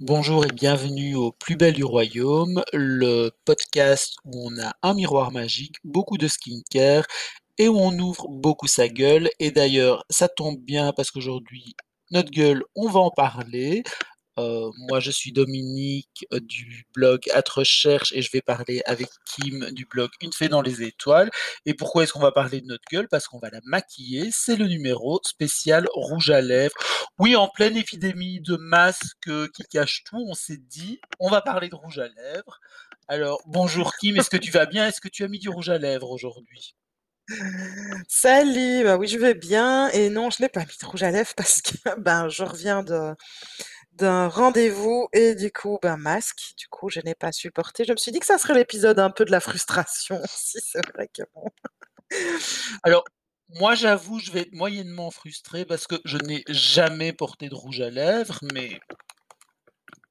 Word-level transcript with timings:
Bonjour 0.00 0.46
et 0.46 0.48
bienvenue 0.48 1.14
au 1.14 1.30
Plus 1.30 1.56
belle 1.56 1.74
du 1.74 1.84
royaume, 1.84 2.62
le 2.72 3.30
podcast 3.44 4.16
où 4.24 4.48
on 4.48 4.58
a 4.58 4.72
un 4.82 4.94
miroir 4.94 5.30
magique, 5.30 5.76
beaucoup 5.84 6.16
de 6.16 6.26
skincare 6.26 7.04
et 7.58 7.68
où 7.68 7.76
on 7.78 7.96
ouvre 7.98 8.26
beaucoup 8.28 8.66
sa 8.66 8.88
gueule. 8.88 9.28
Et 9.38 9.50
d'ailleurs, 9.50 10.04
ça 10.08 10.28
tombe 10.28 10.58
bien 10.58 10.92
parce 10.94 11.10
qu'aujourd'hui, 11.10 11.76
notre 12.10 12.30
gueule, 12.30 12.64
on 12.74 12.88
va 12.88 13.00
en 13.00 13.10
parler. 13.10 13.82
Euh, 14.40 14.70
moi, 14.88 15.00
je 15.00 15.10
suis 15.10 15.32
Dominique 15.32 16.26
euh, 16.32 16.40
du 16.40 16.86
blog 16.94 17.28
At 17.32 17.44
Recherche 17.48 18.12
et 18.12 18.22
je 18.22 18.30
vais 18.30 18.40
parler 18.40 18.82
avec 18.86 19.08
Kim 19.24 19.70
du 19.72 19.84
blog 19.84 20.10
Une 20.22 20.32
fée 20.32 20.48
dans 20.48 20.62
les 20.62 20.82
étoiles. 20.82 21.30
Et 21.66 21.74
pourquoi 21.74 22.04
est-ce 22.04 22.12
qu'on 22.12 22.20
va 22.20 22.32
parler 22.32 22.60
de 22.60 22.66
notre 22.66 22.84
gueule? 22.90 23.08
Parce 23.08 23.26
qu'on 23.28 23.38
va 23.38 23.50
la 23.50 23.60
maquiller. 23.64 24.30
C'est 24.32 24.56
le 24.56 24.66
numéro 24.66 25.20
spécial 25.24 25.86
rouge 25.92 26.30
à 26.30 26.40
lèvres. 26.40 26.74
Oui, 27.18 27.36
en 27.36 27.48
pleine 27.48 27.76
épidémie 27.76 28.40
de 28.40 28.56
masques 28.56 29.28
euh, 29.28 29.48
qui 29.54 29.62
cachent 29.64 30.04
tout, 30.04 30.24
on 30.28 30.34
s'est 30.34 30.56
dit, 30.56 31.00
on 31.18 31.28
va 31.28 31.42
parler 31.42 31.68
de 31.68 31.74
rouge 31.74 31.98
à 31.98 32.08
lèvres. 32.08 32.60
Alors, 33.08 33.42
bonjour 33.46 33.94
Kim, 33.96 34.16
est-ce 34.16 34.30
que 34.30 34.36
tu 34.36 34.50
vas 34.50 34.66
bien? 34.66 34.86
Est-ce 34.86 35.00
que 35.00 35.08
tu 35.08 35.24
as 35.24 35.28
mis 35.28 35.38
du 35.38 35.48
rouge 35.48 35.68
à 35.68 35.78
lèvres 35.78 36.10
aujourd'hui? 36.10 36.74
Salut, 38.08 38.82
bah 38.84 38.96
oui, 38.96 39.06
je 39.06 39.18
vais 39.18 39.34
bien. 39.34 39.88
Et 39.90 40.10
non, 40.10 40.30
je 40.30 40.42
n'ai 40.42 40.48
pas 40.48 40.60
mis 40.60 40.76
de 40.80 40.86
rouge 40.86 41.02
à 41.02 41.10
lèvres 41.10 41.32
parce 41.36 41.62
que 41.62 41.72
ben, 42.00 42.28
je 42.28 42.42
reviens 42.42 42.82
de, 42.82 43.14
d'un 44.00 44.28
rendez-vous 44.28 45.08
et 45.12 45.34
du 45.34 45.52
coup, 45.52 45.78
ben, 45.82 45.96
masque. 45.96 46.54
Du 46.56 46.66
coup, 46.68 46.88
je 46.88 47.00
n'ai 47.00 47.14
pas 47.14 47.32
supporté. 47.32 47.84
Je 47.84 47.92
me 47.92 47.96
suis 47.96 48.12
dit 48.12 48.18
que 48.18 48.26
ça 48.26 48.38
serait 48.38 48.54
l'épisode 48.54 48.98
un 48.98 49.10
peu 49.10 49.24
de 49.24 49.30
la 49.30 49.40
frustration 49.40 50.20
si 50.28 50.58
c'est 50.60 50.84
vrai 50.92 51.08
que 51.08 51.22
bon. 51.34 51.44
Alors, 52.82 53.04
moi, 53.50 53.74
j'avoue, 53.74 54.18
je 54.18 54.32
vais 54.32 54.40
être 54.42 54.52
moyennement 54.52 55.10
frustré 55.10 55.64
parce 55.64 55.86
que 55.86 55.96
je 56.04 56.16
n'ai 56.18 56.44
jamais 56.48 57.12
porté 57.12 57.48
de 57.48 57.54
rouge 57.54 57.80
à 57.80 57.90
lèvres, 57.90 58.38
mais 58.54 58.80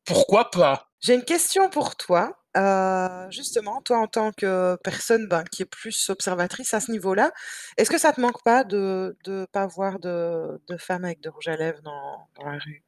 pourquoi 0.06 0.52
pas? 0.52 0.90
J'ai 1.02 1.16
une 1.16 1.26
question 1.26 1.70
pour 1.70 1.96
toi. 1.96 2.36
Euh, 2.58 3.30
justement, 3.32 3.82
toi, 3.82 4.00
en 4.00 4.08
tant 4.08 4.32
que 4.32 4.76
personne 4.84 5.28
ben, 5.28 5.44
qui 5.44 5.62
est 5.62 5.66
plus 5.66 6.10
observatrice 6.10 6.74
à 6.74 6.80
ce 6.80 6.92
niveau-là, 6.92 7.32
est-ce 7.78 7.90
que 7.90 7.98
ça 7.98 8.12
te 8.12 8.20
manque 8.20 8.44
pas 8.44 8.64
de 8.64 9.16
ne 9.28 9.46
pas 9.46 9.68
voir 9.68 10.00
de, 10.00 10.60
de 10.68 10.78
femmes 10.78 11.06
avec 11.06 11.22
de 11.22 11.30
rouge 11.30 11.48
à 11.48 11.56
lèvres 11.56 11.82
dans, 11.82 12.28
dans 12.36 12.50
la 12.50 12.58
rue? 12.58 12.84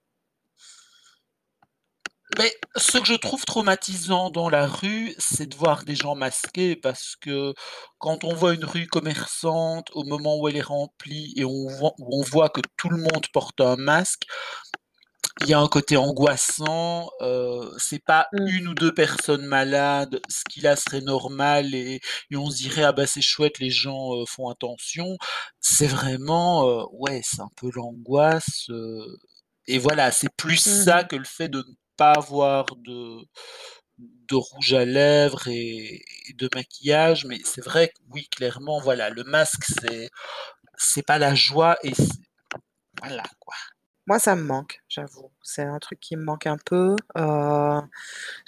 Mais 2.38 2.54
ce 2.76 2.98
que 2.98 3.06
je 3.06 3.14
trouve 3.14 3.44
traumatisant 3.46 4.30
dans 4.30 4.50
la 4.50 4.66
rue, 4.68 5.14
c'est 5.18 5.48
de 5.48 5.56
voir 5.56 5.84
des 5.84 5.96
gens 5.96 6.16
masqués 6.16 6.76
parce 6.76 7.16
que 7.20 7.54
quand 8.00 8.24
on 8.24 8.34
voit 8.34 8.54
une 8.54 8.66
rue 8.66 8.88
commerçante 8.88 9.90
au 9.94 10.04
moment 10.06 10.38
où 10.40 10.48
elle 10.48 10.58
est 10.58 10.62
remplie 10.62 11.34
et 11.38 11.46
on 11.46 11.68
voit, 11.68 11.94
où 12.00 12.20
on 12.20 12.24
voit 12.24 12.50
que 12.50 12.62
tout 12.78 12.90
le 12.90 12.98
monde 12.98 13.28
porte 13.34 13.59
un 13.62 13.76
masque, 13.76 14.24
il 15.42 15.48
y 15.50 15.54
a 15.54 15.59
un 15.59 15.68
côté 15.68 15.98
angoissant. 15.98 17.09
Euh, 17.22 17.72
c'est 17.78 18.04
pas 18.04 18.28
Mmh. 18.34 18.48
une 18.48 18.68
ou 18.70 18.74
deux 18.76 18.94
personnes 18.94 19.46
malades, 19.46 20.22
ce 20.30 20.42
qui 20.50 20.62
là 20.62 20.76
serait 20.76 21.02
normal 21.02 21.74
et, 21.76 22.00
et 22.32 22.36
on 22.38 22.50
se 22.50 22.58
dirait 22.58 22.84
ah 22.84 22.92
bah 22.94 23.08
c'est 23.08 23.22
chouette, 23.22 23.59
les 23.59 23.70
gens 23.72 24.14
euh, 24.16 24.26
font 24.28 24.50
attention. 24.50 25.18
C'est 25.59 25.88
vraiment 25.88 26.68
euh, 26.70 26.84
ouais, 26.94 27.22
c'est 27.24 27.42
un 27.42 27.50
peu 27.58 27.70
l'angoisse. 27.74 28.68
euh, 28.70 29.06
et 29.68 29.78
voilà, 29.80 30.12
c'est 30.12 30.30
plus 30.38 30.58
ça 30.58 31.04
Mmh 31.04 31.06
que 31.06 31.16
le 31.16 31.26
fait 31.26 31.50
de 31.50 31.59
ne 31.59 31.64
pas 32.02 32.14
avoir 32.14 32.66
de, 32.78 33.20
de 34.00 34.36
rouge 34.36 34.74
à 34.74 34.86
lèvres 34.86 35.48
et, 35.48 36.04
de 36.36 36.50
maquillage. 36.56 37.26
Mais 37.26 37.40
c'est 37.46 37.64
vrai 37.64 37.90
que 37.90 37.94
oui, 38.10 38.28
clairement, 38.36 38.80
voilà, 38.82 39.12
le 39.12 39.24
masque, 39.24 39.66
c'est, 39.66 40.10
c'est 40.78 41.06
pas 41.06 41.20
la 41.20 41.36
joie 41.36 41.78
et 41.84 41.94
voilà 43.03 43.24
quoi. 43.40 43.53
Moi, 44.08 44.18
ça 44.18 44.36
me 44.36 44.42
manque, 44.42 44.81
j'avoue. 44.90 45.31
C'est 45.44 45.62
un 45.62 45.78
truc 45.78 46.00
qui 46.00 46.16
me 46.16 46.24
manque 46.24 46.48
un 46.48 46.58
peu. 46.58 46.96
Euh, 47.18 47.81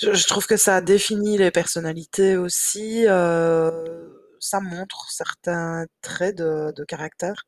je, 0.01 0.13
je 0.13 0.27
trouve 0.27 0.47
que 0.47 0.57
ça 0.57 0.81
définit 0.81 1.37
les 1.37 1.51
personnalités 1.51 2.35
aussi. 2.37 3.05
euh, 3.07 4.22
ça 4.43 4.59
montre 4.59 5.11
certains 5.11 5.85
traits 6.01 6.37
de, 6.37 6.71
de 6.75 6.83
caractère. 6.85 7.43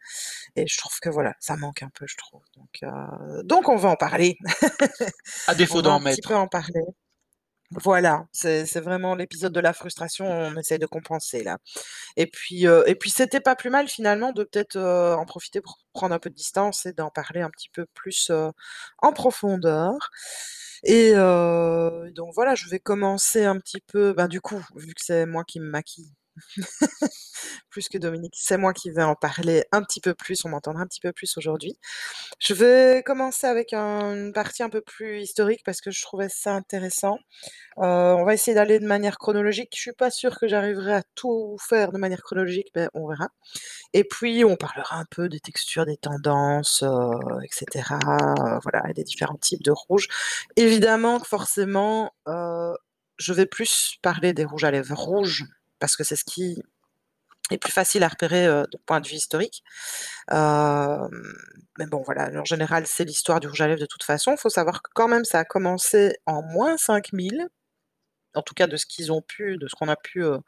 Et 0.55 0.67
je 0.67 0.77
trouve 0.77 0.99
que 1.01 1.09
voilà, 1.09 1.33
ça 1.39 1.57
manque 1.57 1.83
un 1.83 1.89
peu, 1.93 2.05
je 2.07 2.17
trouve. 2.17 2.41
Donc, 2.57 2.83
euh, 2.83 3.43
donc 3.43 3.69
on 3.69 3.77
va 3.77 3.89
en 3.89 3.95
parler. 3.95 4.37
À 5.47 5.55
On 5.55 5.55
défaut 5.55 5.81
va 5.81 5.81
d'en 5.81 5.99
un 5.99 6.01
petit 6.01 6.21
peu 6.21 6.35
mettre. 6.35 6.35
en 6.35 6.47
parler. 6.47 6.83
Voilà, 7.71 8.27
c'est 8.31 8.79
vraiment 8.79 9.15
l'épisode 9.15 9.51
de 9.51 9.59
la 9.59 9.73
frustration, 9.73 10.25
on 10.29 10.55
essaye 10.57 10.79
de 10.79 10.85
compenser 10.85 11.43
là. 11.43 11.57
Et 12.15 12.27
puis, 12.27 12.65
et 12.65 12.95
puis 12.95 13.09
c'était 13.09 13.41
pas 13.41 13.55
plus 13.55 13.71
mal 13.71 13.87
finalement 13.89 14.31
de 14.33 14.43
peut-être, 14.43 14.77
heu, 14.77 15.15
en 15.15 15.25
profiter 15.25 15.61
pour 15.61 15.79
prendre 15.93 16.13
un 16.15 16.19
peu 16.19 16.29
de 16.29 16.35
distance 16.35 16.85
et 16.85 16.93
d'en 16.93 17.09
parler 17.09 17.41
un 17.41 17.49
petit 17.49 17.69
peu 17.69 17.87
plus, 17.95 18.31
en 18.99 19.13
profondeur 19.13 20.11
et 20.83 21.13
donc 21.13 22.33
voilà, 22.35 22.55
je 22.55 22.69
vais 22.69 22.79
commencer 22.79 23.43
un 23.45 23.59
petit 23.59 23.81
peu, 23.81 24.13
ben, 24.13 24.27
du 24.27 24.41
coup, 24.41 24.61
vu 24.75 24.93
que 24.93 25.01
c'est 25.03 25.25
moi 25.25 25.43
qui 25.43 25.59
me 25.59 25.69
maquille 25.69 26.13
plus 27.69 27.89
que 27.89 27.97
Dominique, 27.97 28.35
c'est 28.37 28.57
moi 28.57 28.73
qui 28.73 28.91
vais 28.91 29.03
en 29.03 29.15
parler 29.15 29.63
un 29.71 29.83
petit 29.83 30.01
peu 30.01 30.13
plus, 30.13 30.45
on 30.45 30.49
m'entendra 30.49 30.83
un 30.83 30.87
petit 30.87 31.01
peu 31.01 31.11
plus 31.13 31.37
aujourd'hui. 31.37 31.77
Je 32.39 32.53
vais 32.53 33.03
commencer 33.05 33.47
avec 33.47 33.73
un 33.73 34.13
une 34.15 34.33
partie 34.33 34.63
un 34.63 34.69
peu 34.69 34.81
plus 34.81 35.21
historique 35.21 35.61
parce 35.65 35.81
que 35.81 35.91
je 35.91 36.01
trouvais 36.03 36.29
ça 36.29 36.53
intéressant. 36.55 37.17
Heu, 37.79 37.83
on 37.83 38.25
va 38.25 38.33
essayer 38.35 38.55
d'aller 38.55 38.79
de 38.79 38.87
manière 38.87 39.17
chronologique. 39.19 39.71
Je 39.75 39.81
suis 39.81 39.93
pas 39.93 40.11
sûre 40.11 40.39
que 40.39 40.47
j'arriverai 40.47 40.93
à 40.95 41.03
tout 41.15 41.57
faire 41.59 41.91
de 41.93 41.99
manière 41.99 42.21
chronologique, 42.23 42.69
mais 42.75 42.87
on 42.95 43.07
verra. 43.09 43.29
Et 43.93 44.03
puis 44.05 44.45
on 44.45 44.55
parlera 44.57 44.97
un 44.99 45.05
peu 45.11 45.29
des 45.29 45.39
textures, 45.41 45.85
des 45.85 45.97
tendances, 45.97 46.83
heu, 46.83 46.89
et 47.43 47.49
cetera, 47.51 47.99
heu, 47.99 48.59
voilà 48.63 48.83
et 48.89 48.93
des 48.93 49.03
différents 49.03 49.37
types 49.37 49.63
de 49.63 49.71
rouges. 49.71 50.07
Évidemment 50.57 51.19
forcément, 51.21 52.11
je 53.17 53.33
vais 53.33 53.45
plus 53.45 53.97
parler 54.01 54.33
des 54.33 54.45
rouges 54.45 54.63
à 54.65 54.71
lèvres 54.71 54.95
rouges 54.97 55.45
parce 55.85 55.95
que 55.97 56.03
c'est 56.03 56.15
ce 56.15 56.25
qui 56.25 56.63
est 57.51 57.57
plus 57.59 57.71
facile 57.73 58.03
à 58.03 58.09
repérer, 58.09 58.47
heu, 58.47 58.63
d'un 58.71 58.79
point 58.87 59.01
de 59.01 59.07
vue 59.07 59.15
historique. 59.15 59.63
Hem, 60.31 61.09
mais 61.79 61.87
bon 61.87 62.03
voilà, 62.05 62.29
en 62.41 62.45
général, 62.45 62.87
c'est 62.87 63.05
l'histoire 63.05 63.39
du 63.41 63.47
rouge 63.47 63.61
à 63.61 63.67
lèvres 63.67 63.81
de 63.81 63.85
toute 63.87 64.03
façon. 64.03 64.33
Il 64.33 64.37
faut 64.39 64.49
savoir 64.49 64.81
que 64.83 64.89
quand 64.95 65.07
même 65.09 65.25
ça 65.25 65.39
a 65.39 65.45
commencé 65.45 66.15
en 66.27 66.43
moins 66.43 66.77
5000 66.77 67.47
en 68.35 68.41
tout 68.43 68.53
cas 68.55 68.67
de 68.67 68.77
ce 68.77 68.85
qu'ils 68.87 69.11
ont 69.13 69.21
pu 69.21 69.57
de 69.57 69.67
ce 69.67 69.75
qu'on 69.75 69.89
a 69.89 69.95
pu, 69.97 70.23
heu 70.23 70.39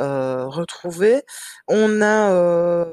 heu, 0.00 0.46
retrouver. 0.48 1.22
On 1.68 2.02
a, 2.02 2.86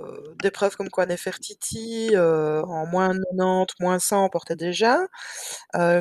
des 0.44 0.52
preuves 0.52 0.76
comme 0.78 0.90
quoi 0.90 1.06
Néfertiti, 1.08 2.12
heu, 2.16 2.62
en 2.66 2.86
moins 2.88 3.10
90, 3.14 3.76
moins 3.82 4.00
100 4.00 4.30
portait 4.30 4.56
déjà, 4.58 5.00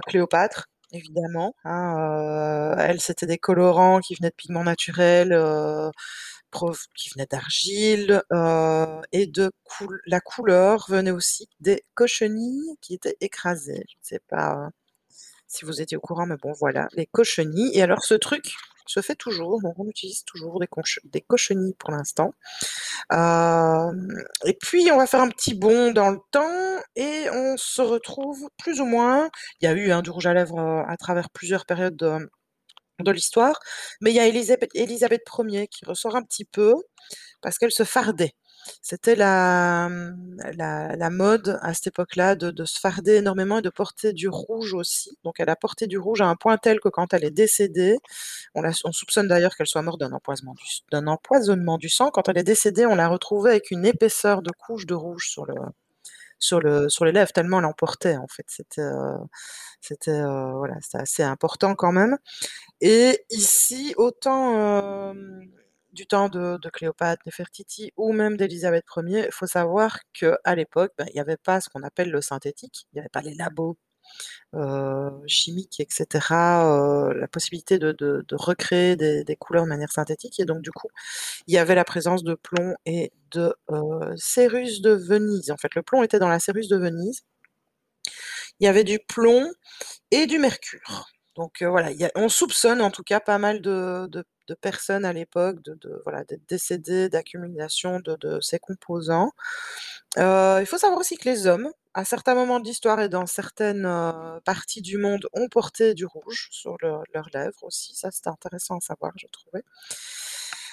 Cléopâtre 0.08 0.68
évidemment, 0.96 1.54
hein, 1.64 2.74
heu, 2.76 2.80
elle, 2.80 3.00
c'était 3.00 3.26
des 3.26 3.38
colorants 3.38 4.00
qui 4.00 4.14
venaient 4.16 4.30
de 4.30 4.34
pigments 4.36 4.64
naturels, 4.64 5.32
qui 6.94 7.10
venaient 7.10 7.26
d'argile, 7.30 8.22
et 9.12 9.26
de 9.26 9.50
la 10.06 10.20
couleur 10.20 10.86
venait 10.88 11.10
aussi 11.10 11.48
des 11.60 11.84
cochenilles 11.94 12.76
qui 12.80 12.94
étaient 12.94 13.16
écrasées. 13.20 13.84
Je 13.88 13.94
ne 13.96 14.18
sais 14.18 14.20
pas, 14.28 14.70
si 15.48 15.64
vous 15.66 15.80
étiez 15.82 15.96
au 15.96 16.00
courant, 16.00 16.26
mais 16.26 16.36
bon 16.42 16.52
voilà, 16.60 16.88
les 16.94 17.06
cochenilles 17.06 17.72
et 17.74 17.82
alors 17.82 18.04
ce 18.04 18.14
truc 18.14 18.54
se 18.86 19.00
fait 19.02 19.14
toujours, 19.16 19.60
on 19.78 19.88
utilise 19.88 20.24
toujours 20.24 20.60
des 20.60 20.68
des 21.04 21.20
cochenilles 21.22 21.74
pour 21.78 21.90
l'instant. 21.92 22.32
Hem 23.10 24.08
et 24.44 24.54
puis 24.54 24.90
on 24.92 24.98
va 24.98 25.06
faire 25.06 25.20
un 25.22 25.28
petit 25.30 25.54
bond 25.54 25.92
dans 25.92 26.10
le 26.10 26.18
temps 26.32 26.82
et 26.96 27.26
on 27.32 27.56
se 27.56 27.82
retrouve 27.82 28.48
plus 28.58 28.80
ou 28.80 28.86
moins 28.86 29.30
il 29.60 29.66
y 29.66 29.68
a 29.68 29.72
eu, 29.74 29.92
hein, 29.92 30.02
du 30.02 30.10
rouge 30.10 30.26
à 30.26 30.34
lèvres, 30.34 30.58
à 30.88 30.96
travers 30.98 31.30
plusieurs 31.30 31.66
périodes 31.66 31.96
de 31.96 32.30
de 33.00 33.12
l'histoire, 33.12 33.60
mais 34.00 34.10
il 34.12 34.16
y 34.16 34.20
a 34.20 34.26
Élisabeth 34.26 34.70
Élisabeth 34.74 35.22
Ier 35.40 35.68
qui 35.68 35.84
ressort 35.86 36.16
un 36.16 36.22
petit 36.22 36.44
peu 36.46 36.74
parce 37.42 37.58
qu'elle 37.58 37.72
se 37.72 37.84
fardait. 37.84 38.34
C'était 38.82 39.16
la, 39.16 39.88
la 40.96 41.10
mode 41.10 41.58
à 41.62 41.74
cette 41.74 41.88
époque-là 41.88 42.34
de 42.36 42.64
se 42.64 42.78
farder 42.80 43.14
énormément 43.16 43.58
et 43.58 43.62
de 43.62 43.70
porter 43.70 44.12
du 44.12 44.28
rouge 44.28 44.74
aussi. 44.74 45.18
Donc 45.24 45.40
elle 45.40 45.48
a 45.50 45.56
porté 45.56 45.86
du 45.86 45.98
rouge 45.98 46.20
à 46.20 46.26
un 46.26 46.36
point 46.36 46.56
tel 46.58 46.80
que 46.80 46.88
quand 46.88 47.12
elle 47.14 47.24
est 47.24 47.30
décédée, 47.30 47.98
on 48.54 48.92
soupçonne 48.92 49.28
d'ailleurs 49.28 49.56
qu'elle 49.56 49.66
soit 49.66 49.82
morte 49.82 50.00
d'un 50.00 50.12
empoisonnement 50.12 50.54
du 50.54 51.06
empoisonnement 51.08 51.78
du 51.78 51.88
sang. 51.88 52.10
Quand 52.10 52.28
elle 52.28 52.38
est 52.38 52.44
décédée, 52.44 52.86
on 52.86 52.96
l'a 52.96 53.08
retrouvée 53.08 53.50
avec 53.52 53.70
une 53.70 53.86
épaisseur 53.86 54.42
de 54.42 54.50
couche 54.52 54.86
de 54.86 54.94
rouge 54.94 55.28
sur 55.30 55.46
le 55.46 55.54
sur 56.38 56.60
le 56.60 56.88
sur 56.88 57.04
les 57.04 57.12
lèvres, 57.12 57.32
tellement 57.32 57.58
elle 57.60 57.64
en 57.66 57.72
portait 57.72 58.16
en 58.16 58.26
fait. 58.28 58.44
C'était, 58.48 58.82
heu, 58.82 59.16
c'était, 59.80 60.12
heu, 60.12 60.52
voilà, 60.56 60.76
c'était 60.82 60.98
assez 60.98 61.22
important 61.22 61.74
quand 61.74 61.92
même. 61.92 62.18
Et 62.80 63.24
ici, 63.30 63.94
autant, 63.98 65.10
hem, 65.12 65.42
du 65.96 66.06
temps 66.08 66.28
de 66.30 66.58
de 66.58 66.70
Cléopâtre, 66.70 67.22
Néfertiti 67.26 67.92
ou 67.98 68.12
même 68.14 68.36
d'Élisabeth 68.38 68.86
Ier, 68.98 69.26
il 69.26 69.32
faut 69.32 69.48
savoir 69.48 69.98
qu'à 70.14 70.56
l'époque, 70.56 70.92
bah, 70.98 71.06
il 71.10 71.16
y 71.16 71.20
avait 71.20 71.38
pas 71.38 71.60
ce 71.62 71.70
qu'on 71.70 71.82
appelle 71.84 72.10
le 72.12 72.22
synthétique, 72.22 72.86
il 72.94 72.98
y 72.98 73.00
avait 73.00 73.10
pas 73.10 73.22
les 73.22 73.34
labos, 73.34 73.78
heu, 74.54 75.10
chimiques 75.26 75.80
et 75.80 75.86
cetera, 75.90 77.10
heu, 77.10 77.14
la 77.20 77.28
possibilité 77.28 77.78
de 77.78 77.94
recréer 78.36 78.96
des 78.96 79.36
couleurs 79.36 79.64
de 79.64 79.68
manière 79.70 79.92
synthétique 79.92 80.40
et 80.40 80.44
donc 80.46 80.62
du 80.62 80.70
coup, 80.72 80.88
il 81.48 81.54
y 81.54 81.58
avait 81.58 81.74
la 81.76 81.84
présence 81.84 82.24
de 82.24 82.34
plomb 82.34 82.74
et 82.86 83.12
de, 83.32 83.54
heu, 83.72 84.14
céruse 84.16 84.82
de 84.82 84.92
Venise. 84.92 85.50
En 85.52 85.56
fait, 85.58 85.74
le 85.76 85.82
plomb 85.82 86.02
était 86.04 86.18
dans 86.20 86.28
la 86.28 86.40
céruse 86.40 86.68
de 86.68 86.76
Venise. 86.78 87.22
Il 88.60 88.64
y 88.64 88.68
avait 88.68 88.84
du 88.84 88.98
plomb 88.98 89.50
et 90.10 90.26
du 90.26 90.38
mercure. 90.38 91.06
Donc 91.36 91.62
voilà, 91.62 91.90
on 92.14 92.28
soupçonne 92.28 92.80
en 92.80 92.90
tout 92.90 93.02
cas 93.02 93.20
pas 93.20 93.38
mal 93.38 93.60
de 93.60 94.24
personnes 94.60 95.04
à 95.04 95.12
l'époque 95.12 95.62
de 95.62 95.78
d'être 96.28 96.48
décédées 96.48 97.08
d'accumulation 97.08 98.00
de 98.00 98.40
ces 98.40 98.58
composants. 98.58 99.32
Il 100.16 100.64
faut 100.66 100.78
savoir 100.78 100.98
aussi 100.98 101.16
que 101.16 101.28
les 101.28 101.46
hommes, 101.46 101.70
à 101.94 102.04
certains 102.04 102.34
moments 102.34 102.58
de 102.60 102.64
l'histoire 102.64 103.00
et 103.00 103.08
dans 103.08 103.26
certaines, 103.26 103.88
parties 104.44 104.82
du 104.82 104.98
monde, 104.98 105.28
ont 105.34 105.48
porté 105.48 105.94
du 105.94 106.06
rouge 106.06 106.48
sur 106.50 106.76
leur 106.80 107.02
leurs 107.12 107.28
lèvres 107.34 107.62
aussi. 107.62 107.94
Ça, 107.94 108.10
c'était 108.10 108.28
intéressant 108.28 108.78
à 108.78 108.80
savoir, 108.80 109.12
je 109.16 109.26
trouvais. 109.30 109.62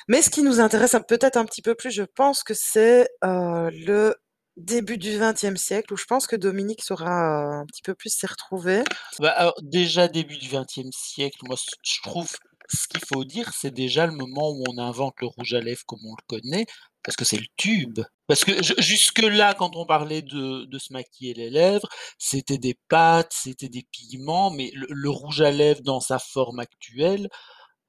Mais 0.07 0.21
ce 0.21 0.30
qui 0.30 0.44
nous 0.44 0.60
intéresse 0.60 0.95
peut-être 1.07 1.38
un 1.38 1.45
petit 1.45 1.62
peu 1.62 1.75
plus, 1.75 1.92
je 1.92 2.04
pense 2.04 2.44
que 2.44 2.54
c'est, 2.54 3.10
le 3.21 4.15
début 4.57 4.97
du 4.97 5.17
XXe 5.17 5.55
siècle 5.59 5.94
où 5.94 5.97
je 5.97 6.05
pense 6.05 6.27
que 6.27 6.35
Dominique 6.35 6.83
saura, 6.83 7.09
heu, 7.09 7.53
un 7.61 7.65
petit 7.65 7.81
peu 7.81 7.95
plus 7.95 8.09
s'y 8.09 8.25
retrouver. 8.25 8.83
Bah, 9.19 9.31
alors 9.31 9.55
déjà 9.61 10.07
début 10.07 10.38
du 10.38 10.50
XXe 10.50 10.91
siècle, 10.91 11.39
moi 11.44 11.55
je 11.83 12.01
trouve 12.01 12.29
ce 12.69 12.88
qu'il 12.88 13.01
faut 13.05 13.23
dire, 13.25 13.51
c'est 13.53 13.73
déjà 13.73 14.05
le 14.05 14.13
moment 14.13 14.51
où 14.51 14.63
on 14.69 14.77
invente 14.77 15.15
le 15.21 15.27
rouge 15.27 15.53
à 15.53 15.59
lèvres 15.59 15.83
comme 15.85 16.00
on 16.05 16.15
le 16.15 16.23
connaît, 16.27 16.65
parce 17.03 17.15
que 17.15 17.25
c'est 17.25 17.38
le 17.38 17.45
tube. 17.57 18.00
Parce 18.27 18.45
que 18.45 18.63
ju 18.63 18.73
jusque-là, 18.77 19.53
quand 19.53 19.75
on 19.75 19.85
parlait 19.85 20.21
de 20.21 20.65
de 20.65 20.79
se 20.79 20.94
maquiller 20.94 21.33
les 21.33 21.50
lèvres, 21.50 21.88
c'était 22.17 22.57
des 22.57 22.75
pâtes, 22.88 23.33
c'était 23.33 23.69
des 23.69 23.85
pigments, 23.91 24.50
mais 24.51 24.71
le 24.73 24.88
le 24.89 25.09
rouge 25.09 25.41
à 25.41 25.51
lèvres 25.51 25.81
dans 25.83 26.00
sa 26.00 26.19
forme 26.19 26.59
actuelle, 26.59 27.27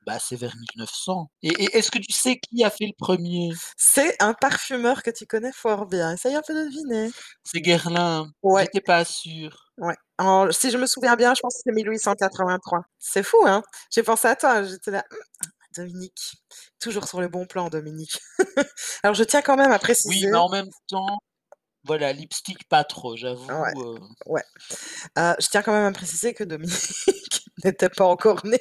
bah, 0.06 0.18
c'est 0.20 0.36
vers 0.36 0.54
1900 0.56 1.30
et 1.42 1.48
et 1.64 1.76
est-ce 1.78 1.90
que 1.90 1.98
tu 1.98 2.12
sais 2.12 2.38
qui 2.38 2.64
a 2.64 2.70
fait 2.70 2.86
le 2.86 2.92
premier? 2.98 3.58
C'est 3.76 4.20
un 4.20 4.34
parfumeur 4.34 5.02
que 5.04 5.10
tu 5.10 5.26
connais 5.26 5.52
fort 5.52 5.86
bien. 5.86 6.12
Essaye 6.14 6.34
un 6.34 6.42
peu 6.42 6.54
de 6.54 6.64
deviner. 6.64 7.12
C'est 7.42 7.60
Guerlain, 7.62 8.30
Ouais, 8.42 8.66
j'étais 8.66 8.80
pas 8.82 9.04
sûr. 9.06 9.72
ouais. 9.78 9.94
En 10.18 10.50
si 10.52 10.70
je 10.70 10.78
me 10.78 10.86
souviens 10.86 11.16
bien, 11.16 11.34
je 11.34 11.40
pense 11.40 11.56
que 11.56 11.60
c'est 11.64 11.72
1883. 11.72 12.82
C'est 12.98 13.22
fou, 13.22 13.38
hein? 13.46 13.62
J'ai 13.90 14.02
pensé 14.02 14.28
à 14.28 14.36
toi, 14.36 14.64
j'étais 14.64 14.90
là: 14.92 15.04
«Mmh, 15.10 15.16
Dominique, 15.76 16.36
toujours 16.80 17.08
sur 17.08 17.20
le 17.20 17.28
bon 17.28 17.46
plan, 17.46 17.68
Dominique». 17.70 18.20
Alors 19.04 19.14
je 19.14 19.24
tiens 19.24 19.42
quand 19.42 19.56
même 19.56 19.72
à 19.72 19.78
Oui, 20.04 20.26
préciser 20.26 20.28
mais 20.30 20.36
en 20.38 20.48
même 20.48 20.68
temps, 20.88 21.18
voilà, 21.84 22.12
lipstick 22.12 22.68
pas 22.68 22.84
trop, 22.84 23.16
ouais, 23.48 23.72
j'avoue, 23.72 23.98
ouais, 24.26 24.42
heu, 25.18 25.34
je 25.40 25.48
tiens 25.48 25.62
quand 25.62 25.72
même 25.72 25.86
à 25.86 25.92
préciser 25.92 26.34
que 26.34 26.44
Dominique 26.44 26.94
n'était 27.64 27.90
pas 27.90 28.06
encore 28.06 28.44
né 28.46 28.58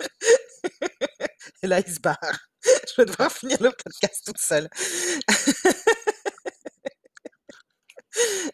et 1.62 1.66
là, 1.66 1.80
il 1.80 1.92
se 1.92 2.00
barre. 2.00 2.18
Je 2.64 3.02
vais 3.02 3.06
devoir 3.06 3.30
finir 3.32 3.58
le 3.60 3.70
podcast 3.70 4.22
toute 4.26 4.38
seule. 4.38 4.68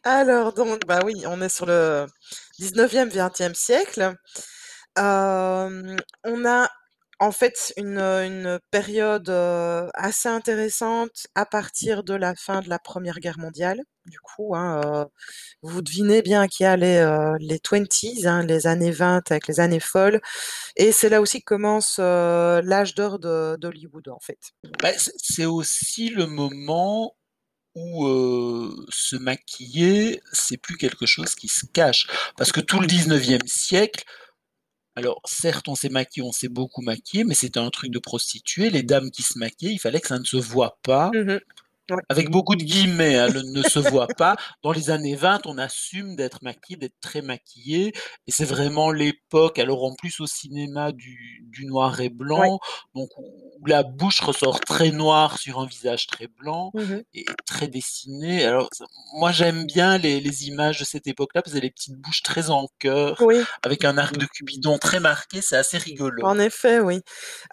Alors 0.05 0.53
donc, 0.55 0.87
bah, 0.87 1.01
oui, 1.05 1.23
on 1.27 1.41
est 1.43 1.49
sur 1.49 1.67
le 1.67 2.07
19e-20e 2.59 3.55
siècle. 3.55 4.15
Hem, 4.97 5.97
on 6.25 6.45
a 6.47 6.69
en 7.21 7.33
fait 7.33 7.73
une, 7.77 8.59
période, 8.71 9.31
assez 9.95 10.29
intéressante 10.29 11.27
à 11.35 11.47
partir 11.47 12.03
de 12.03 12.15
la 12.15 12.35
fin 12.35 12.61
de 12.61 12.69
la 12.69 12.79
Première 12.79 13.21
Guerre 13.21 13.39
mondiale. 13.39 13.81
Du 14.07 14.19
coup, 14.19 14.57
hein, 14.57 15.07
vous 15.63 15.83
devinez 15.83 16.23
bien 16.23 16.49
qu'il 16.49 16.65
y 16.65 16.67
a 16.67 16.77
les, 16.77 17.37
les 17.39 17.59
20s, 17.59 18.27
hein, 18.27 18.43
les 18.43 18.67
années 18.67 18.91
20 18.91 19.31
avec 19.31 19.47
les 19.47 19.61
années 19.61 19.79
folles 19.79 20.21
et 20.77 20.93
c'est 20.93 21.09
là 21.09 21.21
aussi 21.21 21.41
que 21.41 21.45
commence, 21.45 21.99
l'âge 21.99 22.95
d'or 22.95 23.19
d'Hollywood, 23.19 24.09
en 24.09 24.21
fait. 24.21 24.39
Bah, 24.81 24.93
c'est 24.97 25.45
aussi 25.45 26.09
le 26.09 26.27
moment 26.27 27.17
où, 27.75 28.07
se 28.89 29.17
maquiller, 29.17 30.21
c'est 30.33 30.57
plus 30.57 30.77
quelque 30.77 31.07
chose 31.07 31.35
qui 31.35 31.49
se 31.49 31.67
cache. 31.67 32.07
Parce 32.37 32.53
que 32.53 32.61
tout 32.61 32.81
le 32.81 32.87
19e 32.87 33.47
siècle, 33.47 34.05
alors 34.97 35.21
certes, 35.25 35.69
on 35.69 35.75
s'est 35.75 35.89
maquillé, 35.89 36.23
on 36.27 36.33
s'est 36.33 36.49
beaucoup 36.49 36.83
maquillé, 36.83 37.25
mais 37.25 37.35
c'était 37.35 37.61
un 37.61 37.71
truc 37.71 37.91
de 37.91 37.99
prostituées. 37.99 38.71
Les 38.71 38.83
dames 38.83 39.11
qui 39.11 39.23
se 39.23 39.39
maquillaient, 39.39 39.73
il 39.73 39.79
fallait 39.79 40.01
que 40.01 40.09
ça 40.09 40.19
ne 40.19 40.25
se 40.25 40.37
voie 40.37 40.79
pas 40.83 41.11
Mmh 41.13 41.19
mh. 41.35 41.41
Ouais. 41.91 42.03
avec 42.09 42.31
beaucoup 42.31 42.57
de 42.57 42.63
guillemets, 42.63 43.17
hein, 43.17 43.29
le 43.29 43.43
ne 43.43 43.63
se 43.63 43.79
voit 43.79 44.07
pas. 44.09 44.37
Dans 44.63 44.73
les 44.73 44.91
années 44.91 45.17
20, 45.17 45.47
on 45.47 45.59
assume 45.59 46.17
d'être 46.17 46.43
maquillé, 46.43 46.77
d'être 46.79 47.01
très 47.01 47.23
maquillé 47.23 47.93
et 48.27 48.31
c'est 48.33 48.45
vraiment 48.45 48.91
l'époque 48.93 49.59
alors 49.59 49.85
en 49.85 49.95
plus 49.95 50.21
au 50.21 50.27
cinéma 50.27 50.93
du 50.93 51.45
du 51.51 51.67
noir 51.67 52.01
et 52.01 52.05
Ouais. 52.05 52.09
blanc, 52.11 52.59
donc 52.95 53.09
où 53.19 53.67
la 53.67 53.83
bouche 53.83 54.21
ressort 54.21 54.61
très 54.61 54.91
noire 54.91 55.39
sur 55.39 55.59
un 55.61 55.67
visage 55.67 56.07
très 56.07 56.27
blanc 56.29 56.71
Mmh 56.75 56.81
mh. 56.81 57.03
et 57.15 57.25
très 57.47 57.69
dessiné. 57.69 58.45
Alors 58.45 58.69
moi 59.15 59.33
j'aime 59.33 59.65
bien 59.67 59.99
les 59.99 60.21
les 60.21 60.49
images 60.49 60.79
de 60.81 60.85
cette 60.85 61.07
époque-là, 61.07 61.43
parce 61.43 61.55
que 61.55 61.61
les 61.61 61.71
petites 61.71 61.97
bouches 61.97 62.23
très 62.23 62.51
en 62.51 62.69
cœur, 62.79 63.17
Oui. 63.21 63.43
avec 63.63 63.85
un 63.85 63.99
arc 63.99 64.17
de 64.17 64.27
Cupidon 64.27 64.79
très 64.79 65.01
marqué, 65.01 65.41
c'est 65.43 65.57
assez 65.57 65.79
rigolo. 65.79 66.25
En 66.25 66.39
effet, 66.39 66.81
oui. 66.81 67.01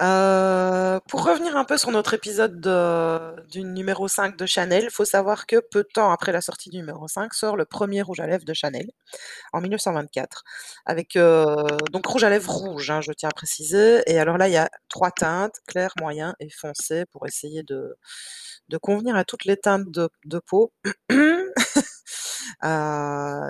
Heu, 0.01 0.99
pour 1.09 1.25
revenir 1.25 1.55
un 1.57 1.65
peu 1.65 1.77
sur 1.77 1.91
notre 1.91 2.13
épisode 2.13 2.59
de 2.61 3.35
du 3.49 3.63
numéro 3.63 4.07
5 4.07 4.26
de 4.35 4.45
Chanel, 4.45 4.89
faut 4.91 5.05
savoir 5.05 5.45
que 5.47 5.57
peu 5.71 5.83
de 5.83 5.87
temps 5.93 6.11
après 6.11 6.31
la 6.31 6.41
sortie 6.41 6.69
du 6.69 6.77
numéro 6.77 7.07
5 7.07 7.33
sort 7.33 7.55
le 7.57 7.65
premier 7.65 8.01
rouge 8.01 8.19
à 8.19 8.27
lèvres 8.27 8.45
de 8.45 8.53
Chanel, 8.53 8.87
en 9.53 9.61
1924 9.61 10.43
avec, 10.85 11.15
heu, 11.17 11.45
donc 11.91 12.05
rouge 12.07 12.23
à 12.25 12.29
lèvres 12.31 12.51
rouge, 12.51 12.91
hein, 12.91 13.01
je 13.01 13.11
tiens 13.13 13.29
à 13.29 13.33
préciser 13.33 14.01
et 14.07 14.19
alors 14.19 14.37
là, 14.37 14.47
il 14.49 14.53
y 14.53 14.57
a 14.57 14.69
3 14.89 15.11
teintes, 15.11 15.55
clair, 15.67 15.93
moyen 15.99 16.35
et 16.39 16.49
foncé 16.49 17.05
pour 17.11 17.27
essayer 17.27 17.63
de 17.63 17.97
convenir 18.77 19.15
à 19.15 19.25
toutes 19.25 19.45
les 19.45 19.57
teintes 19.57 19.89
de 19.91 20.39
peau. 20.39 20.73
Heu 21.11 21.53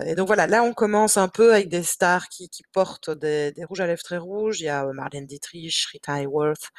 et 0.07 0.15
donc 0.15 0.27
voilà, 0.27 0.47
là, 0.47 0.63
on 0.63 0.73
commence 0.73 1.17
un 1.17 1.27
peu 1.27 1.53
avec 1.53 1.69
des 1.69 1.83
stars 1.83 2.27
qui 2.29 2.49
portent 2.73 3.09
des 3.11 3.53
rouges 3.67 3.81
à 3.81 3.87
lèvres 3.87 4.03
très 4.03 4.17
rouges. 4.17 4.61
Il 4.61 4.65
y 4.65 4.69
a, 4.69 4.85
heu, 4.85 4.93
Marlène 4.93 5.25
Dietrich, 5.25 5.87
Rita 5.91 6.19
Hayworth, 6.21 6.69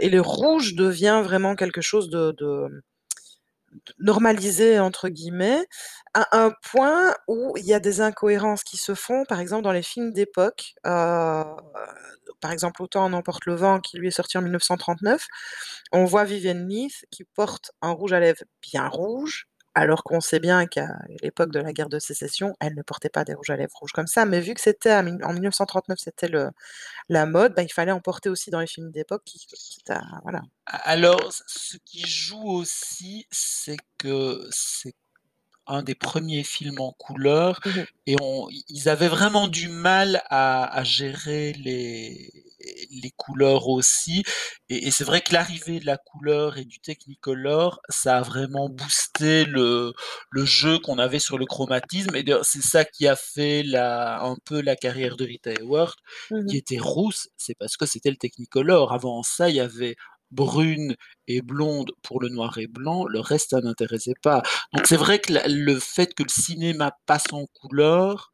et 0.00 0.08
le 0.10 0.20
rouge 0.20 0.74
devient 0.74 1.22
vraiment 1.24 1.56
quelque 1.56 1.80
chose 1.80 2.10
de 2.10 2.34
«normalisé» 3.98 4.78
entre 4.80 5.08
guillemets, 5.08 5.66
à 6.14 6.38
un 6.38 6.52
point 6.72 7.14
où 7.28 7.54
il 7.56 7.64
y 7.66 7.74
a 7.74 7.80
des 7.80 8.00
incohérences 8.00 8.64
qui 8.64 8.76
se 8.76 8.94
font, 8.94 9.24
par 9.26 9.40
exemple, 9.40 9.62
dans 9.62 9.72
les 9.72 9.82
films 9.82 10.12
d'époque. 10.12 10.74
Heu, 10.86 11.44
par 12.40 12.52
exemple, 12.52 12.82
Autant 12.82 13.04
en 13.04 13.12
emporte 13.12 13.46
le 13.46 13.54
vent 13.54 13.80
qui 13.80 13.98
lui 13.98 14.08
est 14.08 14.10
sorti 14.10 14.38
en 14.38 14.42
1939. 14.42 15.26
On 15.92 16.04
voit 16.04 16.24
Vivienne 16.24 16.68
Leith 16.68 17.06
qui 17.10 17.24
porte 17.24 17.72
un 17.82 17.90
rouge 17.90 18.12
à 18.12 18.20
lèvres 18.20 18.44
bien 18.62 18.88
rouge, 18.88 19.46
alors 19.76 20.04
qu'on 20.04 20.20
sait 20.22 20.40
bien 20.40 20.66
qu'à 20.66 20.88
l'époque 21.22 21.52
de 21.52 21.60
la 21.60 21.72
guerre 21.72 21.90
de 21.90 21.98
Sécession, 21.98 22.54
elle 22.60 22.74
ne 22.74 22.82
portait 22.82 23.10
pas 23.10 23.24
des 23.24 23.34
rouges 23.34 23.50
à 23.50 23.56
lèvres 23.56 23.76
rouges 23.78 23.92
comme 23.92 24.06
ça, 24.06 24.24
mais 24.24 24.40
vu 24.40 24.54
que 24.54 24.60
c'était 24.62 24.94
en 24.94 25.02
1939, 25.02 25.98
c'était 26.00 26.30
la 27.08 27.26
mode, 27.26 27.54
bah, 27.54 27.62
il 27.62 27.72
fallait 27.72 27.92
en 27.92 28.00
porter 28.00 28.30
aussi 28.30 28.50
dans 28.50 28.60
les 28.60 28.66
films 28.66 28.90
d'époque, 28.90 29.22
qui 29.24 29.46
voilà. 30.22 30.40
Alors 30.66 31.32
ce 31.32 31.42
ce 31.46 31.76
qui 31.84 32.06
joue 32.06 32.48
aussi, 32.48 33.26
c'est 33.30 33.76
que 33.98 34.48
c'est 34.50 34.94
un 35.66 35.82
des 35.82 35.94
premiers 35.94 36.44
films 36.44 36.80
en 36.80 36.92
couleur 36.92 37.60
Mmh 37.64 37.70
mh. 37.80 37.86
et 38.06 38.16
on 38.22 38.48
ils 38.68 38.88
avaient 38.88 39.08
vraiment 39.08 39.48
du 39.48 39.68
mal 39.68 40.22
à 40.30 40.64
à 40.64 40.84
gérer 40.84 41.52
les 41.54 42.32
les 42.90 43.10
couleurs 43.16 43.68
aussi 43.68 44.24
et 44.68 44.86
et 44.88 44.90
c'est 44.90 45.04
vrai 45.04 45.20
que 45.20 45.32
l'arrivée 45.32 45.78
de 45.80 45.86
la 45.86 45.98
couleur 45.98 46.58
et 46.58 46.64
du 46.64 46.80
Technicolor, 46.80 47.80
ça 47.88 48.18
a 48.18 48.22
vraiment 48.22 48.68
boosté 48.68 49.44
le 49.44 49.92
le 50.30 50.44
jeu 50.44 50.78
qu'on 50.78 50.98
avait 50.98 51.18
sur 51.20 51.38
le 51.38 51.46
chromatisme 51.46 52.14
et 52.16 52.24
c'est 52.42 52.62
ça 52.62 52.84
qui 52.84 53.06
a 53.08 53.16
fait 53.16 53.62
la 53.62 54.20
un 54.22 54.36
peu 54.44 54.60
la 54.62 54.76
carrière 54.76 55.16
de 55.16 55.24
Rita 55.24 55.50
Hayworth, 55.52 55.98
Mmh 56.30 56.46
qui 56.46 56.56
était 56.56 56.78
rousse, 56.78 57.28
c'est 57.36 57.54
parce 57.58 57.76
que 57.76 57.86
c'était 57.86 58.10
le 58.10 58.16
Technicolor. 58.16 58.92
Avant 58.92 59.22
ça, 59.22 59.48
il 59.50 59.56
y 59.56 59.60
avait 59.60 59.96
brune 60.30 60.96
et 61.28 61.42
blonde 61.42 61.92
pour 62.02 62.20
le 62.20 62.28
noir 62.28 62.58
et 62.58 62.66
blanc, 62.68 63.06
le 63.06 63.20
reste, 63.20 63.50
ça 63.50 63.60
n'intéressait 63.60 64.14
pas. 64.22 64.42
Donc 64.72 64.86
c'est 64.86 64.96
vrai 64.96 65.18
que 65.20 65.32
la 65.34 65.46
le 65.48 65.78
fait 65.80 66.14
que 66.14 66.22
le 66.24 66.28
cinéma 66.30 66.92
passe 67.06 67.32
en 67.32 67.46
couleur 67.60 68.30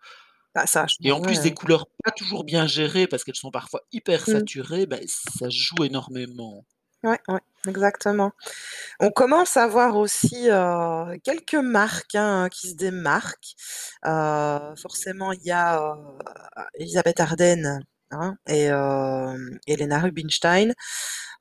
Bah, 0.54 0.66
ça 0.66 0.92
et 1.04 1.12
en 1.12 1.20
plus 1.20 1.40
des 1.40 1.52
hein. 1.52 1.54
couleurs 1.54 1.86
pas 2.04 2.10
toujours 2.12 2.44
bien 2.44 2.66
gérées 2.66 3.06
parce 3.06 3.24
qu'elles 3.24 3.34
sont 3.36 3.50
parfois 3.50 3.82
hyper 3.92 4.26
Mmh. 4.26 4.46
saturées, 4.46 4.86
bah, 4.86 4.98
ça 5.06 5.48
joue 5.50 5.84
énormément. 5.84 6.64
Ouais, 7.04 7.18
ouais, 7.28 7.40
exactement. 7.66 8.30
On 9.00 9.10
commence 9.10 9.56
à 9.56 9.66
voir 9.68 9.96
aussi, 9.96 10.48
heu, 10.50 11.18
quelques 11.24 11.54
marques, 11.56 12.14
hein, 12.14 12.48
qui 12.50 12.70
se 12.70 12.76
démarquent. 12.76 13.54
Heu, 14.06 14.74
forcément, 14.80 15.32
il 15.32 15.42
y 15.44 15.50
a, 15.52 15.80
heu, 15.82 16.18
Elisabeth 16.74 17.20
Arden, 17.20 17.80
hein 18.12 18.36
et 18.48 18.64
hem, 18.66 19.58
Helena 19.66 20.00
Rubinstein. 20.00 20.74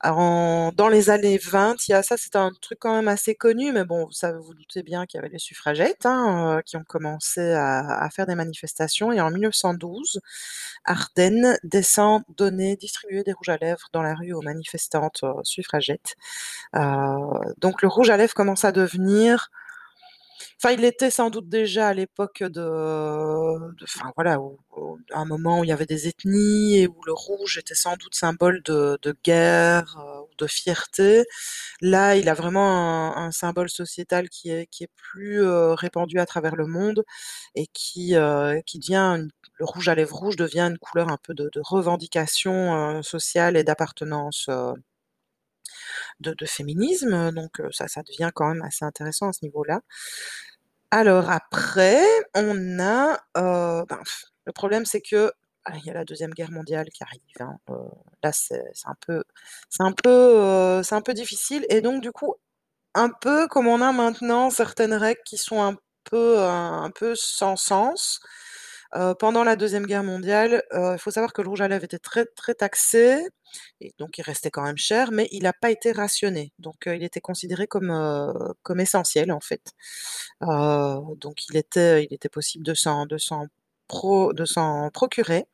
Dans 0.04 0.88
les 0.90 1.10
années 1.10 1.38
20, 1.38 1.76
il 1.86 1.92
y 1.92 1.94
a 1.94 2.02
ça, 2.02 2.16
c'est 2.18 2.34
un 2.34 2.50
truc 2.60 2.78
quand 2.80 2.92
même 2.94 3.06
assez 3.06 3.36
connu, 3.36 3.70
mais 3.72 3.84
bon, 3.84 4.06
vous 4.06 4.42
vous 4.42 4.54
doutez 4.54 4.82
bien 4.82 5.06
qu'il 5.06 5.18
y 5.18 5.20
avait 5.20 5.28
les 5.32 5.38
suffragettes, 5.38 6.06
hein, 6.06 6.56
heu, 6.58 6.62
qui 6.62 6.76
ont 6.76 6.82
commencé 6.84 7.40
à 7.52 8.08
faire 8.10 8.26
des 8.26 8.34
manifestations 8.34 9.12
et 9.12 9.20
en 9.20 9.30
1912, 9.30 10.20
Ardenne 10.84 11.56
descend 11.62 12.22
donner, 12.36 12.76
distribuer 12.76 13.22
des 13.22 13.32
rouges 13.32 13.48
à 13.50 13.56
lèvres 13.58 13.88
dans 13.92 14.02
la 14.02 14.14
rue 14.14 14.32
aux 14.32 14.42
manifestantes, 14.42 15.20
heu, 15.22 15.34
suffragettes. 15.44 16.16
Heu, 16.76 16.80
donc 17.58 17.82
le 17.82 17.88
rouge 17.88 18.10
à 18.10 18.16
lèvres 18.16 18.34
commence 18.34 18.64
à 18.64 18.72
devenir 18.72 19.50
Enfin, 20.62 20.74
il 20.74 20.80
l'était 20.80 21.10
sans 21.10 21.30
doute 21.30 21.48
déjà 21.48 21.88
à 21.88 21.94
l'époque 21.94 22.42
de 22.42 22.60
enfin 23.82 24.12
voilà, 24.16 24.38
un 25.12 25.24
moment 25.24 25.60
où 25.60 25.64
il 25.64 25.68
y 25.68 25.72
avait 25.72 25.86
des 25.86 26.08
ethnies 26.08 26.78
et 26.78 26.86
où 26.88 26.96
le 27.06 27.12
rouge 27.12 27.58
était 27.58 27.74
sans 27.74 27.96
doute 27.96 28.14
symbole 28.14 28.62
de 28.62 28.98
guerre, 29.24 29.96
heu, 30.00 30.20
ou 30.22 30.28
de 30.38 30.46
fierté. 30.46 31.24
Là, 31.82 32.16
il 32.16 32.28
a 32.28 32.34
vraiment 32.34 33.16
un 33.16 33.32
symbole 33.32 33.70
sociétal 33.70 34.28
qui 34.30 34.50
est 34.50 34.68
plus, 34.96 35.42
heu, 35.42 35.72
répandu 35.74 36.18
à 36.20 36.26
travers 36.26 36.56
le 36.56 36.66
monde 36.66 37.04
et 37.56 37.66
qui, 37.74 38.14
heu, 38.16 38.60
qui 38.66 38.78
devient 38.80 38.96
une 39.18 39.30
le 39.58 39.66
rouge 39.66 39.88
à 39.88 39.94
lèvres 39.96 40.16
rouge 40.16 40.36
devient 40.36 40.62
une 40.70 40.78
couleur 40.78 41.10
un 41.10 41.18
peu 41.22 41.34
de 41.34 41.50
revendication, 41.62 43.02
sociale 43.02 43.56
et 43.56 43.64
d'appartenance, 43.64 44.48
de 46.20 46.46
féminisme, 46.46 47.32
donc 47.32 47.60
heu, 47.60 47.68
ça 47.72 47.88
ça 47.88 48.02
devient 48.02 48.30
quand 48.34 48.48
même 48.48 48.62
assez 48.62 48.84
intéressant 48.84 49.28
à 49.28 49.32
ce 49.32 49.44
niveau-là. 49.44 49.80
Alors 50.90 51.30
après, 51.30 52.02
on 52.34 52.78
a, 52.78 53.14
heu, 53.38 53.84
ben, 53.88 53.98
le 54.44 54.52
problème 54.52 54.84
c'est 54.84 55.00
que, 55.00 55.32
ah, 55.64 55.72
il 55.78 55.84
y 55.86 55.90
a 55.90 55.94
la 55.94 56.04
deuxième 56.04 56.32
guerre 56.32 56.50
mondiale 56.50 56.88
qui 56.90 57.02
arrive, 57.02 57.20
hein, 57.40 57.56
heu, 57.70 57.74
là 58.22 58.30
c'est 58.32 58.62
un 58.84 58.94
peu 59.06 59.22
c'est 59.70 59.82
un 59.82 59.92
peu, 59.92 60.82
c'est 60.84 60.94
un 60.94 61.00
peu 61.00 61.14
difficile 61.14 61.64
et 61.70 61.80
donc 61.80 62.02
du 62.02 62.12
coup, 62.12 62.34
un 62.94 63.10
peu 63.10 63.48
comme 63.48 63.68
on 63.68 63.80
a 63.82 63.92
maintenant 63.92 64.50
certaines 64.50 64.94
règles 64.94 65.20
qui 65.26 65.38
sont 65.38 65.62
un 65.62 65.76
peu, 66.04 66.38
un 66.40 66.90
peu 66.92 67.14
sans 67.16 67.56
sens, 67.56 68.20
Heu, 68.94 69.14
pendant 69.18 69.44
la 69.44 69.56
deuxième 69.56 69.86
guerre 69.86 70.04
mondiale, 70.04 70.62
heu, 70.74 70.92
il 70.94 70.98
faut 70.98 71.10
savoir 71.10 71.32
que 71.32 71.40
le 71.42 71.48
rouge 71.48 71.60
à 71.62 71.68
lèvres 71.68 71.84
était 71.84 71.98
très, 71.98 72.26
très 72.26 72.54
taxé 72.54 73.26
et 73.80 73.92
donc 73.98 74.18
il 74.18 74.22
restait 74.22 74.50
quand 74.50 74.62
même 74.62 74.76
cher, 74.78 75.12
mais 75.12 75.28
il 75.32 75.46
a 75.46 75.52
pas 75.54 75.70
été 75.70 75.92
rationné. 75.92 76.52
Donc 76.58 76.86
heu, 76.86 76.96
il 76.96 77.02
était 77.04 77.20
considéré 77.20 77.66
comme, 77.66 77.90
comme 78.62 78.80
essentiel, 78.80 79.32
en 79.32 79.40
fait. 79.40 79.62
Donc 80.42 81.46
il 81.50 81.56
était 81.56 82.04
il 82.04 82.14
était 82.14 82.28
possible 82.28 82.64
de 82.64 82.74
s'en 82.74 83.06
de 83.06 83.18
s'en 83.18 83.46
procurer. 84.92 85.46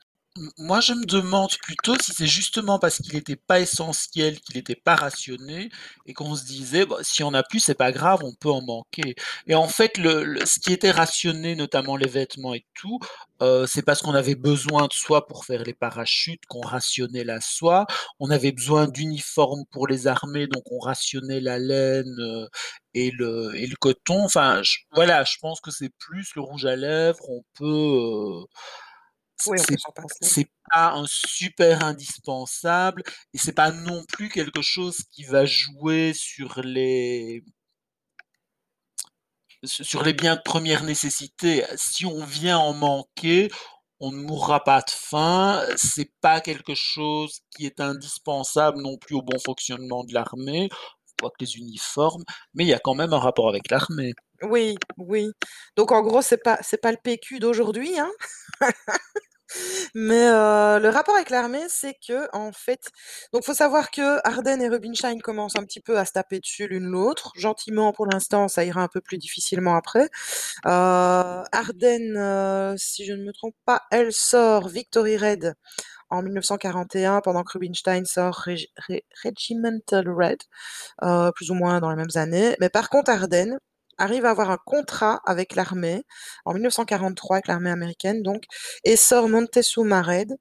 Moi, 0.59 0.81
je 0.81 0.93
me 0.93 1.05
demande 1.05 1.51
plutôt 1.63 1.95
si 2.01 2.13
c'est 2.13 2.27
justement 2.27 2.79
parce 2.79 2.99
qu'il 2.99 3.17
était 3.17 3.37
pas 3.37 3.61
essentiel, 3.61 4.39
qu'il 4.41 4.57
était 4.57 4.77
pas 4.77 4.95
rationné 4.97 5.71
et 6.07 6.13
qu'on 6.15 6.35
se 6.37 6.45
disait: 6.45 6.87
«Bah, 6.87 6.97
si 7.03 7.23
on 7.25 7.35
a 7.35 7.43
plus, 7.43 7.61
c'est 7.61 7.75
pas 7.75 7.93
grave, 7.93 8.21
on 8.25 8.35
peut 8.35 8.51
en 8.51 8.61
manquer» 8.63 9.15
et 9.47 9.55
en 9.55 9.69
fait, 9.69 9.93
ce 9.97 10.61
qui 10.61 10.73
était 10.73 10.91
rationné, 10.91 11.57
notamment 11.57 11.97
les 11.97 12.09
vêtements 12.09 12.55
et 12.55 12.65
tout, 12.75 12.99
heu, 13.43 13.67
c'est 13.67 13.83
parce 13.83 14.03
qu'on 14.03 14.15
avait 14.15 14.35
besoin 14.35 14.87
de 14.87 14.93
soie 14.93 15.27
pour 15.27 15.45
faire 15.45 15.63
les 15.65 15.75
parachutes 15.75 16.45
qu'on 16.49 16.61
rationnait 16.61 17.25
la 17.25 17.41
soie. 17.41 17.87
On 18.21 18.31
avait 18.31 18.53
besoin 18.53 18.87
d'uniformes 18.89 19.65
pour 19.71 19.87
les 19.89 20.07
armées, 20.07 20.47
donc 20.47 20.63
on 20.71 20.79
rationnait 20.79 21.41
la 21.41 21.59
laine, 21.59 22.15
heu 22.21 22.49
et 22.95 23.11
le 23.13 23.77
coton. 23.81 24.25
Enfin, 24.25 24.63
voilà, 24.93 25.25
je 25.25 25.37
pense 25.41 25.61
que 25.61 25.71
c'est 25.71 25.91
plus 25.99 26.35
le 26.35 26.43
rouge 26.43 26.65
à 26.67 26.77
lèvres, 26.77 27.29
on 27.29 27.43
peut, 27.55 28.45
c'est 28.88 28.88
Oui, 29.47 29.59
c'est 30.21 30.51
pas 30.71 30.93
un 30.93 31.05
super 31.07 31.85
indispensable 31.85 33.03
et 33.33 33.39
c'est 33.39 33.53
pas 33.53 33.71
non 33.71 34.05
plus 34.05 34.29
quelque 34.29 34.63
chose 34.63 34.99
qui 35.13 35.25
va 35.25 35.45
jouer 35.45 36.13
sur 36.15 36.61
les 36.63 37.45
su 39.65 39.85
sur 39.85 40.03
les 40.03 40.13
biens 40.13 40.37
de 40.37 40.43
première 40.45 40.85
nécessité. 40.85 41.65
Si 41.77 42.07
on 42.07 42.25
vient 42.25 42.59
en 42.59 42.75
manquer, 42.75 43.51
on 44.01 44.13
ne 44.13 44.17
mourra 44.17 44.63
pas 44.63 44.81
de 44.81 44.91
faim, 44.91 45.63
c'est 45.77 46.11
pas 46.21 46.41
quelque 46.41 46.75
chose 46.75 47.41
qui 47.51 47.67
est 47.67 47.81
indispensable 47.81 48.81
non 48.81 48.97
plus 48.97 49.17
au 49.17 49.23
bon 49.23 49.39
fonctionnement 49.39 50.05
de 50.05 50.15
l'armée, 50.15 50.69
quoique 51.21 51.37
les 51.41 51.57
uniformes, 51.57 52.23
mais 52.55 52.65
il 52.65 52.69
y 52.69 52.75
a 52.75 52.79
quand 52.79 52.95
même 52.95 53.13
un 53.13 53.19
rapport 53.19 53.49
avec 53.49 53.71
l'armée. 53.71 54.15
Oui, 54.43 54.77
oui. 54.99 55.31
Donc 55.77 55.91
en 55.93 56.03
gros, 56.03 56.23
c'est 56.23 56.43
pas 56.43 56.59
c'est 56.63 56.81
pas 56.81 56.93
le 56.93 56.99
PQ 57.03 57.41
d'aujourd'hui, 57.41 57.99
hein? 57.99 58.11
Mais 59.95 60.29
le 60.31 60.89
rapport 60.89 61.15
avec 61.15 61.31
l'armée, 61.31 61.65
c'est 61.69 61.95
qu'en 62.07 62.53
fait 62.53 62.81
donc 63.33 63.45
faut 63.45 63.55
savoir 63.55 63.91
que 63.91 64.21
Ardenne 64.27 64.63
et 64.63 64.69
Rubinstein 64.69 65.21
commencent 65.21 65.57
un 65.57 65.65
petit 65.65 65.81
peu 65.81 65.99
à 65.99 66.05
se 66.05 66.13
taper 66.13 66.41
dessus 66.41 66.69
l'une 66.69 66.85
l'autre, 66.87 67.33
gentiment 67.37 67.93
pour 67.93 68.07
l'instant, 68.07 68.49
ça 68.49 68.65
ira 68.65 68.83
un 68.83 68.89
peu 68.89 69.01
plus 69.01 69.19
difficilement 69.19 69.77
après. 69.77 70.09
Heu, 70.67 71.43
si 72.79 73.05
je 73.07 73.13
ne 73.13 73.25
me 73.25 73.33
trompe 73.33 73.55
pas, 73.65 73.83
elle 73.91 74.13
sort 74.13 74.69
Victory 74.69 75.17
Red 75.17 75.55
en 76.11 76.23
1941 76.23 77.21
pendant 77.23 77.45
que 77.45 77.53
Rubinstein 77.59 78.05
sort 78.07 78.35
Reg 78.47 78.67
Re 78.89 79.01
Regimental 79.25 80.09
Red, 80.11 80.39
plus 81.35 81.51
ou 81.51 81.55
moins 81.55 81.81
dans 81.81 81.91
les 81.91 81.97
mêmes 81.97 82.17
années. 82.17 82.57
Mais 82.61 82.71
par 82.71 82.91
contre 82.91 83.11
Ardenne 83.11 83.59
arrive 83.99 84.25
à 84.27 84.31
avoir 84.31 84.51
un 84.51 84.59
contrat 84.65 85.21
avec 85.27 85.55
l'armée 85.57 86.05
en 86.45 86.55
1943 86.55 87.37
avec 87.37 87.49
l'armée 87.49 87.71
américaine 87.71 88.23
donc 88.23 88.45
et 88.85 88.97
sort 88.97 89.29
Montezuma 89.29 90.03
Red, 90.03 90.37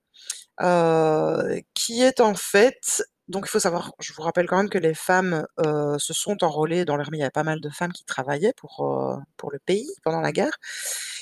heu, 0.62 1.62
qui 1.76 2.02
est 2.04 2.22
en 2.22 2.36
fait 2.36 3.04
donc 3.30 3.46
il 3.48 3.52
faut 3.52 3.60
savoir 3.60 3.94
je 4.00 4.14
vous 4.14 4.24
rappelle 4.24 4.48
quand 4.48 4.58
même 4.58 4.70
que 4.70 4.78
les 4.80 4.94
femmes, 4.96 5.46
heu, 5.66 5.98
se 6.00 6.14
sont 6.14 6.44
enrôlées 6.44 6.86
dans 6.86 6.98
l'armée. 6.98 7.18
Il 7.18 7.22
y 7.22 7.24
avait 7.24 7.32
pas 7.32 7.44
mal 7.44 7.62
de 7.62 7.70
femmes 7.70 7.94
qui 7.94 8.06
travaillaient 8.06 8.54
pour, 8.58 8.86
heu, 8.86 9.18
pour 9.38 9.52
le 9.52 9.60
pays 9.60 9.90
pendant 10.04 10.22
la 10.22 10.32
guerre 10.34 10.58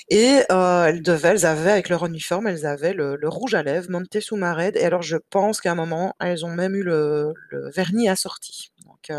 et 0.09 0.41
elles 0.49 1.01
devaient 1.03 1.29
elles 1.29 1.45
avaient 1.45 1.71
avec 1.71 1.89
leur 1.89 2.05
uniforme, 2.05 2.47
elles 2.47 2.65
avaient 2.65 2.93
le 2.93 3.17
rouge 3.29 3.55
à 3.55 3.63
lèvres 3.63 3.89
Montezuma 3.91 4.53
Red 4.55 4.77
et 4.77 4.83
alors 4.85 5.01
je 5.03 5.17
pense 5.31 5.61
qu'à 5.61 5.71
un 5.71 5.75
moment, 5.75 6.13
elles 6.19 6.45
ont 6.45 6.49
même 6.55 6.75
eu 6.75 6.83
le 6.83 7.33
le 7.51 7.69
vernis 7.71 8.09
assorti. 8.09 8.71
Donc 8.85 9.11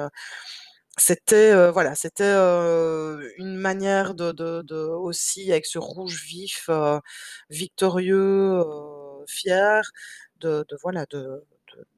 c'était, 0.99 1.53
heu, 1.55 1.71
voilà, 1.71 1.95
c'était, 1.95 2.25
heu, 2.37 3.33
une 3.38 3.57
manière 3.57 4.15
de 4.15 4.33
de 4.33 4.62
de 4.62 4.76
aussi 4.76 5.50
avec 5.53 5.67
ce 5.67 5.79
rouge 5.79 6.23
vif, 6.25 6.67
heu, 6.71 7.00
victorieux, 7.50 8.17
heu, 8.65 9.25
fier, 9.29 9.83
de 10.41 10.65
de 10.69 10.76
voilà, 10.83 11.07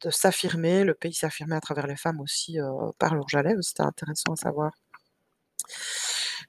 de 0.02 0.10
s'affirmer. 0.10 0.84
Le 0.84 0.94
pays 0.94 1.14
s'affirmait 1.14 1.56
à 1.56 1.60
travers 1.60 1.86
les 1.86 1.96
femmes 1.96 2.20
aussi, 2.20 2.58
heu, 2.60 2.64
par 2.98 3.14
le 3.14 3.20
rouge 3.22 3.34
à 3.36 3.42
lèvres, 3.42 3.62
c'était 3.62 3.82
intéressant 3.82 4.32
à 4.34 4.36
savoir. 4.36 4.72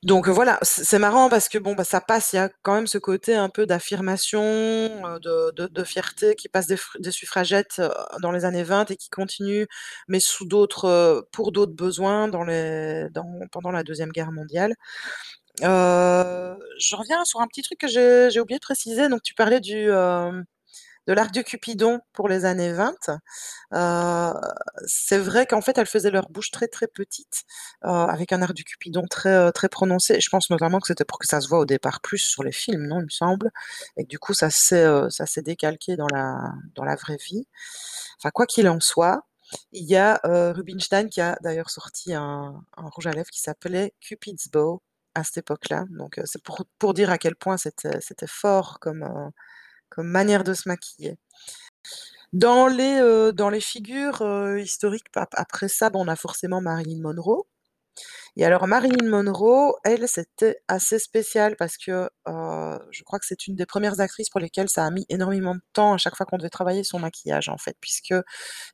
Donc 0.04 0.30
heu, 0.30 0.32
voilà, 0.32 0.58
c'est 0.62 0.98
marrant 0.98 1.28
parce 1.30 1.50
que 1.50 1.58
bon, 1.58 1.74
bah, 1.76 1.84
ça 1.84 2.00
passe, 2.00 2.32
il 2.32 2.38
y 2.38 2.40
a 2.40 2.50
quand 2.62 2.74
même 2.74 2.88
ce 2.88 2.98
côté 2.98 3.36
un 3.36 3.50
peu 3.50 3.66
d'affirmation, 3.66 4.40
heu, 4.42 5.20
de 5.20 5.84
fierté 5.84 6.36
qui 6.36 6.48
passe 6.48 6.68
des 6.68 6.78
fr 6.78 6.96
des 7.00 7.12
suffragettes, 7.12 7.80
heu, 7.80 7.90
dans 8.22 8.32
les 8.32 8.46
années 8.46 8.64
20 8.64 8.90
et 8.92 8.96
qui 8.96 9.10
continue, 9.10 9.68
mais 10.08 10.22
sous 10.22 10.46
d'autres, 10.46 11.28
pour 11.34 11.52
d'autres 11.52 11.74
besoins 11.74 12.30
dans 12.30 12.46
les 12.46 13.10
dans 13.12 13.26
pendant 13.52 13.72
la 13.72 13.84
deuxième 13.84 14.12
guerre 14.12 14.32
mondiale. 14.32 14.74
Je 15.62 16.96
reviens 16.96 17.26
sur 17.26 17.42
un 17.42 17.48
petit 17.48 17.62
truc 17.64 17.80
que 17.80 17.88
j'ai 17.88 18.40
oublié 18.40 18.58
de 18.60 18.64
préciser, 18.64 19.10
donc 19.10 19.22
tu 19.24 19.34
parlais 19.34 19.60
du, 19.60 19.90
de 21.10 21.14
l'arc 21.16 21.34
de 21.34 21.42
Cupidon 21.42 22.02
pour 22.14 22.30
les 22.30 22.46
années 22.46 22.74
20. 22.74 22.96
Heu, 23.74 24.34
c'est 24.88 25.18
vrai 25.18 25.46
qu'en 25.48 25.62
fait, 25.62 25.78
elles 25.78 25.88
faisaient 25.88 26.12
leur 26.12 26.30
bouche 26.30 26.52
très, 26.52 26.68
très 26.68 26.88
petite, 26.88 27.44
heu, 27.86 27.90
avec 27.90 28.32
un 28.34 28.42
arc 28.44 28.54
du 28.54 28.64
Cupidon 28.64 29.06
très, 29.10 29.36
heu, 29.50 29.52
très 29.52 29.70
prononcé. 29.70 30.22
Je 30.22 30.30
pense 30.30 30.50
notamment 30.52 30.80
que 30.80 30.88
c'était 30.88 31.06
pour 31.06 31.20
que 31.20 31.28
ça 31.28 31.42
se 31.42 31.48
voit 31.50 31.60
au 31.60 31.66
départ 31.66 32.02
plus 32.02 32.20
sur 32.20 32.44
les 32.44 32.52
films, 32.52 32.88
non, 32.88 33.00
il 33.00 33.06
me 33.06 33.10
semble? 33.10 33.52
Et 33.98 34.04
que 34.04 34.10
du 34.10 34.20
coup, 34.20 34.34
ça 34.36 34.50
s'est, 34.52 34.86
ça 35.10 35.26
s'est 35.26 35.42
décalqué 35.44 35.96
dans 35.98 36.08
la 36.14 36.38
dans 36.76 36.84
la 36.86 36.96
vraie 36.96 37.18
vie. 37.18 37.48
Enfin, 38.20 38.32
quoi 38.32 38.46
qu'il 38.46 38.68
en 38.70 38.80
soit, 38.80 39.24
il 39.72 39.86
y 39.86 39.96
a, 39.98 40.20
Rubinstein 40.24 41.10
qui 41.10 41.22
a 41.22 41.38
d'ailleurs 41.42 41.70
sorti 41.72 42.14
un 42.14 42.62
rouge 42.78 43.08
à 43.08 43.12
lèvres 43.12 43.30
qui 43.32 43.42
s'appelait 43.42 43.94
Cupid's 44.02 44.50
Bow 44.50 44.82
à 45.16 45.24
cette 45.24 45.38
époque-là. 45.40 45.86
Donc, 45.92 46.20
c'est 46.26 46.42
pour 46.44 46.64
pour 46.80 46.94
dire 46.94 47.10
à 47.12 47.18
quel 47.18 47.36
point 47.36 47.58
c'était 47.58 48.28
fort 48.28 48.80
comme, 48.80 49.04
comme 49.90 50.08
manière 50.08 50.44
de 50.44 50.54
se 50.54 50.68
maquiller. 50.70 51.18
Dans 52.34 52.68
les, 52.68 53.00
heu, 53.02 53.34
dans 53.34 53.50
les 53.50 53.60
figures, 53.60 54.22
heu, 54.22 54.62
historiques 54.62 55.06
ap 55.16 55.30
après 55.36 55.68
ça, 55.68 55.90
bon, 55.90 56.06
on 56.06 56.08
a 56.08 56.16
forcément 56.16 56.62
Marilyn 56.62 57.02
Monroe 57.02 57.46
et 58.38 58.46
alors 58.46 58.68
Marilyn 58.68 59.10
Monroe, 59.10 59.76
elle, 59.86 60.08
c'était 60.08 60.62
assez 60.68 61.00
spécial 61.00 61.56
parce 61.58 61.78
que, 61.78 62.10
heu, 62.30 62.80
je 62.92 63.04
crois 63.04 63.20
que 63.20 63.26
c'est 63.28 63.48
une 63.48 63.56
des 63.56 63.66
premières 63.68 64.00
actrices 64.02 64.30
pour 64.30 64.40
lesquelles 64.42 64.70
ça 64.70 64.86
a 64.86 64.92
mis 64.92 65.06
énormément 65.10 65.56
de 65.56 65.62
temps 65.74 65.94
à 65.94 65.98
chaque 65.98 66.16
fois 66.16 66.26
qu'on 66.26 66.38
devait 66.38 66.50
travailler 66.50 66.84
son 66.84 67.00
maquillage, 67.00 67.50
en 67.50 67.58
fait, 67.58 67.78
puisque 67.82 68.16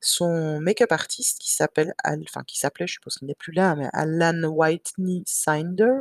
son 0.01 0.59
make-up 0.61 0.91
artiste 0.91 1.39
qui 1.41 1.53
s'appelle 1.53 1.93
enfin 2.05 2.43
qui 2.47 2.59
s'appelait, 2.59 2.87
je 2.87 2.93
suppose 2.95 3.15
qu'il 3.17 3.27
n'est 3.27 3.35
plus 3.35 3.53
là, 3.53 3.75
mais 3.75 3.89
Alan 3.93 4.43
Whitney 4.49 5.23
Snyder 5.27 5.93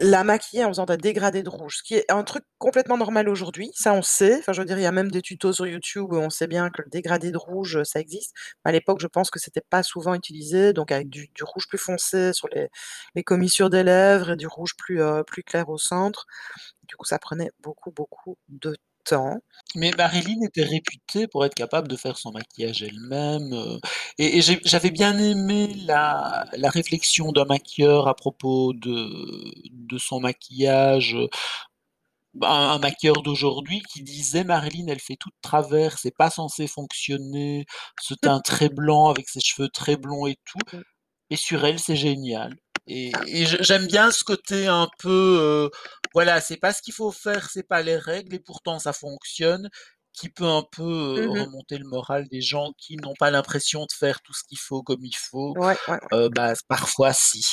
la 0.00 0.24
maquiller 0.24 0.64
en 0.64 0.68
faisant 0.68 0.84
des 0.86 0.96
dégradés 0.96 1.42
de 1.42 1.48
rouge, 1.48 1.78
ce 1.78 1.82
qui 1.82 1.94
est 1.94 2.10
un 2.10 2.22
truc 2.24 2.44
complètement 2.58 2.96
normal 2.98 3.28
aujourd'hui, 3.28 3.70
ça 3.74 3.92
on 3.94 4.02
sait. 4.02 4.38
Enfin, 4.38 4.52
je 4.52 4.60
veux 4.60 4.66
dire, 4.66 4.78
il 4.78 4.82
y 4.82 4.86
a 4.86 4.92
même 4.92 5.10
des 5.10 5.22
tutos 5.22 5.52
sur 5.54 5.66
YouTube 5.66 6.12
où 6.12 6.16
on 6.16 6.30
sait 6.30 6.46
bien 6.46 6.70
que 6.70 6.82
le 6.82 6.88
dégradé 6.90 7.30
de 7.32 7.36
rouge, 7.38 7.82
ça 7.84 8.00
existe. 8.00 8.34
À 8.64 8.72
l'époque, 8.72 9.00
je 9.00 9.06
pense 9.08 9.30
que 9.30 9.40
c'était 9.40 9.62
pas 9.70 9.82
souvent 9.82 10.14
utilisé, 10.14 10.72
donc 10.72 10.92
avec 10.92 11.08
du 11.08 11.28
rouge 11.42 11.66
plus 11.68 11.78
foncé 11.78 12.32
sur 12.32 12.48
les 13.14 13.24
commissures 13.24 13.70
des 13.70 13.82
lèvres 13.82 14.30
et 14.32 14.36
du 14.36 14.46
rouge 14.46 14.74
plus, 14.76 15.00
heu, 15.02 15.22
plus 15.26 15.42
clair 15.42 15.68
au 15.68 15.78
centre. 15.78 16.26
Du 16.88 16.96
coup, 16.96 17.04
ça 17.06 17.18
prenait 17.18 17.50
beaucoup, 17.60 17.90
beaucoup 17.92 18.36
de 18.48 18.76
temps. 19.08 19.38
Mais 19.76 19.90
Marilyn 19.98 20.42
était 20.46 20.64
réputée 20.64 21.26
pour 21.28 21.44
être 21.44 21.54
capable 21.54 21.88
de 21.88 21.96
faire 21.96 22.16
son 22.18 22.32
maquillage 22.32 22.82
elle-même, 22.82 23.52
heu 23.52 23.78
et 24.18 24.40
j'avais 24.64 24.90
bien 24.90 25.18
aimé 25.18 25.74
la 25.86 26.44
la 26.56 26.70
réflexion 26.70 27.32
d'un 27.32 27.44
maquilleur 27.44 28.08
à 28.08 28.14
propos 28.14 28.72
de 28.74 29.52
de 29.72 29.98
son 29.98 30.20
maquillage, 30.20 31.14
heu, 31.14 31.28
bah, 32.34 32.50
un 32.50 32.70
un 32.76 32.78
maquilleur 32.80 33.22
d'aujourd'hui 33.22 33.82
qui 33.92 34.02
disait: 34.02 34.44
«Marilyn, 34.44 34.86
elle 34.88 35.00
fait 35.00 35.16
tout 35.16 35.30
de 35.30 35.36
travers, 35.42 35.98
c'est 35.98 36.16
pas 36.16 36.30
censé 36.30 36.66
fonctionner, 36.68 37.66
ce 38.00 38.14
teint 38.14 38.40
très 38.40 38.68
blanc 38.70 39.08
avec 39.10 39.28
ses 39.28 39.40
cheveux 39.40 39.68
très 39.70 39.96
blonds 39.96 40.26
et 40.26 40.36
tout 40.44 40.58
et 41.30 41.36
sur 41.36 41.64
elle, 41.66 41.78
c'est 41.80 41.96
génial» 41.96 42.56
et 42.88 43.42
et 43.42 43.46
j'aime 43.46 43.86
bien 43.86 44.10
ce 44.10 44.24
côté 44.24 44.66
un 44.68 44.88
peu, 44.98 45.10
heu, 45.70 45.70
voilà, 46.14 46.40
c'est 46.40 46.56
pas 46.56 46.72
ce 46.72 46.82
qu'il 46.82 46.94
faut 46.94 47.12
faire, 47.12 47.50
c'est 47.50 47.62
pas 47.68 47.82
les 47.82 47.96
règles 47.96 48.34
et 48.34 48.40
pourtant 48.40 48.78
ça 48.78 48.92
fonctionne, 48.92 49.68
qui 50.12 50.28
peut 50.30 50.46
un 50.46 50.64
peu, 50.72 50.82
heu, 50.84 51.16
Mmh 51.16 51.32
mh. 51.34 51.48
remonter 51.48 51.78
le 51.78 51.86
moral 51.86 52.26
des 52.28 52.40
gens 52.40 52.72
qui 52.78 52.96
n'ont 52.98 53.14
pas 53.16 53.30
l'impression 53.30 53.82
de 53.86 53.92
faire 53.92 54.20
tout 54.22 54.32
ce 54.34 54.44
qu'il 54.44 54.58
faut 54.58 54.82
comme 54.82 55.04
il 55.04 55.16
faut, 55.16 55.56
Ouais, 55.56 55.78
ouais, 55.86 55.98
ouais. 56.02 56.10
heu, 56.14 56.28
bah, 56.30 56.54
parfois 56.68 57.12
si. 57.14 57.44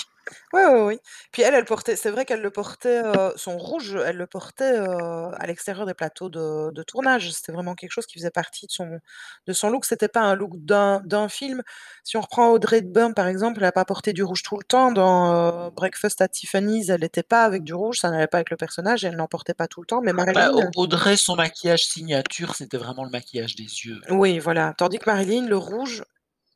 Ouais, 0.53 0.65
ouais, 0.65 0.81
oui. 0.83 0.99
Puis 1.31 1.41
elle, 1.43 1.53
elle 1.53 1.65
portait 1.65 1.95
c'est 1.95 2.09
vrai 2.09 2.25
qu'elle 2.25 2.41
le 2.41 2.49
portait, 2.49 3.01
heu, 3.03 3.33
son 3.35 3.57
rouge, 3.57 3.95
elle 4.05 4.17
le 4.17 4.25
portait, 4.27 4.77
heu, 4.79 4.87
à 4.87 5.45
l'extérieur 5.47 5.85
des 5.85 5.93
plateaux 5.93 6.29
de 6.29 6.71
de 6.71 6.83
tournage. 6.83 7.31
C'était 7.31 7.51
vraiment 7.51 7.75
quelque 7.75 7.91
chose 7.91 8.05
qui 8.07 8.15
faisait 8.17 8.31
partie 8.31 8.65
de 8.65 8.71
son 8.71 8.99
de 9.47 9.53
son 9.53 9.69
look. 9.69 9.85
C'était 9.85 10.07
pas 10.07 10.21
un 10.21 10.35
look 10.35 10.53
d'un 10.55 11.01
d'un 11.05 11.29
film. 11.29 11.61
Si 12.03 12.17
on 12.17 12.21
reprend 12.21 12.49
Audrey 12.49 12.77
Hepburn, 12.79 13.13
par 13.13 13.27
exemple, 13.27 13.59
elle 13.59 13.65
a 13.65 13.71
pas 13.71 13.85
porté 13.85 14.13
du 14.13 14.23
rouge 14.23 14.41
tout 14.43 14.57
le 14.57 14.63
temps. 14.63 14.91
Dans, 14.91 15.67
heu, 15.67 15.71
Breakfast 15.71 16.21
at 16.21 16.29
Tiffany's, 16.29 16.89
elle 16.89 17.03
était 17.03 17.23
pas 17.23 17.43
avec 17.43 17.63
du 17.63 17.73
rouge, 17.73 17.99
ça 17.99 18.09
n'allait 18.09 18.27
pas 18.27 18.37
avec 18.37 18.49
le 18.49 18.57
personnage 18.57 19.03
et 19.05 19.07
elle 19.09 19.15
n'en 19.17 19.27
portait 19.27 19.53
pas 19.53 19.67
tout 19.67 19.81
le 19.81 19.87
temps, 19.87 20.01
mais 20.01 20.13
Bah, 20.13 20.23
Marilyn 20.25 20.49
Au 20.53 20.71
Audrey, 20.75 21.17
son 21.17 21.35
maquillage 21.35 21.85
signature, 21.85 22.55
c'était 22.55 22.77
vraiment 22.77 23.03
le 23.05 23.09
maquillage 23.11 23.55
des 23.55 23.63
yeux. 23.63 24.01
Oui, 24.09 24.39
voilà. 24.39 24.73
Tandis 24.77 24.99
que 24.99 25.09
Marilyn, 25.09 25.47
le 25.47 25.57
rouge 25.57 26.03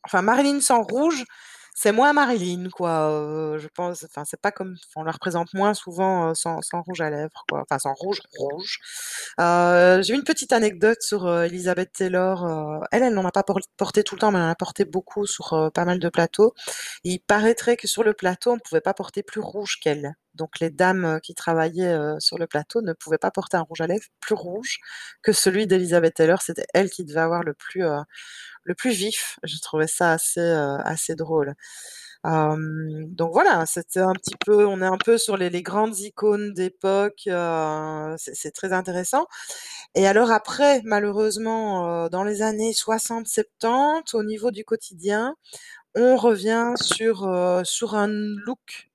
enfin 0.05 0.21
Marilyn 0.21 0.61
sans 0.61 0.83
rouge, 0.83 1.25
c'est 1.81 1.93
moins 1.93 2.11
Marilyn 2.11 2.69
quoi, 2.71 3.55
je 3.57 3.67
pense. 3.69 4.03
Enfin, 4.03 4.25
c'est 4.25 4.41
pas 4.41 4.51
comme 4.51 4.75
on 4.97 5.03
la 5.03 5.13
représente 5.13 5.53
moins 5.53 5.73
souvent, 5.73 6.33
sans 6.35 6.59
rouge 6.85 6.99
à 6.99 7.09
lèvres 7.09 7.45
quoi, 7.49 7.61
enfin 7.61 7.79
sans 7.79 7.93
rouge, 7.93 8.19
rouge. 8.37 8.79
Heu, 9.39 10.01
j'ai 10.03 10.13
une 10.13 10.23
petite 10.25 10.51
anecdote 10.51 11.01
sur, 11.01 11.25
heu, 11.25 11.45
Elizabeth 11.45 11.93
Taylor, 11.93 12.45
elle, 12.91 13.03
elle 13.03 13.13
n'en 13.13 13.23
a 13.25 13.31
pas 13.31 13.43
por 13.43 13.59
porté 13.77 14.03
tout 14.03 14.15
le 14.15 14.19
temps, 14.19 14.31
mais 14.31 14.39
elle 14.39 14.45
en 14.45 14.49
a 14.49 14.55
porté 14.55 14.83
beaucoup 14.83 15.25
sur, 15.25 15.71
pas 15.73 15.85
mal 15.85 15.99
de 15.99 16.09
plateaux. 16.09 16.53
Il 17.05 17.19
paraîtrait 17.21 17.77
que 17.77 17.87
sur 17.87 18.03
le 18.03 18.13
plateau, 18.13 18.51
on 18.51 18.55
ne 18.55 18.59
pouvait 18.59 18.81
pas 18.81 18.93
porter 18.93 19.23
plus 19.23 19.39
rouge 19.41 19.79
qu'elle. 19.81 20.15
Donc 20.35 20.59
les 20.59 20.69
dames, 20.69 21.19
qui 21.23 21.33
travaillaient, 21.33 21.97
sur 22.19 22.37
le 22.37 22.47
plateau 22.47 22.81
ne 22.81 22.93
pouvaient 22.93 23.17
pas 23.17 23.31
porter 23.31 23.55
un 23.57 23.61
rouge 23.61 23.81
à 23.81 23.87
lèvres 23.87 24.05
plus 24.19 24.35
rouge 24.35 24.79
que 25.23 25.31
celui 25.31 25.65
d'Elizabeth 25.67 26.15
Taylor. 26.15 26.41
C'était 26.41 26.65
elle 26.73 26.89
qui 26.89 27.05
devait 27.05 27.21
avoir 27.21 27.43
le 27.43 27.53
plus, 27.53 27.83
le 28.69 28.75
plus 28.75 28.91
vif. 28.93 29.39
Je 29.43 29.59
trouvais 29.61 29.87
ça 29.87 30.13
assez, 30.13 30.41
heu, 30.41 30.77
assez 30.85 31.15
drôle. 31.15 31.55
Donc 32.25 33.31
voilà, 33.33 33.65
c'était 33.65 33.99
un 34.01 34.13
petit 34.13 34.35
peu 34.45 34.65
on 34.65 34.81
est 34.81 34.85
un 34.85 34.97
peu 35.03 35.17
sur 35.17 35.37
les 35.37 35.49
les 35.49 35.61
grandes 35.63 35.97
icônes 35.99 36.53
d'époque, 36.53 37.23
heu, 37.27 38.15
c'est 38.17 38.51
très 38.51 38.73
intéressant 38.73 39.25
et 39.95 40.07
alors 40.07 40.31
après, 40.31 40.81
malheureusement, 40.85 42.05
heu, 42.07 42.09
dans 42.09 42.23
les 42.23 42.41
années 42.43 42.73
60-70, 42.73 44.15
au 44.15 44.23
niveau 44.23 44.51
du 44.51 44.65
quotidien, 44.65 45.35
on 45.95 46.17
revient 46.17 46.73
sur, 46.77 47.27
heu, 47.27 47.63
sur 47.65 47.95
un 47.95 48.07
look, 48.09 48.88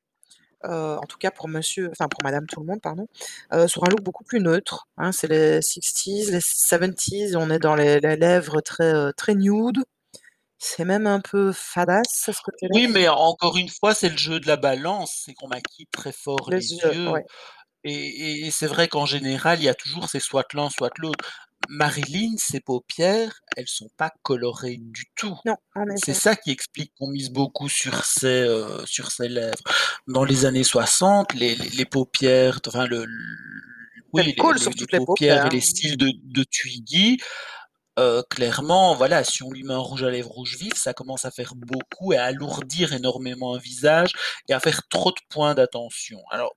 heu, 0.64 0.97
en 0.99 1.06
tout 1.09 1.18
cas 1.18 1.30
pour 1.30 1.49
monsieur 1.49 1.90
enfin 1.92 2.09
pour 2.09 2.23
madame 2.23 2.47
tout 2.47 2.61
le 2.61 2.66
monde, 2.66 2.80
pardon, 2.83 3.06
heu, 3.52 3.68
sur 3.68 3.85
un 3.85 3.90
look 3.90 4.02
beaucoup 4.02 4.25
plus 4.25 4.40
neutre, 4.40 4.88
hein. 4.99 5.12
C'est 5.12 5.28
les 5.28 5.61
60s, 5.62 6.33
les 6.33 6.40
70s, 6.40 7.37
on 7.37 7.50
est 7.50 7.59
dans 7.61 7.75
les 7.76 8.00
les 8.00 8.16
lèvres 8.16 8.61
très, 8.62 8.92
heu, 8.94 9.12
très 9.16 9.35
nude. 9.35 9.85
C'est 10.59 10.85
même 10.87 11.06
un 11.09 11.21
peu 11.21 11.52
fadasse 11.52 12.28
à 12.28 12.33
ce 12.35 12.42
côté-là. 12.42 12.77
Oui, 12.77 12.87
mais 12.88 13.09
encore 13.09 13.57
une 13.59 13.68
fois, 13.68 13.94
c'est 13.94 14.09
le 14.09 14.16
jeu 14.16 14.40
de 14.40 14.46
la 14.46 14.57
balance, 14.57 15.22
c'est 15.24 15.35
qu'on 15.35 15.48
maquille 15.48 15.87
très 15.92 16.12
fort 16.12 16.50
les 16.50 16.62
Les 16.62 16.72
yeux, 16.72 16.94
yeux 16.94 17.12
ouais. 17.12 17.24
et 17.85 17.92
et 17.94 18.46
et 18.46 18.50
c'est 18.53 18.66
vrai 18.68 18.88
qu'en 18.88 19.07
général, 19.07 19.61
il 19.61 19.64
y 19.64 19.68
a 19.70 19.74
toujours 19.74 20.09
c'est 20.09 20.20
soit 20.20 20.46
l'un, 20.55 20.70
soit 20.70 20.92
l'autre. 20.98 21.48
Marilyn, 21.68 22.35
ses 22.37 22.61
paupières, 22.61 23.40
elles 23.57 23.68
sont 23.68 23.90
pas 23.96 24.12
colorées 24.22 24.79
du 24.79 25.05
tout. 25.16 25.37
Non, 25.44 25.57
en 25.74 25.85
C'est 25.96 26.14
ça 26.14 26.37
qui 26.37 26.50
explique 26.50 26.92
qu'on 26.98 27.09
mise 27.09 27.31
beaucoup 27.31 27.68
sur 27.68 28.05
ses, 28.05 28.44
heu, 28.46 28.85
sur 28.87 29.11
ses 29.11 29.29
lèvres. 29.29 29.62
Dans 30.07 30.24
les 30.24 30.44
années 30.44 30.64
60, 30.64 31.35
les 31.35 31.55
les 31.55 31.68
les 31.70 31.85
paupières, 31.85 32.61
enfin 32.66 32.87
le 32.87 33.07
oui, 34.12 34.22
les 34.24 34.33
les 34.33 34.59
sur 34.59 34.70
les 34.70 34.77
toutes 34.77 34.92
les 34.92 34.98
paupières 34.98 35.46
et 35.46 35.50
les 35.50 35.61
cils 35.61 35.96
de 35.96 36.12
de 36.22 36.44
Twiggy, 36.44 37.18
heu, 37.98 38.22
clairement, 38.31 38.94
voilà, 38.94 39.24
si 39.24 39.42
on 39.42 39.50
lui 39.50 39.62
met 39.62 39.74
un 39.74 39.79
rouge 39.79 40.03
à 40.05 40.11
lèvres 40.11 40.31
rouge 40.31 40.57
vif, 40.59 40.74
ça 40.74 40.94
commence 40.94 41.24
à 41.24 41.31
faire 41.31 41.55
beaucoup 41.55 42.12
et 42.12 42.16
à 42.16 42.24
alourdir 42.24 42.92
énormément 42.92 43.55
un 43.55 43.59
visage 43.59 44.12
et 44.48 44.55
à 44.55 44.61
faire 44.61 44.87
trop 44.88 45.11
de 45.11 45.20
points 45.29 45.55
d'attention. 45.55 46.20
Alors, 46.31 46.57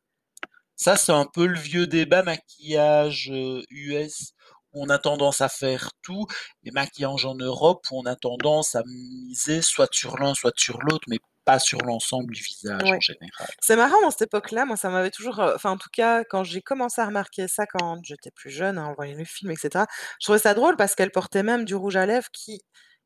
ça, 0.76 0.96
c'est 0.96 1.12
un 1.12 1.26
peu 1.26 1.48
le 1.48 1.58
vieux 1.58 1.88
débat 1.88 2.24
maquillage, 2.24 3.32
US, 3.72 4.34
où 4.34 4.37
on 4.74 4.90
a 4.90 4.98
tendance 5.00 5.42
à 5.42 5.50
faire 5.50 5.90
tout 6.02 6.26
et 6.64 6.72
maquillage 6.72 7.26
en 7.26 7.36
Europe, 7.36 7.86
où 7.92 8.00
on 8.00 8.06
a 8.06 8.16
tendance 8.16 8.76
à 8.76 8.84
miser 8.86 9.62
soit 9.62 9.90
sur 9.94 10.18
l'un, 10.18 10.34
soit 10.34 10.54
sur 10.58 10.80
l'autre, 10.82 11.06
mais 11.10 11.20
pas 11.46 11.60
sur 11.60 11.80
l'ensemble 11.80 12.34
du 12.34 12.44
visage 12.44 12.92
en 12.92 13.00
général. 13.00 13.48
C'est 13.62 13.78
marrant 13.78 14.02
dans 14.02 14.12
cette 14.12 14.24
époque-là, 14.24 14.66
moi 14.66 14.76
ça 14.76 14.90
m'avait 14.90 15.12
toujours, 15.12 15.40
heu, 15.40 15.54
enfin 15.56 15.72
en 15.72 15.78
tout 15.78 15.90
cas 15.94 16.24
quand 16.26 16.44
j'ai 16.44 16.62
commencé 16.62 17.00
à 17.00 17.06
remarquer 17.06 17.48
ça 17.48 17.66
quand 17.66 18.00
j'étais 18.04 18.32
plus 18.32 18.50
jeune, 18.50 18.78
hein, 18.78 18.88
en 18.88 18.94
voyant 18.94 19.18
les 19.18 19.24
films 19.26 19.52
et 19.52 19.56
cetera, 19.56 19.88
je 20.20 20.26
trouvais 20.26 20.40
ça 20.40 20.54
drôle 20.54 20.76
parce 20.76 20.94
qu'elle 20.94 21.12
portait 21.12 21.44
même 21.44 21.64
du 21.64 21.74
rouge 21.76 21.96
à 21.96 22.06
lèvres 22.06 22.28
qui 22.34 22.62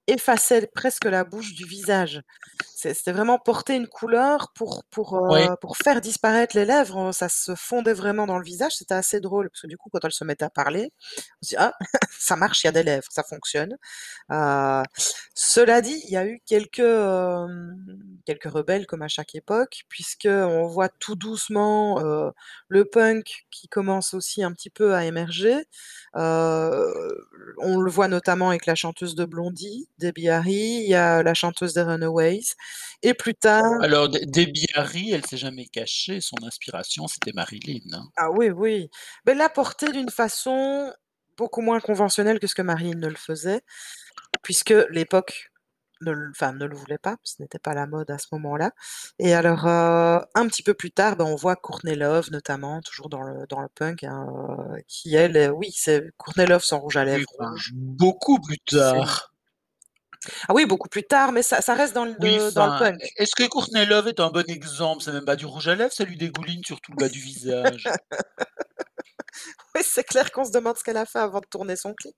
effaçait 0.08 0.68
presque 0.74 1.06
la 1.06 1.24
bouche 1.24 1.54
du 1.54 1.66
visage. 1.66 2.22
C'était 2.76 3.12
vraiment 3.12 3.38
porter 3.40 3.76
une 3.76 3.88
couleur 3.88 4.52
pour 4.56 4.84
pour, 4.92 5.16
Oui. 5.28 5.52
heu, 5.54 5.56
pour 5.62 5.78
faire 5.78 6.02
disparaître 6.02 6.56
les 6.56 6.66
lèvres, 6.66 7.10
heu, 7.10 7.12
ça 7.14 7.30
se 7.30 7.56
fondait 7.56 7.94
vraiment 7.94 8.26
dans 8.28 8.40
le 8.40 8.46
visage, 8.46 8.74
c'était 8.78 8.96
assez 8.96 9.20
drôle 9.22 9.50
parce 9.50 9.62
que 9.62 9.68
du 9.68 9.78
coup 9.78 9.90
quand 9.92 10.04
elle 10.04 10.12
se 10.12 10.24
mettait 10.24 10.46
à 10.46 10.50
parler, 10.50 10.92
on 11.42 11.46
se 11.46 11.50
dit: 11.52 11.56
«Ah 11.60 11.74
ça 12.20 12.36
marche, 12.36 12.64
il 12.64 12.68
y 12.68 12.70
a 12.70 12.72
des 12.74 12.84
lèvres, 12.84 13.08
ça 13.12 13.24
fonctionne». 13.24 13.78
Heu, 14.32 14.84
cela 15.36 15.82
dit, 15.82 16.02
il 16.06 16.12
y 16.12 16.18
a 16.18 16.26
eu 16.28 16.42
quelques, 16.48 16.82
quelques 18.26 18.46
rebelles 18.52 18.86
comme 18.88 19.02
à 19.02 19.08
chaque 19.08 19.36
époque, 19.36 19.84
puisqu'on 19.90 20.68
voit 20.68 20.90
tout 20.90 21.16
doucement, 21.16 22.00
heu, 22.02 22.32
le 22.70 22.86
punk 22.86 23.46
qui 23.52 23.68
commence 23.68 24.14
aussi 24.14 24.44
un 24.44 24.52
petit 24.54 24.70
peu 24.70 24.94
à 24.96 25.06
émerger. 25.06 25.66
On 27.60 27.80
le 27.80 27.90
voit 27.92 28.08
notamment 28.08 28.50
avec 28.50 28.66
la 28.66 28.76
chanteuse 28.76 29.16
de 29.16 29.26
Blondie, 29.26 29.88
Debbie 30.02 30.30
Harry, 30.30 30.82
il 30.84 30.90
y 30.90 30.96
a 30.96 31.24
la 31.24 31.34
chanteuse 31.34 31.74
des 31.74 31.84
Runaways. 31.84 32.56
Et 33.04 33.14
plus 33.14 33.36
tard 33.36 33.64
Alors 33.82 34.10
Debbie 34.10 34.68
Harry, 34.76 35.12
elle 35.12 35.26
s'est 35.26 35.38
jamais 35.38 35.66
cachée, 35.68 36.22
son 36.22 36.36
inspiration, 36.44 37.08
c'était 37.08 37.34
Marilyn, 37.34 37.80
hein. 37.94 38.08
ah 38.18 38.30
oui, 38.32 38.50
oui, 38.50 38.90
mais 39.26 39.34
l'a 39.34 39.50
porté 39.50 39.92
d'une 39.92 40.10
façon 40.10 40.94
beaucoup 41.38 41.62
moins 41.62 41.80
conventionnelle 41.80 42.40
que 42.40 42.48
ce 42.48 42.56
que 42.56 42.62
Marilyn 42.62 42.98
ne 43.00 43.08
le 43.08 43.16
faisait, 43.16 43.62
puisque 44.44 44.74
l'époque 44.90 45.52
ne 46.02 46.14
enfin 46.32 46.54
ne 46.54 46.66
le 46.66 46.76
voulait 46.76 46.98
pas, 46.98 47.18
ce 47.24 47.42
n'était 47.42 47.60
pas 47.60 47.74
la 47.74 47.88
mode 47.88 48.10
à 48.12 48.18
ce 48.18 48.28
moment-là. 48.34 48.72
Et 49.20 49.34
alors, 49.34 49.68
heu, 49.68 50.20
un 50.36 50.48
petit 50.48 50.64
peu 50.64 50.74
plus 50.74 50.92
tard, 50.92 51.16
ben, 51.16 51.26
on 51.26 51.36
voit 51.36 51.56
Courtney 51.56 51.96
Love 51.96 52.32
notamment, 52.32 52.82
toujours 52.82 53.10
dans 53.10 53.22
le 53.22 53.46
dans 53.48 53.62
le 53.62 53.70
punk, 53.70 54.04
hein, 54.04 54.28
heu, 54.78 54.82
qui 54.88 55.16
elle, 55.16 55.38
heu, 55.38 55.50
oui, 55.52 55.72
c'est 55.76 56.04
Courtney 56.18 56.46
Love 56.48 56.64
sans 56.64 56.80
rouge 56.80 56.98
à 56.98 57.06
lèvres 57.06 57.26
beaucoup 57.74 58.40
plus 58.40 58.60
tard. 58.60 59.31
Ah 60.50 60.54
oui, 60.54 60.66
beaucoup 60.66 60.90
plus 60.90 61.04
tard, 61.04 61.32
mais 61.32 61.44
ça 61.44 61.62
ça 61.62 61.74
reste 61.76 61.94
dans 61.96 62.06
Oui, 62.20 62.38
le 62.38 62.52
dans 62.52 62.66
le 62.66 62.72
punk. 62.74 63.16
est-ce 63.18 63.36
que 63.36 63.48
Courtney 63.48 63.86
Love 63.86 64.08
est 64.10 64.20
un 64.20 64.30
bon 64.30 64.50
exemple? 64.50 65.02
C'est 65.04 65.12
même 65.12 65.26
pas 65.26 65.36
du 65.36 65.46
rouge 65.46 65.68
à 65.68 65.76
lèvres, 65.76 65.92
ça 65.94 66.04
lui 66.06 66.18
dégouline 66.18 66.64
sur 66.64 66.80
tout 66.82 66.92
le 66.92 66.98
bas 66.98 67.10
du 67.10 67.20
visage. 67.20 67.94
Oui, 69.76 69.82
c'est 69.86 70.04
clair 70.04 70.32
qu'on 70.32 70.46
se 70.46 70.52
demande 70.52 70.78
ce 70.78 70.84
qu'elle 70.84 70.98
a 70.98 71.06
fait 71.06 71.20
avant 71.20 71.40
de 71.40 71.46
tourner 71.50 71.76
son 71.76 71.94
clip. 71.94 72.16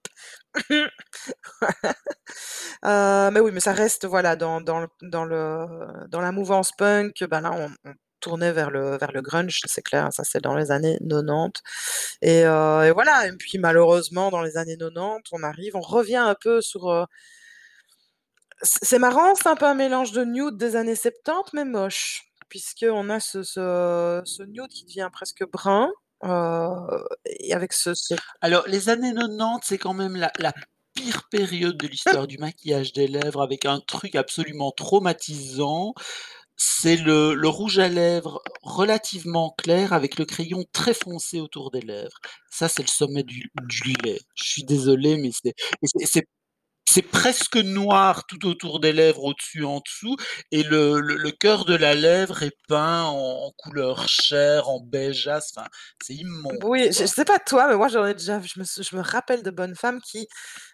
Heu, 2.83 3.31
mais 3.31 3.39
oui, 3.39 3.51
mais 3.53 3.59
ça 3.59 3.73
reste 3.73 4.05
voilà 4.05 4.35
dans 4.35 4.61
dans 4.61 4.79
le 4.81 4.87
dans 5.03 5.25
le 5.25 5.67
dans 6.09 6.21
la 6.21 6.31
mouvance 6.31 6.71
punk, 6.77 7.23
ben 7.25 7.41
là 7.41 7.51
on 7.53 7.69
on 7.89 7.93
tournait 8.21 8.51
vers 8.53 8.71
le 8.71 8.97
vers 8.97 9.11
le 9.11 9.21
grunge, 9.21 9.59
c'est 9.65 9.81
clair, 9.83 10.09
ça 10.13 10.23
c'est 10.23 10.41
dans 10.41 10.55
les 10.55 10.71
années 10.71 10.97
90 11.09 11.61
et 12.21 12.43
heu 12.45 12.85
et 12.85 12.91
voilà 12.91 13.27
et 13.27 13.33
puis 13.37 13.57
malheureusement 13.59 14.29
dans 14.31 14.41
les 14.43 14.57
années 14.57 14.77
90, 14.77 15.23
on 15.33 15.43
arrive 15.43 15.75
on 15.77 15.81
revient 15.81 16.17
un 16.17 16.35
peu 16.39 16.61
sur, 16.61 16.89
heu 16.91 17.05
c 17.05 17.07
c'est 18.63 18.99
marrant, 18.99 19.35
c'est 19.35 19.47
un 19.47 19.55
peu 19.55 19.65
un 19.65 19.73
mélange 19.73 20.11
de 20.11 20.23
nude 20.23 20.57
des 20.57 20.75
années 20.75 20.95
70 20.95 21.53
mais 21.53 21.65
moche. 21.65 22.23
puisqu'on 22.49 23.09
a 23.09 23.19
ce 23.19 24.43
nude 24.43 24.69
qui 24.69 24.85
devient 24.85 25.09
presque 25.11 25.43
brun, 25.51 25.89
heu 26.23 26.69
et 27.25 27.53
avec 27.53 27.73
ce 27.73 27.91
Alors 28.41 28.63
les 28.67 28.89
années 28.89 29.13
90, 29.13 29.59
c'est 29.63 29.77
quand 29.77 29.93
même 29.93 30.15
la 30.15 30.53
pire 30.93 31.27
période 31.31 31.77
de 31.77 31.87
l'histoire 31.87 32.27
du 32.27 32.37
maquillage 32.37 32.93
des 32.93 33.07
lèvres 33.07 33.41
avec 33.41 33.65
un 33.65 33.79
truc 33.79 34.15
absolument 34.15 34.71
traumatisant. 34.71 35.93
C'est 36.55 36.97
le 36.97 37.47
rouge 37.47 37.79
à 37.79 37.89
lèvres 37.89 38.41
relativement 38.61 39.55
clair 39.57 39.91
avec 39.91 40.17
le 40.19 40.25
crayon 40.25 40.63
très 40.71 40.93
foncé 40.93 41.41
autour 41.41 41.71
des 41.71 41.81
lèvres. 41.81 42.19
Ça, 42.51 42.69
c'est 42.69 42.83
le 42.83 42.87
sommet 42.87 43.23
du 43.23 43.51
du 43.67 43.93
lait. 44.03 44.21
Je 44.35 44.43
suis 44.43 44.63
désolé, 44.63 45.17
mais 45.17 45.31
c'est 45.33 46.27
c'est 46.93 47.01
presque 47.01 47.57
noir 47.57 48.25
tout 48.25 48.45
autour 48.47 48.79
des 48.79 48.93
lèvres, 48.93 49.23
au-dessus, 49.23 49.63
en 49.63 49.79
dessous 49.79 50.15
et 50.51 50.63
le 50.63 50.99
le 50.99 51.15
le 51.15 51.31
cœur 51.31 51.65
de 51.65 51.75
la 51.75 51.93
lèvre 51.93 52.43
est 52.43 52.57
peint 52.67 53.03
en 53.03 53.33
en 53.43 53.51
couleur 53.57 54.07
chair, 54.07 54.69
en 54.69 54.79
beigeâtre, 54.79 55.45
enfin, 55.55 55.67
c'est 56.01 56.13
immonde, 56.13 56.57
oui, 56.63 56.89
je 56.91 57.03
je 57.03 57.07
sais 57.07 57.25
pas 57.25 57.39
toi, 57.39 57.67
mais 57.67 57.75
moi 57.75 57.89
j'en 57.89 58.05
ai 58.05 58.13
déjà. 58.13 58.39
Je 58.41 58.59
me 58.59 58.65
je 58.65 58.95
me 58.95 59.01
rappelle 59.01 59.43
de 59.43 59.51
bonnes 59.51 59.75
femmes 59.75 60.01
qui 60.01 60.27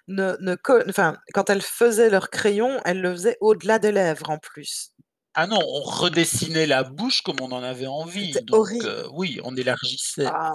ne 0.08 0.36
ne 0.40 0.56
enfin, 0.90 1.18
quand 1.34 1.50
elles 1.50 1.62
faisaient 1.62 2.10
leur 2.10 2.30
crayon, 2.30 2.80
elles 2.86 3.02
le 3.02 3.12
faisaient 3.12 3.38
au-delà 3.42 3.80
des 3.80 3.92
lèvres, 3.92 4.30
en 4.30 4.38
plus. 4.38 4.92
Ah 5.36 5.48
non, 5.48 5.60
on 5.60 5.82
redessinait 5.82 6.66
la 6.66 6.84
bouche 6.84 7.22
comme 7.22 7.38
on 7.42 7.52
en 7.52 7.64
avait 7.64 7.88
envie, 7.88 8.34
donc 8.44 8.60
horrible. 8.60 9.08
oui, 9.14 9.40
on 9.44 9.56
élargissait. 9.56 10.26
Ah, 10.26 10.54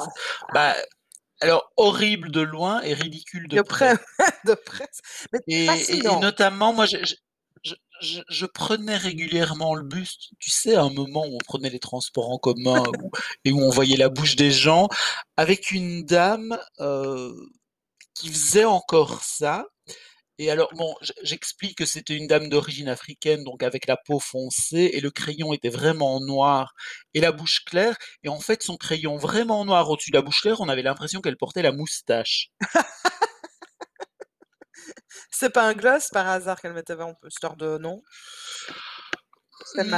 bah, 0.53 0.75
alors 1.41 1.73
horrible 1.77 2.31
de 2.31 2.41
loin 2.41 2.81
et 2.83 2.95
ridicule 2.95 3.49
de 3.49 3.59
de 3.59 3.63
près, 3.63 3.95
près. 3.97 3.99
de 4.47 4.55
près, 4.55 4.89
mais 5.33 5.41
Et 5.47 5.81
et 5.81 6.13
et 6.13 6.17
fascinant. 6.17 6.17
notamment, 6.17 6.73
moi, 6.73 6.87
je 6.87 6.97
je 7.05 7.75
je 8.03 8.21
je 8.29 8.47
prenais 8.47 8.97
régulièrement 8.97 9.75
le 9.75 9.83
bus, 9.85 10.31
tu 10.41 10.51
sais, 10.51 10.75
à 10.77 10.83
un 10.83 10.91
moment 10.91 11.27
où 11.27 11.35
on 11.37 11.39
prenait 11.45 11.71
les 11.71 11.79
transports 11.81 12.31
en 12.31 12.39
commun 12.39 12.85
où 13.03 13.11
et 13.45 13.53
où 13.53 13.61
on 13.63 13.71
voyait 13.71 13.97
la 13.97 14.09
bouche 14.09 14.37
des 14.37 14.51
gens, 14.53 14.89
avec 15.37 15.71
une 15.71 16.05
dame, 16.05 16.59
heu, 16.81 17.35
qui 18.15 18.29
faisait 18.31 18.65
encore 18.67 19.23
ça 19.25 19.67
et 20.39 20.51
alors 20.51 20.73
bon, 20.75 20.95
j'explique 21.23 21.79
que 21.79 21.87
c'était 21.87 22.17
une 22.17 22.27
dame 22.27 22.49
d'origine 22.49 22.89
africaine, 22.89 23.45
donc 23.45 23.63
avec 23.63 23.87
la 23.87 23.97
peau 23.97 24.19
foncée 24.19 24.91
et 24.95 25.01
le 25.01 25.11
crayon 25.11 25.53
était 25.53 25.69
vraiment 25.69 26.21
noir 26.21 26.75
et 27.15 27.21
la 27.21 27.31
bouche 27.33 27.65
claire 27.65 27.97
et 28.25 28.29
en 28.29 28.41
fait, 28.41 28.63
son 28.63 28.77
crayon 28.77 29.17
vraiment 29.17 29.65
noir 29.65 29.89
au-dessus 29.91 30.11
de 30.11 30.17
la 30.17 30.23
bouche 30.23 30.41
claire, 30.43 30.61
on 30.61 30.69
avait 30.69 30.83
l'impression 30.83 31.21
qu'elle 31.21 31.37
portait 31.37 31.63
la 31.63 31.73
moustache. 31.73 32.51
C'est 35.31 35.51
pas 35.51 35.69
un 35.69 35.75
gloss 35.75 36.09
par 36.11 36.29
hasard 36.29 36.61
qu'elle 36.61 36.73
mettait 36.73 36.95
en 36.95 37.15
histoire 37.29 37.57
de 37.57 37.79
non? 37.79 38.03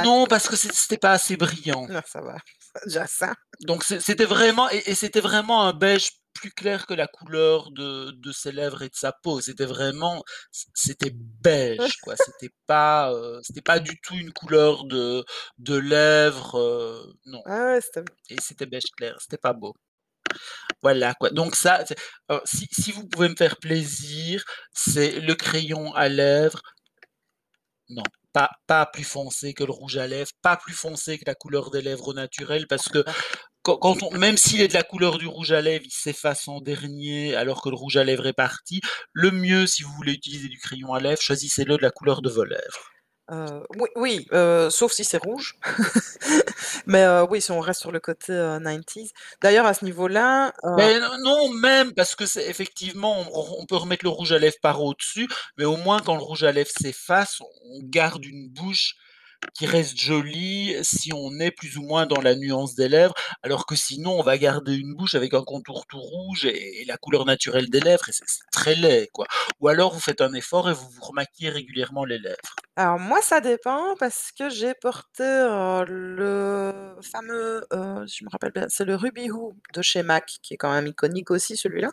Non, 0.03 0.25
parce 0.27 0.47
que 0.47 0.55
c'é 0.55 0.69
c'était 0.73 0.97
pas 0.97 1.11
assez 1.11 1.37
brillant. 1.37 1.87
Ah 1.89 2.03
ça 2.05 2.21
va, 2.21 2.37
déjà 2.85 3.05
ça. 3.07 3.33
Donc 3.61 3.83
c'était 3.83 4.25
vraiment 4.25 4.69
et 4.71 4.83
et 4.85 4.95
c'était 4.95 5.21
vraiment 5.21 5.63
un 5.63 5.73
beige 5.73 6.09
plus 6.33 6.51
clair 6.51 6.85
que 6.85 6.93
la 6.93 7.07
couleur 7.07 7.71
de 7.71 8.11
de 8.11 8.31
ses 8.31 8.51
lèvres 8.51 8.83
et 8.83 8.89
de 8.89 8.95
sa 8.95 9.11
peau. 9.11 9.41
C'était 9.41 9.65
vraiment 9.65 10.23
c'était 10.73 11.11
beige, 11.13 11.97
quoi. 12.03 12.15
C'était 12.25 12.53
pas, 12.67 13.11
heu, 13.13 13.39
c'était 13.43 13.61
pas 13.61 13.79
du 13.79 13.99
tout 14.01 14.15
une 14.15 14.31
couleur 14.33 14.83
de 14.85 15.23
de 15.57 15.75
lèvres, 15.75 16.57
heu, 16.59 17.13
non 17.25 17.41
Ah 17.45 17.65
ouais, 17.65 17.79
et 18.29 18.35
c'était 18.41 18.65
beige 18.65 18.91
clair, 18.95 19.15
c'était 19.19 19.37
pas 19.37 19.53
beau. 19.53 19.73
Voilà, 20.81 21.13
quoi. 21.15 21.29
Donc 21.31 21.55
ça, 21.55 21.83
alors 22.29 22.41
si 22.45 22.67
si 22.71 22.91
vous 22.91 23.07
pouvez 23.07 23.29
me 23.29 23.35
faire 23.35 23.57
plaisir, 23.57 24.43
c'est 24.73 25.19
le 25.19 25.33
crayon 25.35 25.93
à 25.95 26.07
lèvres 26.09 26.61
non, 27.89 28.03
pas 28.37 28.51
pas 28.67 28.85
plus 28.85 29.03
foncé 29.03 29.53
que 29.55 29.63
le 29.63 29.71
rouge 29.71 29.97
à 29.97 30.05
lèvres, 30.05 30.29
pas 30.43 30.57
plus 30.57 30.73
foncé 30.73 31.17
que 31.17 31.23
la 31.25 31.33
couleur 31.33 31.71
des 31.71 31.81
lèvres 31.81 32.09
au 32.09 32.13
naturel 32.13 32.67
parce 32.67 32.87
que 32.87 33.03
quand 33.63 33.77
quand 33.77 34.03
on 34.03 34.11
même 34.11 34.37
s'il 34.37 34.61
est 34.61 34.67
de 34.67 34.75
la 34.75 34.83
couleur 34.83 35.17
du 35.17 35.27
rouge 35.27 35.51
à 35.51 35.61
lèvres, 35.61 35.85
il 35.85 35.91
s'efface 35.91 36.47
en 36.47 36.61
dernier 36.61 37.35
alors 37.35 37.63
que 37.63 37.69
le 37.69 37.75
rouge 37.75 37.97
à 37.97 38.03
lèvres 38.03 38.27
est 38.27 38.33
parti. 38.33 38.81
Le 39.11 39.31
mieux, 39.31 39.65
si 39.65 39.81
vous 39.83 39.91
voulez 39.93 40.13
utiliser 40.13 40.49
du 40.49 40.59
crayon 40.59 40.93
à 40.93 40.99
lèvres, 40.99 41.21
choisissez-le 41.21 41.77
de 41.77 41.81
la 41.81 41.91
couleur 41.91 42.21
de 42.21 42.29
vos 42.29 42.45
lèvres. 42.45 42.91
Heu, 43.29 43.63
oui 43.77 43.89
oui, 43.95 44.25
heu, 44.31 44.69
sauf 44.69 44.91
si 44.93 45.03
c'est 45.03 45.17
rouge. 45.17 45.55
Mais 46.87 47.03
heu, 47.05 47.23
oui, 47.29 47.41
si 47.41 47.51
on 47.51 47.59
reste 47.59 47.81
sur 47.81 47.91
le 47.91 47.99
côté, 47.99 48.31
heu, 48.33 48.59
90s. 48.59 49.11
D'ailleurs 49.41 49.65
à 49.65 49.73
ce 49.73 49.83
niveau-là, 49.85 50.53
non 51.01 51.17
non, 51.23 51.49
même 51.49 51.93
parce 51.93 52.15
que 52.15 52.25
c'est 52.25 52.47
effectivement, 52.49 53.19
on 53.33 53.61
on 53.61 53.65
peut 53.65 53.75
remettre 53.77 54.05
le 54.05 54.09
rouge 54.09 54.31
à 54.31 54.39
lèvres 54.39 54.59
par 54.61 54.81
au-dessus, 54.83 55.27
mais 55.57 55.65
au 55.65 55.77
moins 55.77 55.99
quand 55.99 56.15
le 56.15 56.21
rouge 56.21 56.43
à 56.43 56.51
lèvres 56.51 56.69
s'efface, 56.71 57.39
on 57.41 57.79
garde 57.83 58.23
une 58.25 58.49
bouche 58.49 58.95
qui 59.53 59.65
reste 59.65 59.97
jolie 59.99 60.75
si 60.83 61.11
on 61.13 61.39
est 61.39 61.51
plus 61.51 61.77
ou 61.77 61.83
moins 61.83 62.05
dans 62.05 62.21
la 62.21 62.35
nuance 62.35 62.75
des 62.75 62.89
lèvres, 62.89 63.13
alors 63.43 63.65
que 63.65 63.75
sinon 63.75 64.19
on 64.19 64.23
va 64.23 64.37
garder 64.37 64.75
une 64.75 64.93
bouche 64.95 65.15
avec 65.15 65.33
un 65.33 65.43
contour 65.43 65.85
tout 65.87 65.99
rouge 65.99 66.45
et 66.45 66.85
la 66.87 66.97
couleur 66.97 67.25
naturelle 67.25 67.69
des 67.69 67.79
lèvres 67.79 68.09
et 68.09 68.11
c'est 68.13 68.25
très 68.51 68.75
laid, 68.75 69.09
quoi. 69.13 69.27
Ou 69.59 69.67
alors 69.67 69.93
vous 69.93 69.99
faites 69.99 70.21
un 70.21 70.33
effort 70.33 70.69
et 70.69 70.73
vous 70.73 70.89
vous 70.89 71.01
remaquillez 71.03 71.49
régulièrement 71.49 72.05
les 72.05 72.19
lèvres. 72.19 72.55
alors 72.75 72.99
moi 72.99 73.21
ça 73.23 73.41
dépend 73.41 73.95
parce 73.99 74.31
que 74.37 74.49
j'ai 74.49 74.75
porté, 74.75 75.23
heu, 75.23 75.83
le 75.87 76.95
fameux, 77.01 77.65
si 78.07 78.17
je 78.19 78.25
me 78.25 78.29
rappelle 78.29 78.51
bien, 78.51 78.67
c'est 78.69 78.85
le 78.85 78.95
Ruby 78.95 79.31
Woo 79.31 79.53
de 79.73 79.81
chez 79.81 80.03
MAC 80.03 80.37
qui 80.43 80.53
est 80.53 80.57
quand 80.57 80.71
même 80.71 80.85
iconique 80.87 81.31
aussi 81.31 81.57
celui-là. 81.57 81.89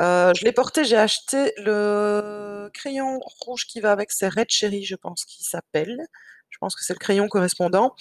Heu, 0.00 0.32
je 0.36 0.44
l'ai 0.44 0.52
porté, 0.52 0.84
j'ai 0.84 0.96
acheté 0.98 1.52
le 1.58 2.70
crayon 2.74 3.18
rouge 3.20 3.66
qui 3.66 3.80
va 3.80 3.92
avec, 3.92 4.12
c'est 4.12 4.28
Red 4.28 4.50
Cherry 4.50 4.84
je 4.84 4.96
pense 4.96 5.24
qu'il 5.24 5.44
s'appelle. 5.46 6.06
Je 6.62 6.66
pense 6.66 6.76
que 6.76 6.84
c'est 6.84 6.92
le 6.94 7.00
crayon 7.00 7.26
correspondant 7.28 7.96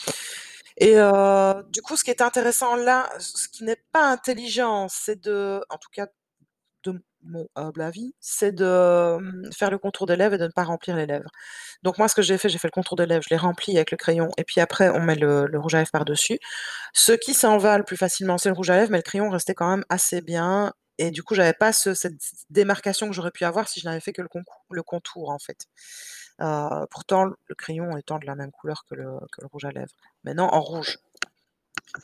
et 0.78 0.96
heu, 0.98 1.64
du 1.72 1.82
coup 1.82 1.98
ce 1.98 2.04
qui 2.04 2.12
est 2.12 2.22
intéressant 2.22 2.76
là, 2.76 3.10
ce 3.20 3.50
qui 3.50 3.64
n'est 3.66 3.82
pas 3.92 4.06
intelligent, 4.12 4.88
c'est 4.90 5.22
de 5.22 5.62
en 5.70 5.78
tout 5.78 5.90
cas 5.94 6.08
de 6.84 7.02
mon 7.24 7.48
humble 7.56 7.82
avis, 7.82 8.16
c'est 8.20 8.54
de, 8.54 9.18
mmh, 9.20 9.52
faire 9.54 9.72
le 9.72 9.78
contour 9.80 10.08
des 10.08 10.16
lèvres 10.18 10.36
et 10.36 10.40
de 10.40 10.46
ne 10.46 10.52
pas 10.52 10.64
remplir 10.66 10.96
les 10.98 11.06
lèvres. 11.08 11.30
Donc 11.84 11.98
moi, 12.00 12.08
ce 12.10 12.16
que 12.16 12.22
j'ai 12.24 12.38
fait, 12.40 12.50
j'ai 12.50 12.60
fait 12.60 12.68
le 12.70 12.72
contour 12.74 12.98
des 12.98 13.06
lèvres, 13.08 13.24
je 13.24 13.30
l'ai 13.34 13.38
rempli 13.40 13.78
avec 13.78 13.92
le 13.92 13.98
crayon 13.98 14.30
et 14.38 14.44
puis 14.46 14.62
après 14.62 14.90
on 14.90 15.02
met 15.02 15.16
le 15.16 15.50
rouge 15.60 15.76
à 15.76 15.80
lèvres 15.80 15.92
par-dessus. 15.92 16.40
Ce 16.94 17.14
qui 17.14 17.34
s'en 17.36 17.58
va 17.60 17.78
le 17.78 17.84
plus 17.86 17.98
facilement, 17.98 18.38
c'est 18.38 18.50
le 18.50 18.56
rouge 18.56 18.70
à 18.72 18.78
lèvres, 18.78 18.92
mais 18.92 18.98
le 19.00 19.04
crayon 19.04 19.30
restait 19.32 19.56
quand 19.56 19.70
même 19.70 19.86
assez 19.90 20.22
bien 20.22 20.74
et 21.00 21.12
du 21.12 21.24
coup, 21.24 21.36
j'avais 21.36 21.54
pas 21.54 21.74
ce 21.74 21.94
cette 21.96 22.14
démarcation 22.52 23.08
que 23.10 23.14
j'aurais 23.16 23.32
pu 23.32 23.46
avoir 23.46 23.68
si 23.68 23.80
je 23.82 23.86
n'avais 23.88 24.02
fait 24.02 24.14
que 24.14 24.22
le 24.22 24.84
contour, 24.84 25.30
en 25.32 25.40
fait. 25.40 25.68
Heu, 26.42 26.86
pourtant 26.90 27.26
le 27.26 27.56
crayon 27.56 27.98
étant 27.98 28.20
de 28.20 28.26
la 28.26 28.36
même 28.36 28.52
couleur 28.52 28.86
que 28.90 28.96
le 28.96 29.20
que 29.32 29.42
le 29.42 29.48
rouge 29.48 29.66
à 29.66 29.72
lèvres. 29.72 29.94
Maintenant 30.24 30.50
en 30.52 30.62
rouge. 30.62 30.98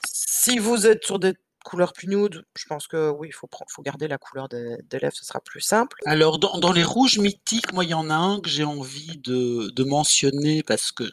Si 0.06 0.60
vous 0.60 0.88
êtes 0.88 1.04
sur 1.06 1.20
des 1.20 1.34
couleurs 1.64 1.94
plus 1.94 2.08
nude, 2.08 2.46
je 2.56 2.66
pense 2.66 2.88
que 2.88 3.10
oui, 3.10 3.30
il 3.30 3.34
faut 3.34 3.50
garder 3.82 4.08
la 4.08 4.18
couleur 4.18 4.48
des 4.50 4.78
des 4.90 5.00
lèvres, 5.00 5.16
ce 5.16 5.26
sera 5.26 5.40
plus 5.42 5.62
simple. 5.62 5.98
Alors 6.06 6.40
dans 6.40 6.60
dans 6.60 6.72
les 6.72 6.84
rouges 6.84 7.18
mythiques, 7.20 7.74
moi 7.74 7.84
il 7.84 7.90
y 7.90 7.94
en 7.94 8.10
a 8.10 8.16
un 8.16 8.40
que 8.40 8.50
j'ai 8.50 8.64
envie 8.64 9.18
de 9.18 9.70
de 9.70 9.84
mentionner 9.84 10.64
parce 10.64 10.92
que 10.92 11.04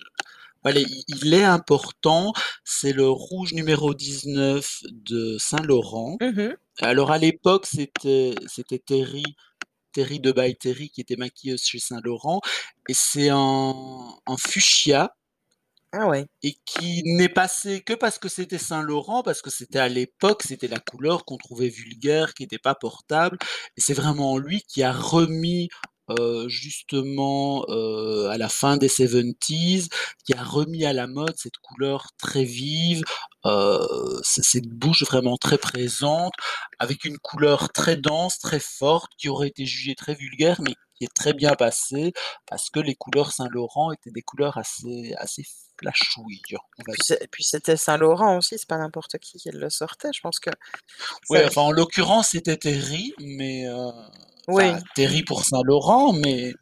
Voilà, 0.64 0.80
il 1.08 1.34
est 1.34 1.44
important, 1.44 2.32
c'est 2.64 2.92
le 2.92 3.08
rouge 3.08 3.54
numéro 3.54 3.94
19 3.94 4.80
de 4.92 5.38
Saint 5.38 5.62
Laurent. 5.62 6.18
Mmh 6.20 6.40
mh. 6.40 6.56
Alors 6.80 7.10
à 7.12 7.18
l'époque, 7.18 7.66
c'était 7.66 8.34
c'était 8.48 8.78
Terry 8.80 9.24
Terry 9.94 10.20
de 10.20 10.32
By 10.32 10.56
Terry 10.56 10.90
qui 10.90 11.00
était 11.02 11.16
maquilleuse 11.16 11.62
chez 11.64 11.78
Saint 11.80 12.00
Laurent 12.04 12.42
et 12.88 12.94
c'est 12.94 13.30
un 13.30 13.74
un 14.26 14.36
fuchsia 14.38 15.14
Ah 15.92 16.06
ouais. 16.08 16.26
et 16.42 16.56
qui 16.66 17.02
n'est 17.04 17.28
passé 17.30 17.80
que 17.82 17.94
parce 17.94 18.18
que 18.18 18.28
c'était 18.28 18.58
Saint 18.58 18.82
Laurent, 18.82 19.22
parce 19.22 19.40
que 19.42 19.50
c'était 19.50 19.78
à 19.78 19.88
l'époque, 19.88 20.42
c'était 20.42 20.68
la 20.68 20.78
couleur 20.80 21.24
qu'on 21.24 21.38
trouvait 21.38 21.68
vulgaire, 21.70 22.34
qui 22.34 22.42
était 22.44 22.58
pas 22.58 22.74
portable 22.74 23.38
et 23.76 23.80
c'est 23.80 23.94
vraiment 23.94 24.36
lui 24.38 24.62
qui 24.68 24.82
a 24.82 24.92
remis, 24.92 25.70
heu, 26.10 26.46
justement, 26.48 27.64
heu, 27.70 28.28
à 28.30 28.36
la 28.38 28.48
fin 28.50 28.76
des 28.76 28.88
70s, 28.88 29.88
qui 30.26 30.34
a 30.34 30.42
remis 30.44 30.84
à 30.84 30.92
la 30.92 31.06
mode 31.06 31.34
cette 31.38 31.56
couleur 31.62 32.08
très 32.18 32.44
vive, 32.44 33.02
heu, 33.46 34.20
c 34.22 34.40
cette 34.42 34.68
bouche 34.68 35.02
vraiment 35.04 35.36
très 35.36 35.58
présente, 35.58 36.32
avec 36.78 37.04
une 37.04 37.18
couleur 37.18 37.70
très 37.72 37.96
dense, 37.96 38.38
très 38.38 38.60
forte, 38.60 39.12
qui 39.18 39.28
aurait 39.28 39.48
été 39.48 39.66
jugée 39.66 39.94
très 39.94 40.14
vulgaire, 40.14 40.60
mais 40.62 40.74
qui 40.96 41.04
est 41.04 41.14
très 41.14 41.32
bien 41.32 41.54
passée 41.54 42.12
parce 42.46 42.70
que 42.70 42.80
les 42.80 42.94
couleurs 42.94 43.32
Saint 43.32 43.48
Laurent 43.50 43.92
étaient 43.92 44.12
des 44.12 44.22
couleurs 44.22 44.58
assez 44.58 45.12
assez 45.18 45.42
flashouilles, 45.80 46.40
Et 46.52 47.26
puis 47.28 47.42
c'est 47.42 47.58
c'était 47.58 47.76
Saint 47.76 47.96
Laurent 47.98 48.36
aussi, 48.38 48.58
c'est 48.58 48.68
pas 48.68 48.78
n'importe 48.78 49.18
qui 49.18 49.38
qui 49.38 49.50
le 49.50 49.70
sortait. 49.70 50.10
Je 50.14 50.20
pense 50.20 50.38
que 50.38 50.50
Ouais, 51.30 51.44
enfin, 51.46 51.62
en 51.62 51.72
l'occurrence, 51.72 52.28
c'était 52.30 52.56
Terry, 52.56 53.12
mais 53.18 53.68
enfin, 53.68 54.08
oui, 54.48 54.82
Terry 54.94 55.22
pour 55.22 55.44
Saint 55.44 55.62
Laurent, 55.64 56.12
mais 56.12 56.52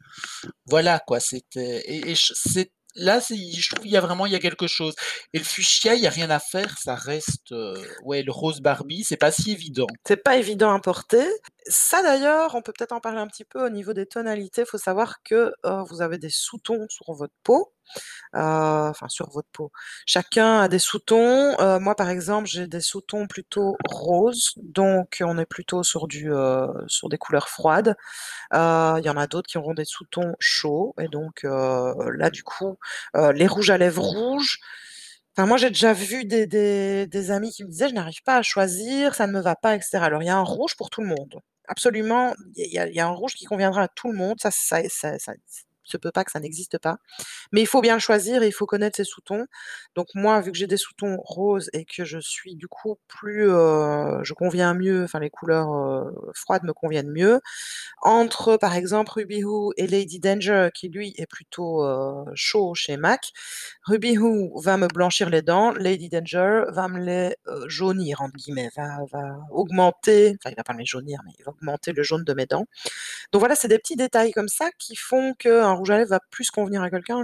voilà 0.65 0.99
quoi, 0.99 1.19
c'était 1.19 1.83
et 1.87 2.13
c'est 2.15 2.71
là, 2.95 3.19
je 3.19 3.69
trouve 3.73 3.85
il 3.85 3.91
y 3.91 3.97
a 3.97 4.01
vraiment 4.01 4.25
il 4.25 4.33
y 4.33 4.35
a 4.35 4.39
quelque 4.39 4.67
chose 4.67 4.95
et 5.33 5.39
le 5.39 5.43
fuchsia, 5.45 5.95
il 5.95 6.01
y 6.01 6.07
a 6.07 6.09
rien 6.09 6.29
à 6.29 6.39
faire, 6.39 6.77
ça 6.79 6.95
reste, 6.95 7.51
heu, 7.51 7.73
ouais, 8.03 8.23
le 8.23 8.31
rose 8.31 8.61
Barbie, 8.61 9.03
c'est 9.03 9.17
pas 9.17 9.31
si 9.31 9.51
évident. 9.51 9.97
c'est 10.05 10.17
pas 10.17 10.37
évident 10.37 10.73
à 10.73 10.79
porter. 10.79 11.25
Ça 11.67 12.01
d'ailleurs, 12.03 12.55
on 12.55 12.61
peut 12.61 12.73
peut-être 12.77 12.91
en 12.91 12.99
parler 12.99 13.19
un 13.19 13.27
petit 13.27 13.45
peu 13.45 13.65
au 13.65 13.69
niveau 13.69 13.93
des 13.93 14.05
tonalités. 14.05 14.65
Faut 14.65 14.77
savoir 14.77 15.23
que, 15.23 15.53
heu, 15.65 15.83
vous 15.89 16.01
avez 16.01 16.17
des 16.17 16.29
sous-tons 16.29 16.87
sur 16.89 17.13
votre 17.13 17.33
peau 17.43 17.73
heu, 18.35 18.39
enfin 18.89 19.07
sur 19.09 19.29
votre 19.31 19.49
peau. 19.53 19.71
Chacun 20.05 20.61
a 20.61 20.67
des 20.69 20.79
sous-tons, 20.79 21.55
heu, 21.59 21.79
moi 21.79 21.95
par 21.95 22.09
exemple, 22.09 22.47
j'ai 22.49 22.67
des 22.67 22.81
sous-tons 22.81 23.27
plutôt 23.27 23.77
roses, 23.89 24.53
donc 24.63 25.21
on 25.25 25.37
est 25.39 25.45
plutôt 25.45 25.83
sur 25.83 26.07
du, 26.07 26.31
heu, 26.31 26.67
sur 26.87 27.09
des 27.09 27.17
couleurs 27.17 27.49
froides. 27.49 27.95
Il 28.53 29.01
y 29.05 29.09
en 29.09 29.17
a 29.17 29.27
d'autres 29.27 29.49
qui 29.49 29.57
auront 29.59 29.73
des 29.75 29.85
sous-tons 29.85 30.35
chauds 30.39 30.95
et 30.99 31.07
donc 31.09 31.43
là 31.43 32.29
du 32.31 32.43
coup, 32.43 32.77
les 33.35 33.47
rouges 33.47 33.69
à 33.71 33.77
lèvres 33.77 34.03
rouges, 34.03 34.59
enfin 35.37 35.47
moi 35.47 35.57
j'ai 35.57 35.69
déjà 35.69 35.93
vu 35.93 36.25
des 36.25 36.47
des 36.47 37.07
des 37.07 37.31
amis 37.31 37.51
qui 37.51 37.63
me 37.65 37.69
disaient: 37.69 37.89
«Je 37.89 37.93
n'arrive 37.95 38.23
pas 38.23 38.37
à 38.37 38.41
choisir, 38.43 39.15
ça 39.15 39.27
ne 39.27 39.33
me 39.33 39.41
va 39.41 39.55
pas» 39.55 39.75
et 39.75 39.81
cetera. 39.81 40.05
Alors 40.07 40.23
il 40.23 40.27
y 40.27 40.29
a 40.29 40.37
un 40.37 40.43
rouge 40.43 40.75
pour 40.77 40.89
tout 40.91 41.01
le 41.01 41.07
monde. 41.07 41.39
Absolument, 41.67 42.33
il 42.57 42.71
y 42.73 42.79
a 42.79 42.87
y 42.89 42.99
a 43.01 43.07
un 43.07 43.11
rouge 43.11 43.35
qui 43.35 43.45
conviendra 43.45 43.83
à 43.83 43.87
tout 43.89 44.11
le 44.11 44.17
monde, 44.17 44.37
ça 44.41 44.51
ça 44.51 44.81
ça 44.89 45.17
ça 45.19 45.33
se 45.83 45.97
peut 45.97 46.11
pas 46.11 46.23
que 46.23 46.31
ça 46.31 46.39
n'existe 46.39 46.77
pas. 46.79 46.97
Mais 47.51 47.61
il 47.61 47.67
faut 47.67 47.81
bien 47.81 47.99
choisir 47.99 48.43
et 48.43 48.47
il 48.47 48.53
faut 48.53 48.65
connaître 48.67 48.97
ses 48.97 49.03
sous-tons. 49.05 49.47
Donc 49.95 50.07
moi, 50.15 50.41
vu 50.41 50.51
que 50.51 50.57
j'ai 50.57 50.67
des 50.67 50.77
sous-tons 50.77 51.17
roses 51.23 51.69
et 51.73 51.85
que 51.85 52.05
je 52.05 52.19
suis 52.19 52.55
du 52.55 52.67
coup 52.67 52.97
plus, 53.07 53.49
heu, 53.49 54.19
je 54.23 54.33
conviens 54.33 54.73
mieux, 54.75 55.03
enfin 55.05 55.19
les 55.19 55.29
couleurs, 55.31 55.73
heu, 55.75 56.31
froides 56.35 56.63
me 56.63 56.73
conviennent 56.73 57.11
mieux. 57.11 57.41
Entre 58.03 58.57
par 58.57 58.75
exemple 58.75 59.11
Ruby 59.15 59.43
Woo 59.43 59.73
et 59.77 59.87
Lady 59.87 60.19
Danger 60.19 60.69
qui 60.75 60.89
lui 60.89 61.13
est 61.17 61.27
plutôt, 61.27 61.83
heu, 61.85 62.25
chaud 62.35 62.73
chez 62.75 62.97
MAC, 62.97 63.31
Ruby 63.85 64.17
Woo 64.17 64.59
va 64.61 64.77
me 64.77 64.87
blanchir 64.87 65.29
les 65.29 65.41
dents, 65.43 65.71
Lady 65.73 66.09
Danger 66.09 66.63
va 66.69 66.87
me 66.89 66.99
les, 67.03 67.35
«jaunir» 67.67 68.21
entre 68.21 68.35
guillemets, 68.35 68.69
va 68.75 68.99
augmenter, 69.51 70.35
enfin 70.39 70.51
il 70.51 70.55
va 70.57 70.63
pas 70.63 70.73
me 70.73 70.79
les 70.79 70.85
jaunir, 70.85 71.19
mais 71.25 71.31
il 71.39 71.43
va 71.45 71.51
augmenter 71.51 71.93
le 71.93 72.03
jaune 72.03 72.23
de 72.23 72.33
mes 72.33 72.45
dents. 72.45 72.65
Donc 73.31 73.39
voilà, 73.41 73.55
c'est 73.55 73.67
des 73.67 73.79
petits 73.79 73.95
détails 73.97 74.31
comme 74.33 74.49
ça 74.49 74.69
qui 74.79 74.95
font 74.95 75.33
qu'un 75.73 75.77
rouge 75.79 75.91
à 75.91 75.97
lèvres 75.97 76.09
va 76.11 76.19
plus 76.31 76.51
convenir 76.51 76.81
à 76.83 76.89
quelqu'un 76.89 77.23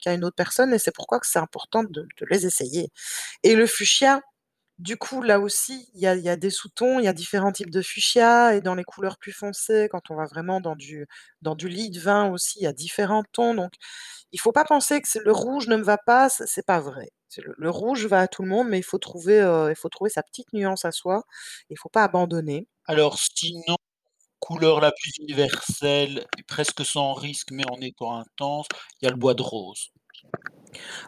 qu'à 0.00 0.12
une 0.14 0.24
autre 0.24 0.36
personne 0.36 0.72
et 0.74 0.78
c'est 0.78 0.94
pourquoi 0.94 1.20
c'est 1.22 1.38
important 1.38 1.84
de 1.84 2.06
les 2.30 2.46
essayer. 2.46 2.90
Et 3.44 3.56
le 3.56 3.66
fuchsia, 3.66 4.22
du 4.78 4.96
coup, 4.96 5.22
là 5.22 5.40
aussi, 5.40 5.90
il 5.94 6.00
y 6.02 6.06
a 6.28 6.36
des 6.36 6.50
sous-tons, 6.50 6.98
il 7.00 7.04
y 7.04 7.08
a 7.08 7.12
différents 7.12 7.52
types 7.52 7.70
de 7.70 7.82
fuchsia 7.82 8.56
et 8.56 8.62
dans 8.62 8.74
les 8.74 8.84
couleurs 8.84 9.18
plus 9.18 9.32
foncées, 9.32 9.88
quand 9.90 10.10
on 10.10 10.16
va 10.16 10.26
vraiment 10.26 10.60
dans 10.60 10.76
du 10.76 11.06
dans 11.42 11.54
du 11.54 11.68
lit 11.68 11.90
de 11.90 12.00
vin 12.00 12.30
aussi, 12.30 12.60
il 12.60 12.64
y 12.64 12.66
a 12.66 12.72
différents 12.72 13.24
tons, 13.32 13.54
donc 13.54 13.72
il 14.32 14.40
faut 14.40 14.52
pas 14.52 14.64
penser 14.64 15.00
que 15.02 15.18
le 15.20 15.32
rouge 15.32 15.68
ne 15.68 15.76
me 15.76 15.82
va 15.84 15.98
pas, 15.98 16.28
c'est 16.30 16.66
pas 16.66 16.80
vrai. 16.80 17.10
Le 17.38 17.54
le 17.58 17.70
rouge 17.70 18.06
va 18.06 18.20
à 18.22 18.28
tout 18.28 18.42
le 18.42 18.48
monde, 18.48 18.68
mais 18.68 18.78
il 18.78 18.82
faut 18.84 18.98
trouver, 18.98 19.40
heu, 19.40 19.70
il 19.70 19.76
faut 19.76 19.88
trouver 19.88 20.10
sa 20.10 20.22
petite 20.22 20.52
nuance 20.52 20.84
à 20.84 20.92
soi. 20.92 21.24
Il 21.70 21.78
faut 21.78 21.88
pas 21.90 22.04
abandonner. 22.04 22.68
Alors 22.86 23.18
sinon, 23.20 23.76
couleur 24.40 24.80
la 24.80 24.92
plus 24.92 25.12
universelle 25.20 26.26
et 26.38 26.42
presque 26.44 26.84
sans 26.84 27.14
risque, 27.14 27.50
mais 27.52 27.64
en 27.70 27.80
étant 27.80 28.14
intense, 28.16 28.66
il 29.02 29.06
y 29.06 29.08
a 29.08 29.12
le 29.12 29.16
bois 29.18 29.34
de 29.34 29.42
rose. 29.42 29.90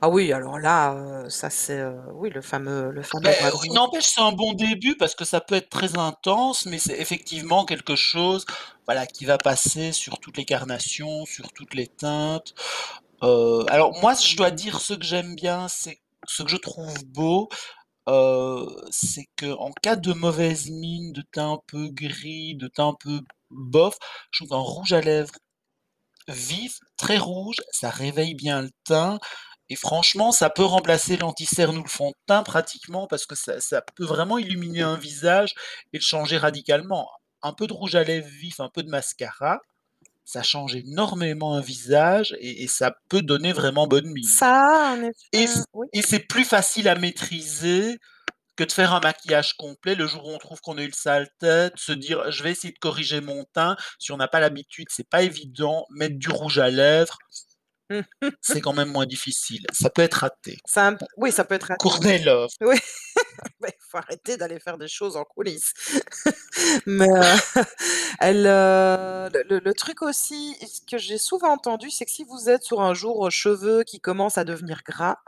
Ah 0.01 0.09
oui, 0.09 0.33
alors 0.33 0.59
là, 0.59 0.95
heu, 1.25 1.29
ça 1.31 1.51
c'est, 1.51 1.79
heu, 1.81 1.97
oui, 2.15 2.31
le 2.31 2.41
fameux 2.43 2.91
le 2.91 3.03
fameux 3.03 3.33
Beh, 3.33 3.37
bois 3.39 3.51
de 3.51 3.57
oui, 3.61 3.69
rose. 3.69 3.75
n'empêche, 3.75 4.07
c'est 4.07 4.21
un 4.23 4.33
bon 4.33 4.53
début 4.55 4.97
parce 4.97 5.15
que 5.15 5.25
ça 5.25 5.41
peut 5.41 5.55
être 5.57 5.69
très 5.69 5.99
intense, 5.99 6.65
mais 6.67 6.79
c'est 6.79 6.99
effectivement 6.99 7.65
quelque 7.67 7.95
chose, 7.95 8.47
voilà, 8.87 9.07
qui 9.07 9.27
va 9.27 9.39
passer 9.39 9.93
sur 9.93 10.19
toutes 10.19 10.39
les 10.39 10.45
carnations, 10.47 11.27
sur 11.27 11.53
toutes 11.53 11.75
les 11.75 11.89
teintes. 11.89 12.53
Heu, 13.23 13.65
alors 13.71 13.93
moi, 14.01 14.15
je 14.15 14.37
dois 14.37 14.51
dire 14.51 14.81
ce 14.81 14.95
que 14.95 15.05
j'aime 15.05 15.35
bien, 15.37 15.69
c'est 15.69 16.01
ce 16.27 16.43
que 16.45 16.49
je 16.51 16.57
trouve 16.57 17.05
beau, 17.07 17.49
heu, 18.09 18.67
c'est 18.91 19.27
qu'en 19.39 19.73
cas 19.83 19.97
de 19.97 20.13
mauvaise 20.13 20.71
mine, 20.71 21.13
de 21.13 21.23
teint 21.33 21.53
un 21.55 21.61
peu 21.67 21.89
gris, 21.91 22.55
de 22.57 22.69
teint 22.69 22.89
un 22.91 22.95
peu 23.01 23.21
bof, 23.51 23.97
je 24.33 24.41
trouve 24.45 24.51
qu'un 24.51 24.57
rouge 24.65 24.93
à 24.93 25.01
lèvres 25.01 25.33
vif, 26.29 26.79
très 26.97 27.19
rouge, 27.19 27.57
ça 27.73 27.91
réveille 27.91 28.35
bien 28.35 28.63
le 28.63 28.71
teint 28.85 29.19
et 29.69 29.77
franchement, 29.77 30.33
ça 30.33 30.51
peut 30.51 30.65
remplacer 30.65 31.17
l'anti-cerne 31.17 31.79
ou 31.79 31.83
le 31.83 31.89
fond 31.89 32.11
de 32.11 32.15
teint 32.27 32.43
pratiquement 32.43 33.07
parce 33.07 33.27
que 33.27 33.35
ça 33.35 33.61
ça 33.61 33.83
peut 33.97 34.05
vraiment 34.05 34.39
illuminer 34.39 34.83
un 34.83 34.97
visage 34.97 35.55
et 35.93 35.99
le 35.99 36.03
changer 36.03 36.37
radicalement. 36.39 37.09
Un 37.43 37.53
peu 37.55 37.67
de 37.67 37.73
rouge 37.73 37.95
à 37.95 38.05
lèvres 38.05 38.29
vif, 38.29 38.61
un 38.61 38.69
peu 38.69 38.83
de 38.83 38.91
mascara, 38.91 39.61
ça 40.25 40.43
change 40.43 40.75
énormément 40.77 41.55
un 41.55 41.61
visage 41.61 42.37
et 42.41 42.63
et 42.65 42.69
ça 42.69 42.95
peut 43.09 43.23
donner 43.23 43.53
vraiment 43.53 43.87
bonne 43.87 44.07
mine 44.07 44.25
Ça 44.25 44.49
a 44.67 44.93
un 44.95 45.11
et 45.33 45.47
oui? 45.75 45.87
et 45.93 46.03
c'est 46.03 46.21
plus 46.21 46.45
facile 46.45 46.89
à 46.89 46.95
maîtriser 46.95 47.99
que 48.57 48.65
de 48.65 48.73
faire 48.73 48.93
un 48.93 49.01
maquillage 49.01 49.55
complet 49.55 49.95
le 49.95 50.07
jour 50.07 50.27
où 50.27 50.31
on 50.31 50.39
trouve 50.39 50.61
qu'on 50.61 50.79
a 50.79 50.83
eu 50.83 50.87
le 50.87 50.93
sale 50.93 51.29
tête, 51.41 51.73
se 51.77 51.93
dire: 51.93 52.31
«Je 52.31 52.43
vais 52.43 52.51
essayer 52.53 52.73
de 52.73 52.79
corriger 52.79 53.21
mon 53.21 53.45
teint». 53.55 53.77
Si 53.99 54.13
on 54.13 54.17
n'a 54.19 54.29
pas 54.29 54.41
l'habitude, 54.41 54.89
c'est 54.91 55.09
pas 55.09 55.23
évident, 55.23 55.87
mettre 55.91 56.19
du 56.19 56.29
rouge 56.29 56.59
à 56.59 56.69
lèvres 56.71 57.19
c'est 58.41 58.61
quand 58.61 58.73
même 58.73 58.91
moins 58.91 59.07
difficile. 59.07 59.67
Ça 59.73 59.91
peut 59.91 60.03
être 60.03 60.15
raté. 60.15 60.59
Ça 60.65 60.97
oui, 61.17 61.33
ça 61.33 61.45
peut 61.45 61.55
être 61.55 61.65
raté. 61.65 61.79
Courtney 61.79 62.19
Love. 62.23 62.51
Oui, 62.61 62.77
il 63.63 63.73
faut 63.89 63.99
arrêter 63.99 64.37
d'aller 64.37 64.59
faire 64.59 64.79
des 64.79 64.89
choses 64.89 65.17
en 65.17 65.25
coulisses. 65.25 65.73
Mais 66.87 67.09
heu, 67.09 67.21
elle, 68.21 68.47
heu, 68.47 69.31
le 69.49 69.73
truc 69.73 70.03
aussi, 70.03 70.57
ce 70.61 70.81
que 70.89 70.99
j'ai 70.99 71.19
souvent 71.19 71.53
entendu, 71.53 71.91
c'est 71.91 72.05
que 72.05 72.11
si 72.11 72.25
vous 72.25 72.49
êtes 72.49 72.63
sur 72.63 72.81
un 72.81 72.95
jour, 72.95 73.31
cheveux 73.31 73.83
qui 73.85 74.01
commencent 74.01 74.39
à 74.39 74.45
devenir 74.45 74.83
gras, 74.85 75.19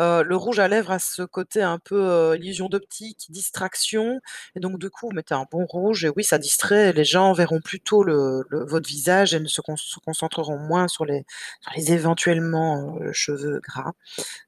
heu, 0.00 0.22
le 0.22 0.36
rouge 0.36 0.58
à 0.58 0.68
lèvres 0.68 0.90
a 0.90 0.98
ce 0.98 1.22
côté 1.22 1.62
un 1.62 1.78
peu, 1.78 2.36
illusion 2.36 2.68
d'optique, 2.68 3.26
distraction 3.30 4.20
et 4.54 4.60
donc 4.60 4.78
du 4.78 4.90
coup, 4.90 5.08
vous 5.08 5.14
mettez 5.14 5.34
un 5.34 5.46
bon 5.50 5.64
rouge 5.66 6.04
et 6.04 6.10
oui, 6.14 6.24
ça 6.24 6.38
distrait 6.38 6.92
les 6.92 7.04
gens 7.04 7.32
verront 7.32 7.60
plutôt 7.60 8.02
le 8.02 8.44
le 8.48 8.64
votre 8.64 8.88
visage 8.88 9.34
et 9.34 9.40
ne 9.40 9.46
se 9.46 9.60
con 9.60 9.76
se 9.76 9.98
concentreront 10.00 10.58
moins 10.58 10.88
sur 10.88 11.04
les 11.04 11.24
sur 11.60 11.72
les 11.76 11.92
éventuellement, 12.06 12.96
heu, 13.00 13.12
cheveux 13.12 13.60
gras. 13.60 13.92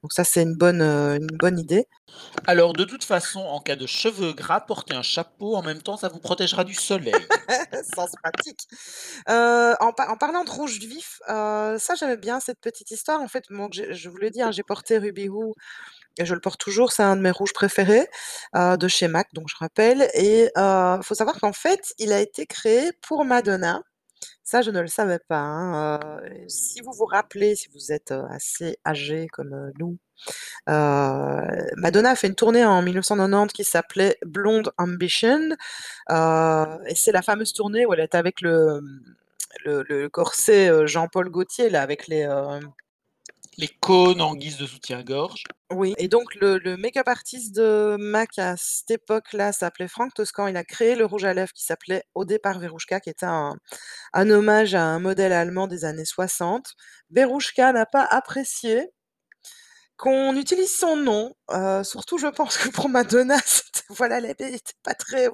Donc 0.03 0.13
ça, 0.13 0.25
c'est 0.25 0.43
une 0.43 0.55
bonne, 0.57 0.83
heu, 0.83 1.17
une 1.17 1.27
bonne 1.27 1.59
idée. 1.59 1.87
Alors 2.47 2.73
de 2.73 2.85
toute 2.85 3.05
façon, 3.05 3.41
en 3.41 3.61
cas 3.61 3.77
de 3.77 3.87
cheveux 3.87 4.33
gras, 4.33 4.61
portez 4.61 4.95
un 4.95 5.03
chapeau, 5.03 5.57
en 5.57 5.63
même 5.63 5.83
temps, 5.83 5.97
ça 5.97 6.09
vous 6.09 6.21
protégera 6.21 6.65
du 6.65 6.75
soleil. 6.75 7.15
Sens 7.95 8.13
pratique. 8.23 8.61
Heu, 9.29 9.75
en 9.81 9.93
par 9.93 10.11
en 10.11 10.17
parlant 10.17 10.45
de 10.45 10.51
rouge 10.51 10.79
vif, 10.79 11.19
ça 11.27 11.95
j'aimais 11.99 12.17
bien 12.17 12.41
cette 12.41 12.61
petite 12.61 12.91
histoire. 12.91 13.21
En 13.21 13.29
fait, 13.29 13.45
bon, 13.51 13.69
je 13.73 14.09
vous 14.09 14.17
l'ai 14.17 14.31
dit, 14.31 14.41
hein, 14.43 14.51
j'ai 14.53 14.63
porté 14.63 14.99
Ruby 14.99 15.29
Woo 15.29 15.55
et 16.19 16.25
je 16.27 16.35
le 16.35 16.41
porte 16.41 16.61
toujours, 16.61 16.93
c'est 16.93 17.03
un 17.03 17.17
de 17.17 17.21
mes 17.23 17.31
rouges 17.31 17.53
préférés, 17.53 18.09
de 18.55 18.89
chez 18.89 19.09
MAC, 19.09 19.29
donc 19.35 19.49
je 19.49 19.57
rappelle 19.59 20.09
et 20.15 20.51
heu, 20.57 20.99
faut 21.03 21.15
savoir 21.15 21.39
qu'en 21.41 21.53
fait, 21.53 21.95
il 21.99 22.13
a 22.13 22.21
été 22.21 22.47
créé 22.47 22.91
pour 23.03 23.25
Madonna. 23.25 23.83
Ça, 24.51 24.63
je 24.63 24.71
ne 24.71 24.81
le 24.81 24.87
savais 24.87 25.19
pas, 25.19 25.41
hein, 25.41 26.01
si 26.47 26.81
vous 26.81 26.93
vous 26.93 27.05
rappelez, 27.05 27.55
si 27.55 27.69
vous 27.75 27.93
êtes, 27.93 28.15
assez 28.31 28.79
âgés 28.87 29.27
comme, 29.31 29.73
nous, 29.79 29.99
Madonna 30.67 32.13
a 32.13 32.17
fait 32.17 32.29
une 32.29 32.35
tournée 32.35 32.65
en 32.65 32.81
1990 32.81 33.53
qui 33.53 33.63
s'appelait 33.63 34.17
Blonde 34.25 34.73
Ambition, 34.79 35.51
et 36.11 36.95
c'est 36.95 37.13
la 37.13 37.21
fameuse 37.21 37.53
tournée 37.53 37.85
où 37.85 37.93
elle 37.93 38.01
était 38.01 38.17
avec 38.17 38.41
le, 38.41 38.81
corset, 40.09 40.87
Jean-Paul 40.87 41.29
Gaultier 41.29 41.69
là 41.69 41.83
avec 41.83 42.09
les, 42.09 42.27
Les 43.59 43.69
cônes 43.69 44.21
en 44.21 44.37
guise 44.37 44.57
de 44.57 44.67
soutien-gorge. 44.67 45.43
Oui 45.73 45.95
et 45.99 46.07
donc 46.09 46.35
le 46.37 46.59
le 46.59 46.77
make-up 46.77 47.09
artist 47.09 47.55
de 47.55 47.97
MAC 47.99 48.39
à 48.39 48.57
cette 48.57 48.93
époque-là 48.93 49.53
s'appelait 49.53 49.89
Frank 49.89 50.15
Toscan. 50.15 50.47
Il 50.47 50.57
a 50.57 50.65
créé 50.65 50.95
le 50.95 51.05
rouge 51.05 51.25
à 51.25 51.35
lèvres 51.35 51.53
qui 51.53 51.65
s'appelait 51.65 52.05
au 52.15 52.25
départ 52.25 52.61
Verouschka, 52.61 53.01
qui 53.01 53.11
était 53.11 53.27
un 53.27 53.57
un 54.13 54.31
hommage 54.31 54.75
à 54.75 54.85
un 54.85 55.01
modèle 55.01 55.33
allemand 55.33 55.67
des 55.67 55.85
années 55.85 56.05
60. 56.05 56.75
Verouschka 57.11 57.73
n'a 57.73 57.85
pas 57.85 58.05
apprécié 58.05 58.91
qu'on 59.99 60.37
utilise 60.37 60.75
son 60.75 60.97
nom, 60.97 61.35
heu, 61.51 61.83
surtout 61.85 62.19
je 62.19 62.29
pense 62.29 62.57
que 62.57 62.71
pour 62.71 62.89
Madonna, 62.89 63.37
voilà, 63.91 64.19
elle 64.19 64.27
était 64.27 64.59
pas 64.83 64.95
très 64.95 65.29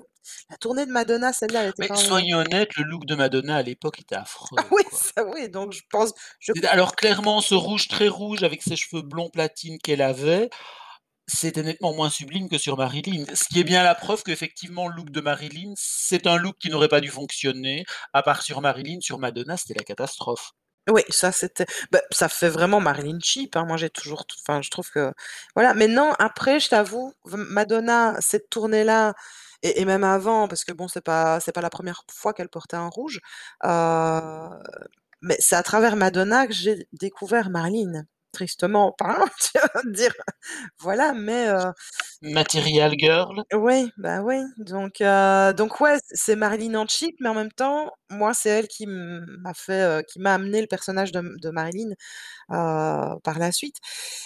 la 0.51 0.57
tournée 0.57 0.87
de 0.87 0.91
Madonna, 0.91 1.35
celle-là, 1.35 1.65
elle 1.65 1.69
était 1.71 1.87
Mais 1.91 1.97
soyons 1.97 2.39
honnêtes, 2.39 2.75
le 2.77 2.85
look 2.85 3.05
de 3.05 3.15
Madonna 3.15 3.57
à 3.57 3.63
l'époque 3.63 4.01
était 4.01 4.15
ah 4.15 4.23
affreux, 4.23 4.57
oui, 4.73 4.83
quoi. 4.85 4.99
ça 4.99 5.25
oui, 5.27 5.51
donc 5.51 5.73
je 5.73 5.83
pense 5.91 6.13
je 6.41 6.53
alors 6.67 6.97
clairement, 6.97 7.41
ce 7.43 7.55
rouge 7.55 7.89
très 7.89 8.09
rouge 8.09 8.43
avec 8.43 8.63
ses 8.63 8.77
cheveux 8.77 9.03
blond 9.03 9.29
platine 9.29 9.79
qu'elle 9.79 10.01
avait, 10.01 10.49
c'était 11.27 11.63
nettement 11.63 11.93
moins 11.95 12.11
sublime 12.11 12.49
que 12.49 12.59
sur 12.59 12.79
Marilyn. 12.79 13.25
Ce 13.35 13.45
qui 13.45 13.61
est 13.61 13.65
bien 13.65 13.83
la 13.83 13.95
preuve 13.95 14.23
qu'effectivement 14.23 14.89
le 14.89 14.97
look 14.97 15.11
de 15.11 15.21
Marilyn, 15.21 15.75
c'est 15.77 16.27
un 16.27 16.37
look 16.37 16.57
qui 16.59 16.71
n'aurait 16.71 16.89
pas 16.89 17.01
dû 17.01 17.09
fonctionner, 17.09 17.85
à 18.15 18.23
part 18.23 18.43
sur 18.43 18.63
Marilyn, 18.63 19.01
sur 19.01 19.19
Madonna, 19.19 19.59
c'était 19.59 19.79
la 19.79 19.85
catastrophe. 19.85 20.53
Oui, 20.91 21.01
ça 21.09 21.33
c'était 21.33 21.65
bah, 21.93 22.03
ça 22.11 22.29
fait 22.29 22.51
vraiment 22.51 22.79
Marilyn 22.79 23.19
cheap, 23.23 23.57
hein. 23.57 23.65
Moi, 23.65 23.79
j'ai 23.79 23.89
toujours 23.89 24.27
enfin, 24.47 24.61
je 24.61 24.69
trouve 24.71 24.91
que 24.91 25.13
voilà. 25.55 25.73
Mais 25.73 25.89
non, 25.89 26.13
après, 26.19 26.61
je 26.61 26.69
t'avoue, 26.69 27.15
Madonna, 27.25 28.15
cette 28.21 28.51
tournée-là 28.51 29.15
et 29.63 29.83
même 29.87 30.05
avant, 30.05 30.47
parce 30.47 30.63
que 30.65 30.73
bon, 30.73 30.87
c'est 30.89 31.01
pas 31.01 31.41
c'est 31.41 31.53
pas 31.53 31.63
la 31.63 31.71
première 31.71 32.03
fois 32.13 32.35
qu'elle 32.35 32.51
portait 32.51 32.77
un 32.77 32.89
rouge, 32.89 33.21
heu, 33.65 33.71
mais 35.23 35.37
c'est 35.41 35.57
à 35.57 35.63
travers 35.63 35.97
Madonna 35.97 36.47
que 36.47 36.53
j'ai 36.55 36.87
découvert 36.93 37.51
Marilyn 37.51 38.05
tristement 38.35 38.93
parlant, 38.93 39.27
tu 39.41 39.59
vas 39.59 39.83
me 39.85 39.93
dire, 39.95 40.13
voilà, 40.81 41.15
mais 41.15 41.49
heu 41.49 41.73
Material 42.23 42.93
Girl? 42.99 43.45
Oui, 43.55 43.91
bah, 43.99 44.23
oui, 44.23 44.37
donc 44.59 45.01
heu, 45.01 45.53
donc 45.55 45.81
ouais, 45.81 45.99
c'est 46.11 46.37
Marilyn 46.37 46.75
en 46.77 46.87
cheap, 46.87 47.17
mais 47.21 47.29
en 47.31 47.35
même 47.35 47.53
temps, 47.53 47.91
moi, 48.11 48.35
c'est 48.35 48.51
elle 48.51 48.69
qui 48.69 48.87
m'a 48.89 49.55
fait, 49.55 49.83
heu, 50.01 50.03
qui 50.09 50.21
m'a 50.21 50.35
amené 50.35 50.61
le 50.61 50.67
personnage 50.67 51.13
de 51.13 51.23
de 51.41 51.51
Marilyn, 51.51 51.91
par 52.49 53.39
la 53.39 53.53
suite 53.53 53.77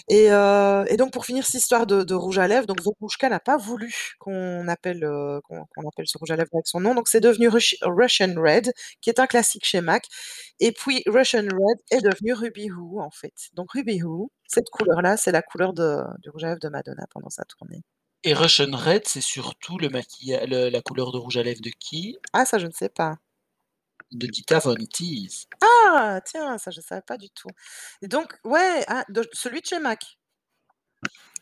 et 0.09 0.97
donc 0.97 1.13
pour 1.13 1.25
finir 1.27 1.45
cette 1.47 1.57
histoire 1.61 1.87
de 1.87 2.03
de 2.03 2.15
rouge 2.15 2.39
à 2.39 2.49
lèvres, 2.49 2.67
donc 2.67 2.81
Verouchka 2.83 3.29
n'a 3.29 3.41
pas 3.41 3.57
voulu 3.57 3.93
qu'on 4.19 4.67
appelle, 4.69 5.05
heu, 5.05 5.41
qu'on 5.45 5.65
qu'on 5.75 5.89
appelle 5.89 6.07
ce 6.09 6.19
rouge 6.19 6.31
à 6.31 6.37
lèvres 6.37 6.51
avec 6.55 6.67
son 6.67 6.81
nom, 6.81 6.95
donc 6.95 7.09
c'est 7.09 7.21
devenu 7.21 7.49
Rush 7.49 7.77
Russian 7.83 8.35
Red, 8.37 8.73
qui 9.01 9.11
est 9.11 9.21
un 9.21 9.27
classique 9.27 9.65
chez 9.67 9.81
MAC 9.81 10.07
et 10.61 10.73
puis 10.73 11.03
Russian 11.07 11.43
Red 11.45 11.79
est 11.91 12.01
devenu 12.03 12.33
Ruby 12.35 12.71
Woo, 12.71 13.01
en 13.01 13.11
fait. 13.11 13.35
Donc 13.55 13.73
Ruby 13.73 13.98
Cette 14.47 14.71
couleur-là, 14.71 15.17
c'est 15.17 15.33
la 15.33 15.43
couleur 15.43 15.73
de 15.73 16.03
du 16.21 16.31
rouge 16.31 16.45
à 16.45 16.49
lèvres 16.49 16.61
de 16.61 16.69
Madonna 16.69 17.07
pendant 17.11 17.31
sa 17.31 17.45
tournée. 17.45 17.83
Et 18.25 18.35
Russian 18.35 18.71
Red, 18.73 19.07
c'est 19.07 19.21
surtout 19.21 19.79
le 19.79 19.89
maquilla 19.89 20.45
le 20.47 20.69
la 20.71 20.83
couleur 20.83 21.13
de 21.13 21.19
rouge 21.19 21.37
à 21.37 21.43
lèvres 21.43 21.61
de 21.63 21.71
qui? 21.71 22.17
Ah 22.33 22.45
ça, 22.45 22.59
je 22.59 22.67
ne 22.67 22.73
sais 22.73 22.89
pas. 22.89 23.19
De 24.11 24.27
Dita 24.27 24.59
Von 24.59 24.77
Teese. 24.77 25.47
Ah! 25.63 26.21
Tiens, 26.25 26.59
ça 26.59 26.71
je 26.71 26.81
savais 26.81 27.03
pas 27.03 27.19
du 27.19 27.31
tout 27.31 27.51
et 28.03 28.09
donc 28.09 28.35
ouais, 28.45 28.85
ah 28.89 29.05
de 29.09 29.23
celui 29.33 29.61
de 29.61 29.67
chez 29.67 29.79
MAC? 29.79 30.19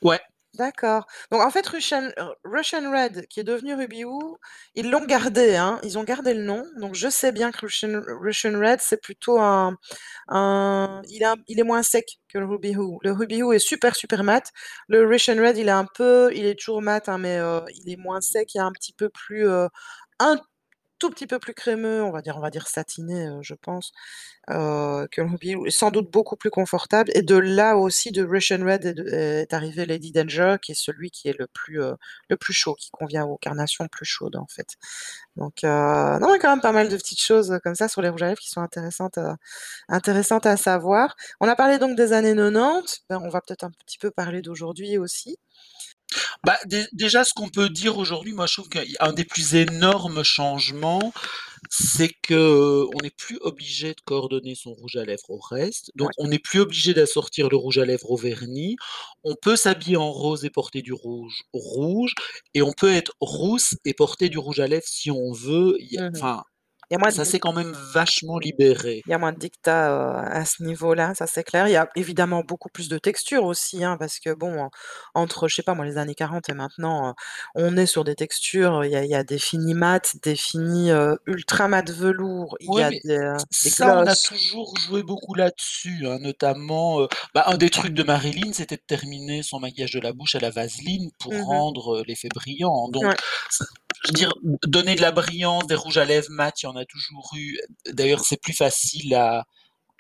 Ouais. 0.03 0.21
D'accord, 0.57 1.07
donc 1.31 1.42
en 1.42 1.51
fait 1.51 1.66
Russian 1.66 2.09
Russian 2.45 2.90
Red 2.90 3.27
qui 3.29 3.40
est 3.40 3.45
devenu 3.45 3.75
Ruby 3.75 4.05
Woo, 4.05 4.38
ils 4.75 4.88
l'ont 4.90 5.05
gardé, 5.05 5.55
hein, 5.57 5.79
ils 5.83 5.99
ont 5.99 6.05
gardé 6.05 6.33
le 6.35 6.42
nom, 6.45 6.64
donc 6.79 6.95
je 6.95 7.09
sais 7.11 7.31
bien 7.33 7.51
que 7.53 7.59
Russian 7.66 8.59
Red, 8.59 8.81
c'est 8.81 9.03
plutôt 9.03 9.38
un 9.40 9.77
il 11.09 11.25
un 11.25 11.37
il 11.49 11.61
est 11.61 11.62
moins 11.64 11.83
sec 11.83 12.07
que 12.29 12.38
le 12.38 12.47
Ruby 12.47 12.77
Woo. 12.77 12.99
Le 13.03 13.12
Ruby 13.12 13.42
Woo 13.42 13.53
est 13.53 13.59
super, 13.59 13.97
super 13.97 14.23
mat. 14.25 14.53
Le 14.88 15.07
Russian 15.07 15.37
Red, 15.37 15.59
il 15.59 15.69
est 15.69 15.71
un 15.71 15.87
peu 15.95 16.31
il 16.35 16.47
est 16.47 16.55
toujours 16.59 16.81
mat, 16.83 17.09
hein, 17.09 17.19
mais 17.19 17.38
heu, 17.38 17.62
il 17.75 17.90
est 17.92 17.97
moins 17.97 18.21
sec 18.21 18.55
et 18.57 18.61
un 18.61 18.73
petit 18.73 18.92
peu 18.95 19.09
plus, 19.11 19.47
heu, 19.49 19.69
un 20.21 20.38
tout 20.98 21.11
petit 21.11 21.26
peu 21.26 21.38
plus 21.38 21.54
crémeux, 21.54 22.02
on 22.02 22.11
va 22.12 22.22
dire 22.22 22.37
on 22.38 22.40
va 22.40 22.50
dire 22.50 22.68
satiné, 22.68 23.26
heu, 23.28 23.38
je 23.42 23.54
pense, 23.54 23.92
heu, 24.50 25.09
que 25.12 25.22
et 25.66 25.70
sans 25.70 25.90
doute 25.90 26.11
beaucoup 26.11 26.37
plus 26.37 26.50
confortable 26.50 27.11
et 27.14 27.22
de 27.22 27.37
là 27.37 27.76
aussi 27.78 28.12
de 28.12 28.24
Russian 28.24 28.64
Red 28.64 28.87
est 29.12 29.52
arrivé 29.54 29.87
Lady 29.87 30.12
Danger 30.12 30.56
qui 30.62 30.72
est 30.72 30.74
celui 30.76 31.11
qui 31.11 31.28
est 31.28 31.38
le 31.38 31.46
plus, 31.48 31.80
heu, 31.82 31.94
le 32.30 32.37
plus 32.37 32.52
chaud, 32.54 32.74
qui 32.76 32.90
convient 32.90 33.24
aux 33.26 33.38
carnations 33.38 33.88
plus 33.88 34.06
chaudes, 34.06 34.37
en 34.37 34.46
fait. 34.48 34.68
Donc 35.37 35.64
heu, 35.64 35.68
non, 36.20 36.35
il 36.35 36.38
quand 36.40 36.50
même 36.50 36.61
pas 36.62 36.72
mal 36.72 36.88
de 36.88 36.96
petites 36.96 37.20
choses 37.22 37.59
comme 37.64 37.74
ça 37.76 37.88
sur 37.88 38.02
les 38.02 38.09
rouges 38.11 38.22
à 38.22 38.28
lèvres 38.28 38.40
qui 38.40 38.50
sont 38.50 38.62
intéressantes 39.88 40.46
à 40.46 40.56
savoir. 40.56 41.16
On 41.40 41.48
a 41.48 41.56
parlé 41.56 41.78
donc 41.78 41.96
des 41.96 42.12
années 42.12 42.35
90, 42.35 43.02
ben, 43.11 43.20
on 43.22 43.28
va 43.30 43.40
peut-être 43.42 43.64
un 43.64 43.70
petit 43.87 43.98
peu 43.98 44.11
parler 44.11 44.42
d'aujourd'hui 44.42 44.98
aussi. 44.98 45.38
Bah, 46.44 46.59
dé 46.66 46.85
déjà, 46.92 47.25
ce 47.25 47.33
qu'on 47.35 47.49
peut 47.49 47.68
dire 47.68 47.99
aujourd'hui, 47.99 48.33
moi, 48.33 48.46
je 48.46 48.55
trouve 48.55 48.68
qu'un 48.68 49.12
des 49.12 49.25
plus 49.25 49.55
énormes 49.55 50.22
changements, 50.22 51.12
c'est 51.70 52.11
qu'on 52.27 52.88
n'est 53.03 53.11
plus 53.11 53.38
obligé 53.40 53.90
de 53.94 54.01
coordonner 54.05 54.55
son 54.55 54.72
rouge 54.75 54.96
à 54.96 55.05
lèvres 55.05 55.31
au 55.31 55.38
reste, 55.38 55.90
donc 55.96 56.09
Ouais. 56.09 56.16
on 56.18 56.29
n'est 56.29 56.38
plus 56.38 56.61
obligé 56.61 56.94
d'assortir 56.94 57.49
le 57.49 57.57
rouge 57.57 57.79
à 57.79 57.85
lèvres 57.87 58.11
au 58.11 58.16
vernis. 58.16 58.77
On 59.25 59.35
peut 59.35 59.57
s'habiller 59.57 59.96
en 59.96 60.12
rose 60.12 60.44
et 60.44 60.51
porter 60.51 60.83
du 60.83 60.92
rouge, 60.92 61.42
rouge 61.53 62.14
et 62.55 62.62
on 62.62 62.72
peut 62.72 62.92
être 62.92 63.12
rousse 63.20 63.75
et 63.85 63.94
porter 63.94 64.29
du 64.29 64.38
rouge 64.38 64.61
à 64.61 64.66
lèvres 64.68 64.85
si 64.87 65.11
on 65.11 65.33
veut, 65.33 65.79
Mmh 65.94 66.11
mh. 66.12 66.27
enfin, 66.27 66.44
Il 66.90 66.94
y 66.94 66.96
a 66.96 66.99
moins 66.99 67.12
ça 67.12 67.25
de 67.25 67.25
s'est 67.25 67.38
quand 67.38 67.53
même 67.53 67.72
vachement 67.94 68.38
libéré. 68.38 69.03
il 69.07 69.11
y 69.12 69.14
a 69.14 69.18
moins 69.18 69.33
de 69.33 69.38
diktats, 69.38 69.90
heu, 69.92 70.16
à 70.16 70.44
ce 70.44 70.62
niveau-là, 70.64 71.14
ça 71.14 71.27
c'est 71.29 71.44
clair. 71.44 71.68
Il 71.68 71.72
y 71.72 71.77
a 71.77 71.88
évidemment 71.94 72.42
beaucoup 72.42 72.68
plus 72.68 72.88
de 72.88 72.99
textures 72.99 73.44
aussi, 73.44 73.85
hein, 73.85 73.96
parce 73.99 74.18
que 74.18 74.35
bon, 74.35 74.68
entre, 75.14 75.46
je 75.49 75.55
sais 75.57 75.62
pas 75.62 75.75
moi, 75.75 75.85
les 75.85 75.96
années 75.99 76.16
40 76.16 76.49
et 76.49 76.55
maintenant, 76.55 77.11
heu, 77.11 77.14
on 77.55 77.77
est 77.77 77.87
sur 77.87 78.03
des 78.05 78.16
textures, 78.16 78.85
il 78.85 78.90
y 78.90 78.96
a 78.96 79.05
il 79.05 79.11
y 79.11 79.14
a 79.14 79.22
des 79.25 79.38
finis 79.38 79.75
mat, 79.75 80.16
des 80.25 80.35
finis, 80.35 80.90
ultra 81.27 81.68
mat 81.68 81.88
velours, 81.90 82.57
il 82.61 82.72
y 82.75 82.83
a 82.83 82.90
des, 82.92 83.18
ça, 83.61 83.92
on 83.94 84.07
a 84.07 84.16
toujours 84.16 84.77
joué 84.79 85.03
beaucoup 85.03 85.35
là-dessus, 85.35 86.07
hein, 86.07 86.18
notamment, 86.20 87.01
heu, 87.03 87.09
bah, 87.35 87.44
un 87.46 87.57
des 87.57 87.70
trucs 87.70 87.94
de 87.94 88.03
Marilyn, 88.03 88.53
c'était 88.53 88.77
de 88.77 88.83
terminer 88.87 89.42
son 89.42 89.61
maquillage 89.61 89.92
de 89.92 90.01
la 90.01 90.12
bouche 90.12 90.35
à 90.35 90.40
la 90.40 90.51
vaseline 90.51 91.11
pour 91.18 91.33
Mmh 91.33 91.44
mh. 91.51 91.62
rendre, 91.62 92.03
l'effet 92.07 92.31
brillant, 92.31 92.88
donc 92.88 93.09
Ouais. 93.09 93.16
Je 94.04 94.09
veux 94.09 94.14
dire, 94.14 94.32
donner 94.64 94.94
de 94.94 95.00
la 95.02 95.12
brillance, 95.12 95.66
des 95.66 95.74
rouges 95.74 95.98
à 95.98 96.04
lèvres 96.04 96.30
mat, 96.30 96.62
il 96.62 96.66
y 96.66 96.68
en 96.68 96.76
a 96.76 96.85
toujours 96.85 97.30
eu. 97.37 97.59
D'ailleurs, 97.92 98.24
c'est 98.24 98.40
plus 98.40 98.54
facile 98.54 99.14
à 99.14 99.44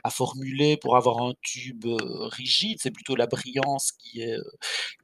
à 0.04 0.10
formuler 0.10 0.76
pour 0.78 0.96
avoir 0.96 1.18
un 1.22 1.34
tube, 1.42 1.84
heu, 1.86 1.96
rigide, 2.28 2.78
c'est 2.80 2.92
plutôt 2.92 3.16
la 3.16 3.26
brillance 3.26 3.92
qui 3.98 4.22
est, 4.22 4.34
heu, 4.36 4.44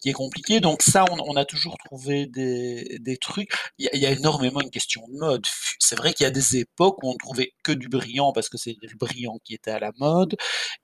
qui 0.00 0.08
est 0.10 0.12
compliquée, 0.12 0.60
donc 0.60 0.82
ça, 0.82 1.04
on 1.10 1.18
on 1.26 1.36
a 1.36 1.44
toujours 1.44 1.76
trouvé 1.84 2.26
des 2.26 2.98
des 3.00 3.16
trucs. 3.16 3.50
Il 3.78 3.86
y 3.86 3.88
a 3.88 3.96
il 3.96 4.02
y 4.02 4.06
a 4.06 4.10
énormément 4.12 4.60
une 4.60 4.70
question 4.70 5.02
de 5.08 5.18
mode. 5.18 5.46
C'est 5.78 5.96
vrai 5.96 6.12
qu'il 6.14 6.24
y 6.24 6.26
a 6.28 6.30
des 6.30 6.56
époques 6.58 7.02
où 7.02 7.10
on 7.10 7.16
trouvait 7.16 7.52
que 7.64 7.72
du 7.72 7.88
brillant 7.88 8.32
parce 8.32 8.48
que 8.48 8.58
c'était 8.58 8.86
le 8.86 8.96
brillant 8.96 9.38
qui 9.44 9.54
était 9.54 9.70
à 9.72 9.78
la 9.80 9.92
mode 9.98 10.36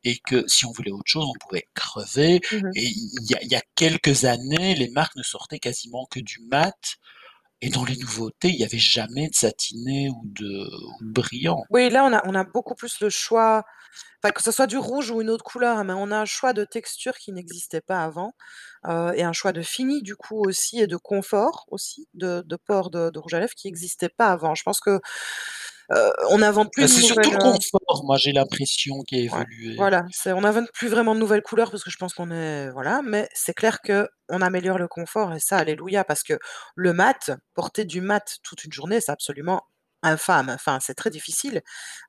et 0.04 0.18
que 0.18 0.44
si 0.48 0.66
on 0.66 0.72
voulait 0.72 0.90
autre 0.92 1.04
chose, 1.10 1.24
on 1.26 1.38
pouvait 1.48 1.68
crever 1.74 2.40
Mmh 2.50 2.60
mh. 2.62 2.74
et 2.74 2.84
il 2.84 3.30
y 3.30 3.34
a 3.34 3.42
il 3.42 3.48
y 3.50 3.56
a 3.56 3.62
quelques 3.76 4.24
années, 4.24 4.74
les 4.74 4.88
marques 4.90 5.16
ne 5.16 5.22
sortaient 5.22 5.58
quasiment 5.60 6.06
que 6.10 6.20
du 6.20 6.40
mat 6.50 6.74
et 7.60 7.70
dans 7.70 7.84
les 7.84 7.96
nouveautés, 7.96 8.48
il 8.48 8.56
y 8.56 8.64
avait 8.64 8.78
jamais 8.78 9.28
de 9.28 9.34
satiné 9.34 10.10
ou 10.10 10.22
de 10.24 10.68
brillant. 11.00 11.64
Oui, 11.70 11.90
là, 11.90 12.04
on 12.24 12.34
a 12.34 12.44
beaucoup 12.44 12.74
plus 12.74 13.00
le 13.00 13.10
choix, 13.10 13.62
que 14.22 14.42
ce 14.42 14.50
soit 14.52 14.66
du 14.66 14.78
rouge 14.78 15.10
ou 15.10 15.20
une 15.22 15.30
autre 15.30 15.44
couleur, 15.44 15.84
mais 15.84 15.92
on 15.94 16.10
a 16.10 16.18
un 16.18 16.24
choix 16.24 16.52
de 16.54 16.64
texture 16.64 17.16
qui 17.18 17.32
n'existait 17.32 17.80
pas 17.82 18.04
avant, 18.04 18.32
heu 18.88 19.12
et 19.16 19.22
un 19.24 19.32
choix 19.34 19.52
de 19.52 19.62
fini, 19.62 20.02
du 20.02 20.16
coup, 20.16 20.40
aussi 20.46 20.80
et 20.80 20.86
de 20.86 20.96
confort 20.96 21.66
aussi, 21.70 22.08
de 22.14 22.42
port 22.66 22.90
de 22.90 23.10
de 23.10 23.18
rouge 23.18 23.34
à 23.34 23.40
lèvres 23.40 23.54
qui 23.56 23.68
existait 23.68 24.08
pas 24.10 24.28
avant. 24.32 24.54
Je 24.54 24.62
pense 24.62 24.80
que, 24.80 25.00
heu, 25.92 26.12
on 26.30 26.38
n'invente 26.38 26.72
plus 26.72 26.82
Bah, 26.82 26.88
c'est 26.88 27.02
surtout 27.02 27.30
le 27.30 27.36
heu 27.36 27.38
confort, 27.38 28.04
moi, 28.04 28.16
j'ai 28.18 28.32
l'impression, 28.32 29.02
qui 29.02 29.16
a 29.16 29.18
Ouais, 29.30 29.44
évolué. 29.44 29.76
voilà, 29.76 30.06
c'est 30.10 30.32
on 30.32 30.40
n'invente 30.40 30.72
plus 30.72 30.88
vraiment 30.88 31.14
de 31.14 31.20
nouvelles 31.20 31.42
couleurs 31.42 31.70
parce 31.70 31.84
que 31.84 31.90
je 31.90 31.96
pense 31.98 32.14
qu'on 32.14 32.30
est 32.30 32.70
voilà, 32.70 33.02
mais 33.04 33.28
c'est 33.34 33.52
clair 33.52 33.80
qu'on 33.82 34.40
améliore 34.40 34.78
le 34.78 34.88
confort 34.88 35.34
et 35.34 35.40
ça, 35.40 35.58
alléluia, 35.58 36.02
parce 36.04 36.22
que 36.22 36.38
le 36.76 36.92
mat, 36.94 37.30
porter 37.54 37.84
du 37.84 38.00
mat 38.00 38.38
toute 38.42 38.64
une 38.64 38.72
journée, 38.72 39.00
c'est 39.02 39.12
absolument 39.12 39.62
infâme, 40.02 40.48
enfin, 40.48 40.78
c'est 40.80 40.94
très 40.94 41.10
difficile. 41.10 41.60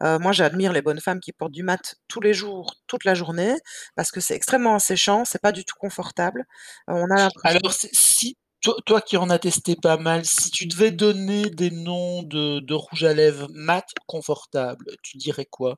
Heu, 0.03 0.17
moi, 0.19 0.31
j'admire 0.31 0.71
les 0.71 0.81
bonnes 0.81 1.01
femmes 1.01 1.19
qui 1.19 1.33
portent 1.33 1.51
du 1.51 1.63
mat 1.63 1.95
tous 2.07 2.21
les 2.21 2.33
jours, 2.33 2.75
toute 2.87 3.03
la 3.03 3.15
journée, 3.15 3.55
parce 3.95 4.11
que 4.11 4.21
c'est 4.21 4.35
extrêmement 4.35 4.75
asséchant, 4.75 5.25
c'est 5.25 5.41
pas 5.41 5.51
du 5.51 5.65
tout 5.65 5.75
confortable. 5.77 6.45
Heu, 6.89 6.93
on 6.93 7.09
a 7.11 7.17
l'impression 7.19 7.59
Alors, 7.61 7.73
si 7.73 8.37
toi 8.61 8.75
toi 8.85 9.01
qui 9.01 9.17
en 9.17 9.29
as 9.29 9.39
testé 9.39 9.75
pas 9.75 9.97
mal, 9.97 10.25
si 10.25 10.51
tu 10.51 10.65
devais 10.67 10.91
donner 10.91 11.49
des 11.49 11.71
noms 11.71 12.23
de 12.23 12.59
de 12.59 12.73
rouge 12.73 13.03
à 13.05 13.13
lèvres 13.13 13.47
mat 13.53 13.85
confortables, 14.07 14.85
tu 15.03 15.17
dirais 15.17 15.45
quoi? 15.45 15.77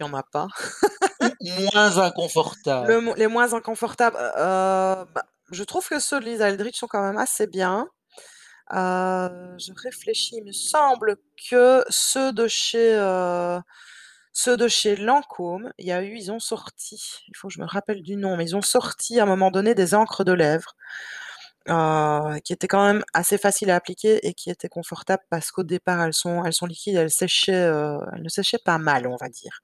Il 0.00 0.06
y 0.06 0.08
en 0.08 0.14
a 0.14 0.22
pas. 0.22 0.46
Moins 1.40 1.98
Le 2.80 3.00
inconfortables? 3.00 3.00
mo 3.00 3.14
les 3.16 3.26
moins 3.26 3.54
inconfortables, 3.54 4.16
heu, 4.16 5.04
bah, 5.14 5.24
je 5.50 5.64
trouve 5.64 5.88
que 5.88 5.98
ceux 5.98 6.20
de 6.20 6.24
Lisa 6.26 6.48
Eldridge 6.48 6.76
sont 6.76 6.86
quand 6.86 7.02
même 7.02 7.18
assez 7.18 7.46
bien. 7.46 7.88
Heu, 8.72 9.56
je 9.58 9.72
réfléchis, 9.82 10.36
il 10.38 10.44
me 10.44 10.52
semble 10.52 11.16
que 11.50 11.84
ceux 11.90 12.32
de 12.32 12.48
chez, 12.48 12.94
heu, 12.96 13.60
ceux 14.32 14.56
de 14.56 14.68
chez 14.68 14.96
Lancôme, 14.96 15.72
il 15.78 15.86
y 15.86 15.92
a 15.92 16.02
eu 16.04 16.16
ils 16.16 16.32
ont 16.32 16.40
sorti, 16.40 17.00
il 17.28 17.36
faut 17.36 17.48
que 17.48 17.54
je 17.54 17.60
me 17.60 17.66
rappelle 17.66 18.02
du 18.02 18.16
nom, 18.16 18.36
mais 18.36 18.46
ils 18.46 18.56
ont 18.56 18.62
sorti 18.62 19.20
à 19.20 19.24
un 19.24 19.26
moment 19.26 19.50
donné 19.52 19.74
des 19.74 19.94
encres 19.94 20.24
de 20.24 20.32
lèvres, 20.32 20.74
heu, 21.70 22.40
qui 22.44 22.52
étaient 22.52 22.68
quand 22.68 22.84
même 22.86 23.04
assez 23.14 23.38
faciles 23.38 23.70
à 23.70 23.76
appliquer 23.76 24.26
et 24.26 24.34
qui 24.34 24.50
étaient 24.50 24.68
confortables 24.68 25.22
parce 25.30 25.50
qu'au 25.52 25.62
départ, 25.64 26.02
elles 26.02 26.14
sont 26.14 26.44
elles 26.44 26.52
sont 26.54 26.66
liquides, 26.66 26.96
elles 26.96 27.10
séchaient, 27.10 27.54
heu, 27.68 27.98
elles 28.14 28.22
ne 28.22 28.28
séchaient 28.28 28.58
pas 28.64 28.78
mal, 28.78 29.06
on 29.06 29.16
va 29.16 29.28
dire. 29.28 29.60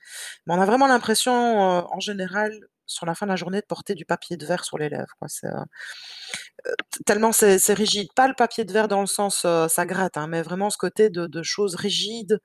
Mais 0.47 0.55
on 0.55 0.61
a 0.61 0.67
vraiment 0.67 0.87
l'impression, 0.88 1.33
heu, 1.35 1.85
en 1.90 2.01
général, 2.01 2.53
sur 2.87 3.07
la 3.07 3.14
fin 3.14 3.27
de 3.27 3.31
la 3.33 3.37
journée, 3.37 3.61
de 3.61 3.67
porter 3.67 3.95
du 3.95 4.05
papier 4.05 4.37
de 4.37 4.47
verre 4.47 4.64
sur 4.64 4.79
les 4.79 4.88
lèvres, 4.90 5.14
quoi. 5.19 5.29
Tellement 7.07 7.33
c'est 7.33 7.59
rigide. 7.75 8.09
Pas 8.14 8.29
le 8.29 8.35
papier 8.35 8.64
de 8.64 8.73
verre 8.73 8.88
dans 8.88 9.01
le 9.01 9.07
sens, 9.07 9.47
ça 9.69 9.87
gratte, 9.87 10.17
hein, 10.17 10.27
mais 10.27 10.43
vraiment 10.43 10.71
ce 10.71 10.79
côté 10.79 11.11
de 11.11 11.43
choses 11.43 11.75
rigides, 11.75 12.38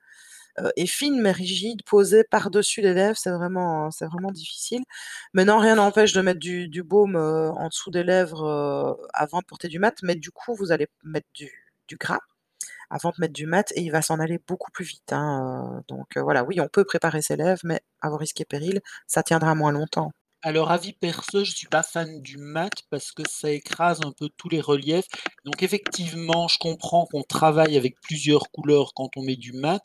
heu 0.58 0.70
et 0.76 0.86
fines 0.86 1.20
mais 1.20 1.32
rigides, 1.32 1.82
posées 1.84 2.24
par-dessus 2.24 2.80
les 2.82 2.94
lèvres, 2.94 3.16
c'est 3.18 3.30
vraiment 3.30 3.90
c'est 3.90 4.06
vraiment 4.06 4.30
difficile. 4.32 4.82
Maintenant, 5.34 5.58
rien 5.58 5.76
n'empêche 5.76 6.12
de 6.12 6.20
mettre 6.22 6.40
du 6.40 6.82
baume, 6.82 7.16
en 7.16 7.68
dessous 7.68 7.90
des 7.90 8.02
lèvres, 8.04 8.98
avant 9.14 9.40
de 9.40 9.44
porter 9.44 9.68
du 9.68 9.78
mat, 9.78 9.96
mais 10.02 10.14
du 10.16 10.30
coup, 10.30 10.54
vous 10.54 10.72
allez 10.72 10.88
mettre 11.04 11.28
du 11.34 11.96
gras 11.98 12.20
avant 12.90 13.10
de 13.10 13.16
mettre 13.18 13.32
du 13.34 13.46
mat 13.46 13.72
et 13.76 13.82
il 13.82 13.90
va 13.90 14.02
s'en 14.02 14.18
aller 14.20 14.38
beaucoup 14.46 14.70
plus 14.72 14.84
vite, 14.84 15.12
hein, 15.12 15.82
donc 15.88 16.16
voilà, 16.16 16.44
oui, 16.44 16.60
on 16.60 16.68
peut 16.68 16.84
préparer 16.84 17.22
ses 17.22 17.36
lèvres, 17.36 17.60
mais 17.64 17.80
à 18.00 18.10
vos 18.10 18.16
risques 18.16 18.40
et 18.40 18.44
périls, 18.44 18.80
ça 19.06 19.22
tiendra 19.22 19.54
moins 19.54 19.72
longtemps. 19.72 20.12
Alors, 20.42 20.70
avis 20.70 20.94
perso, 20.94 21.44
je 21.44 21.52
suis 21.54 21.66
pas 21.66 21.82
fan 21.82 22.22
du 22.22 22.38
mat 22.38 22.72
parce 22.90 23.12
que 23.12 23.22
ça 23.28 23.50
écrase 23.50 24.00
un 24.04 24.12
peu 24.12 24.28
tous 24.38 24.48
les 24.48 24.60
reliefs, 24.60 25.06
donc 25.44 25.62
effectivement, 25.62 26.48
je 26.48 26.58
comprends 26.58 27.06
qu'on 27.06 27.22
travaille 27.22 27.76
avec 27.76 28.00
plusieurs 28.00 28.50
couleurs 28.50 28.92
quand 28.94 29.16
on 29.16 29.22
met 29.22 29.36
du 29.36 29.52
mat. 29.52 29.82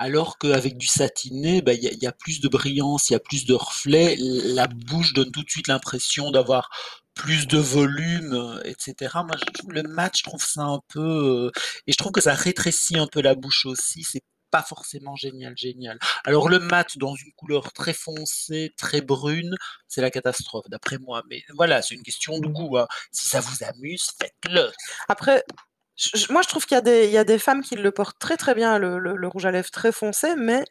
Alors 0.00 0.38
qu'avec 0.38 0.76
du 0.78 0.86
satiné, 0.86 1.60
bah, 1.60 1.72
il 1.74 1.82
y 1.82 1.88
y 2.02 2.06
a 2.06 2.12
plus 2.12 2.40
de 2.40 2.48
brillance, 2.48 3.10
il 3.10 3.14
y 3.14 3.16
a 3.16 3.20
plus 3.20 3.46
de 3.46 3.54
reflets, 3.54 4.14
la 4.18 4.68
bouche 4.68 5.12
donne 5.12 5.32
tout 5.32 5.42
de 5.42 5.50
suite 5.50 5.66
l'impression 5.66 6.30
d'avoir 6.30 6.70
plus 7.14 7.48
de 7.48 7.58
volume, 7.58 8.32
heu, 8.32 8.60
et 8.64 8.76
cetera. 8.78 9.24
Moi, 9.24 9.34
je 9.38 9.68
le 9.72 9.82
mat, 9.82 10.16
je 10.16 10.22
trouve 10.22 10.42
ça 10.44 10.62
un 10.62 10.80
peu, 10.88 11.00
heu 11.48 11.52
et 11.88 11.92
je 11.92 11.96
trouve 11.96 12.12
que 12.12 12.20
ça 12.20 12.34
rétrécit 12.34 12.96
un 12.96 13.08
peu 13.08 13.20
la 13.20 13.34
bouche 13.34 13.66
aussi, 13.66 14.04
c'est 14.04 14.22
pas 14.52 14.62
forcément 14.62 15.16
génial, 15.16 15.54
génial. 15.58 15.98
Alors 16.24 16.48
le 16.48 16.58
mat 16.60 16.96
dans 16.96 17.14
une 17.16 17.32
couleur 17.36 17.72
très 17.72 17.92
foncée, 17.92 18.72
très 18.78 19.00
brune, 19.02 19.54
c'est 19.88 20.00
la 20.00 20.10
catastrophe 20.10 20.64
d'après 20.70 20.98
moi, 20.98 21.22
mais 21.28 21.42
voilà, 21.56 21.82
c'est 21.82 21.94
une 21.96 22.02
question 22.02 22.38
de 22.38 22.46
goût, 22.48 22.78
hein. 22.78 22.86
Si 23.12 23.28
ça 23.28 23.40
vous 23.40 23.64
amuse, 23.64 24.06
faites-le. 24.20 24.70
Après, 25.08 25.42
moi 26.30 26.42
je 26.42 26.48
trouve 26.48 26.66
qu'il 26.66 26.76
y 26.76 26.78
a 26.78 26.80
des 26.82 27.24
des 27.24 27.38
femmes 27.38 27.62
qui 27.62 27.76
le 27.76 27.90
portent 27.92 28.18
très, 28.18 28.36
très 28.36 28.54
bien 28.54 28.78
le 28.78 29.28
rouge 29.28 29.46
à 29.46 29.50
lèvres 29.50 29.70
très 29.70 29.92
foncé, 29.92 30.34
mais 30.36 30.64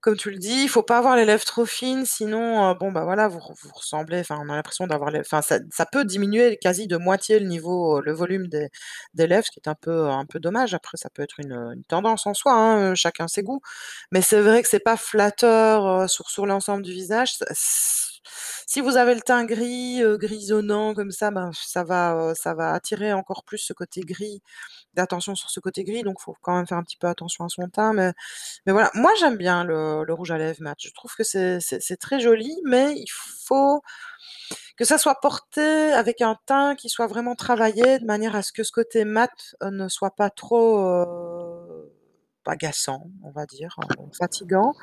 comme 0.00 0.16
tu 0.16 0.30
le 0.30 0.38
dis, 0.38 0.62
il 0.64 0.68
faut 0.68 0.82
pas 0.84 0.98
avoir 0.98 1.16
les 1.16 1.24
lèvres 1.26 1.44
trop 1.44 1.66
fines, 1.66 2.06
sinon, 2.06 2.70
heu, 2.70 2.74
bon, 2.78 2.92
bah, 2.92 3.04
voilà, 3.04 3.28
vous 3.28 3.40
ressemblez 3.74 4.20
enfin, 4.20 4.38
on 4.42 4.48
a 4.50 4.56
l'impression 4.56 4.86
d'avoir 4.86 5.10
les 5.10 5.20
enfin, 5.20 5.42
ça 5.42 5.86
peut 5.92 6.04
diminuer 6.04 6.56
quasi 6.62 6.86
de 6.86 6.96
moitié 6.98 7.40
le 7.40 7.46
niveau, 7.48 7.98
heu, 7.98 8.02
le 8.04 8.12
volume 8.12 8.48
des 8.48 8.70
lèvres, 9.26 9.44
ce 9.46 9.50
qui 9.52 9.60
est 9.64 9.68
un 9.68 9.74
peu 9.74 10.06
un 10.08 10.26
peu 10.26 10.40
dommage. 10.40 10.74
Après 10.74 10.96
ça 10.98 11.10
peut 11.10 11.22
être 11.22 11.40
une, 11.40 11.82
tendance 11.88 12.26
en 12.26 12.34
soi, 12.34 12.52
hein, 12.54 12.92
heu, 12.92 12.94
chacun 12.96 13.28
ses 13.28 13.42
goûts. 13.42 13.60
Mais 14.12 14.22
c'est 14.22 14.40
vrai 14.40 14.62
que 14.62 14.68
c'est 14.68 14.80
pas 14.80 14.96
flatteur, 14.96 16.08
sur 16.10 16.30
sur 16.30 16.46
l'ensemble 16.46 16.82
du 16.84 16.92
visage. 16.92 17.32
Si 18.66 18.80
vous 18.80 18.96
avez 18.96 19.14
le 19.14 19.20
teint 19.22 19.44
gris, 19.44 20.02
heu, 20.02 20.16
grisonnant 20.18 20.94
comme 20.94 21.10
ça, 21.12 21.30
ben, 21.30 21.50
ça 21.54 21.84
va, 21.84 22.14
heu, 22.32 22.34
ça 22.34 22.54
va 22.54 22.72
attirer 22.72 23.12
encore 23.12 23.44
plus 23.44 23.58
ce 23.58 23.72
côté 23.72 24.02
gris, 24.02 24.42
d'attention 24.94 25.34
sur 25.36 25.50
ce 25.50 25.60
côté 25.60 25.84
gris, 25.84 26.02
donc 26.04 26.20
faut 26.20 26.36
quand 26.42 26.56
même 26.56 26.66
faire 26.66 26.78
un 26.78 26.84
petit 26.84 26.98
peu 26.98 27.08
attention 27.08 27.44
à 27.46 27.48
son 27.50 27.68
teint, 27.70 27.92
mais 27.94 28.12
voilà. 28.72 28.90
Moi 28.94 29.12
j'aime 29.20 29.36
bien 29.36 29.64
le 29.64 30.12
rouge 30.14 30.30
à 30.32 30.38
lèvres 30.38 30.62
mat. 30.62 30.76
Je 30.80 30.90
trouve 30.94 31.14
que 31.16 31.24
c'est 31.24 31.96
très 32.00 32.20
joli, 32.20 32.56
mais 32.66 32.94
il 32.96 33.08
faut 33.46 33.82
que 34.76 34.84
ça 34.84 34.98
soit 34.98 35.20
porté 35.20 35.62
avec 35.92 36.20
un 36.22 36.36
teint 36.46 36.74
qui 36.76 36.88
soit 36.90 37.06
vraiment 37.08 37.34
travaillé 37.36 37.98
de 38.00 38.04
manière 38.06 38.36
à 38.36 38.42
ce 38.42 38.52
que 38.52 38.62
ce 38.64 38.72
côté 38.72 39.04
mat, 39.04 39.30
heu, 39.62 39.70
ne 39.70 39.88
soit 39.88 40.12
pas 40.16 40.30
trop, 40.30 40.78
agaçant, 42.48 43.10
on 43.24 43.30
va 43.32 43.46
dire, 43.46 43.76
fatigant. 44.18 44.74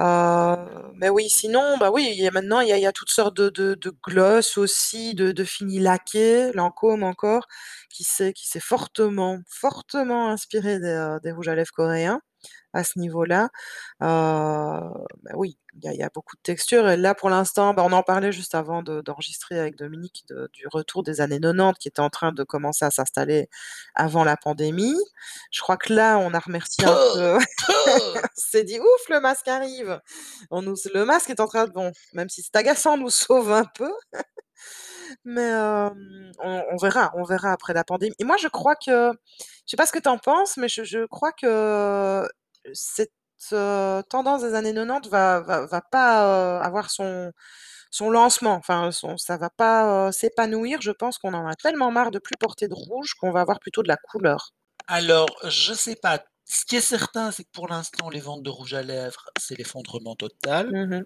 Heu, 0.00 0.56
mais 0.96 1.08
oui, 1.10 1.28
sinon, 1.30 1.78
bah, 1.78 1.90
oui, 1.92 2.12
y 2.16 2.26
a 2.26 2.30
maintenant, 2.30 2.60
il 2.60 2.68
y 2.68 2.86
a 2.86 2.92
toutes 2.92 3.10
sortes 3.10 3.36
de 3.36 3.50
de 3.74 3.94
gloss 4.06 4.58
aussi, 4.58 5.14
de 5.14 5.32
de 5.32 5.44
fini 5.44 5.78
laqués, 5.80 6.52
Lancôme 6.54 7.02
encore, 7.04 7.46
qui 7.90 8.04
s'est 8.04 8.32
qui 8.32 8.48
s'est 8.48 8.60
fortement, 8.60 9.38
fortement 9.48 10.28
inspiré 10.30 10.78
des, 10.80 10.88
heu, 10.88 11.20
des 11.22 11.32
rouges 11.32 11.48
à 11.48 11.54
lèvres 11.54 11.72
coréens, 11.72 12.20
à 12.72 12.84
ce 12.84 12.98
niveau-là. 12.98 13.50
Heu, 14.02 14.06
bah, 14.06 15.32
oui, 15.36 15.58
il 15.74 15.84
y 15.84 15.88
a 15.88 15.92
il 15.94 15.98
y 15.98 16.02
a 16.02 16.10
beaucoup 16.14 16.36
de 16.36 16.42
textures 16.42 16.88
et 16.90 16.96
là 16.96 17.14
pour 17.14 17.30
l'instant, 17.30 17.74
bah, 17.74 17.82
on 17.86 17.92
en 17.92 18.02
parlait 18.02 18.32
juste 18.32 18.54
avant 18.54 18.82
de 18.82 19.00
d'enregistrer 19.02 19.58
avec 19.60 19.76
Dominique 19.76 20.24
de 20.28 20.48
du 20.52 20.66
retour 20.68 21.02
des 21.02 21.20
années 21.20 21.40
90 21.40 21.78
qui 21.78 21.88
était 21.88 22.00
en 22.00 22.10
train 22.10 22.32
de 22.32 22.42
commencer 22.44 22.84
à 22.84 22.90
s'installer 22.90 23.48
avant 23.94 24.24
la 24.24 24.36
pandémie. 24.36 24.96
Je 25.52 25.60
crois 25.62 25.76
que 25.76 25.92
là, 25.94 26.18
on 26.18 26.34
a 26.34 26.38
remercié 26.40 26.84
un 26.86 26.94
peu 27.14 27.38
on 27.78 28.20
s'est 28.36 28.64
dit: 28.64 28.78
«Ouf, 28.80 29.08
le 29.10 29.20
masque 29.20 29.48
arrive!» 29.48 30.00
on 30.50 30.62
nous 30.62 30.76
le 30.94 31.04
masque 31.04 31.30
est 31.30 31.40
en 31.40 31.46
train 31.48 31.66
de 31.66 31.72
bon, 31.72 31.92
même 32.14 32.28
si 32.28 32.42
c'est 32.42 32.56
agaçant, 32.56 32.96
nous 32.98 33.10
sauve 33.10 33.52
un 33.52 33.64
peu. 33.76 33.92
Mais, 35.24 35.42
hem, 35.50 36.32
on 36.40 36.64
on 36.72 36.76
verra 36.78 37.12
on 37.16 37.24
verra 37.24 37.52
après 37.52 37.74
la 37.74 37.84
pandémie 37.84 38.14
et 38.18 38.24
moi 38.24 38.36
je 38.38 38.48
crois 38.48 38.76
que 38.76 39.12
je 39.66 39.70
sais 39.72 39.76
pas 39.76 39.86
ce 39.86 39.92
que 39.92 39.98
tu 40.00 40.08
en 40.08 40.18
penses, 40.18 40.56
mais 40.56 40.68
je 40.68 40.84
je 40.84 41.06
crois 41.06 41.32
que 41.32 42.26
cette, 42.74 43.12
heu, 43.52 44.02
tendance 44.10 44.42
des 44.42 44.54
années 44.54 44.74
90 44.74 45.08
va 45.10 45.40
va 45.40 45.66
va 45.66 45.80
pas, 45.82 46.58
heu, 46.60 46.62
avoir 46.64 46.90
son 46.90 47.32
son 47.90 48.10
lancement, 48.10 48.54
enfin 48.54 48.92
son 48.92 49.16
ça 49.18 49.36
va 49.38 49.50
pas, 49.50 50.08
heu, 50.10 50.12
s'épanouir. 50.12 50.82
Je 50.82 50.92
pense 50.92 51.18
qu'on 51.18 51.34
en 51.34 51.46
a 51.48 51.56
tellement 51.56 51.90
marre 51.92 52.10
de 52.12 52.18
plus 52.20 52.36
porter 52.38 52.68
de 52.68 52.74
rouge 52.74 53.14
qu'on 53.14 53.32
va 53.32 53.40
avoir 53.42 53.60
plutôt 53.60 53.82
de 53.82 53.88
la 53.88 53.96
couleur. 53.98 54.52
Alors, 54.86 55.28
je 55.48 55.74
sais 55.74 55.96
pas. 55.96 56.24
Ce 56.44 56.64
qui 56.64 56.76
est 56.76 56.80
certain, 56.80 57.30
c'est 57.32 57.44
que 57.44 57.50
pour 57.52 57.68
l'instant, 57.68 58.10
les 58.10 58.20
ventes 58.20 58.42
de 58.42 58.50
rouge 58.50 58.74
à 58.74 58.82
lèvres, 58.82 59.28
c'est 59.38 59.56
l'effondrement 59.56 60.14
total 60.16 60.70
Mmh 60.70 60.88
mh. 60.90 61.04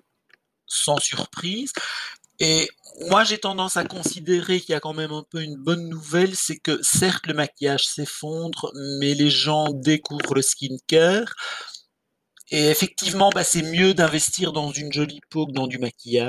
sans 0.66 0.98
surprise 0.98 1.72
et 2.40 2.68
moi 3.10 3.24
j'ai 3.24 3.38
tendance 3.38 3.76
à 3.76 3.84
considérer 3.84 4.60
qu'il 4.60 4.72
y 4.72 4.76
a 4.76 4.80
quand 4.80 4.94
même 4.94 5.12
un 5.12 5.24
peu 5.30 5.42
une 5.42 5.56
bonne 5.56 5.88
nouvelle, 5.88 6.34
c'est 6.36 6.58
que 6.58 6.80
certes 6.82 7.26
le 7.26 7.34
maquillage 7.34 7.86
s'effondre, 7.86 8.70
mais 9.00 9.14
les 9.14 9.30
gens 9.30 9.72
découvrent 9.72 10.34
le 10.34 10.42
skincare. 10.42 11.34
Et 12.50 12.68
effectivement, 12.68 13.30
bah, 13.34 13.42
c'est 13.44 13.62
mieux 13.62 13.92
d'investir 13.94 14.52
dans 14.52 14.70
une 14.70 14.92
jolie 14.92 15.20
peau 15.30 15.46
que 15.46 15.52
dans 15.52 15.66
du 15.66 15.78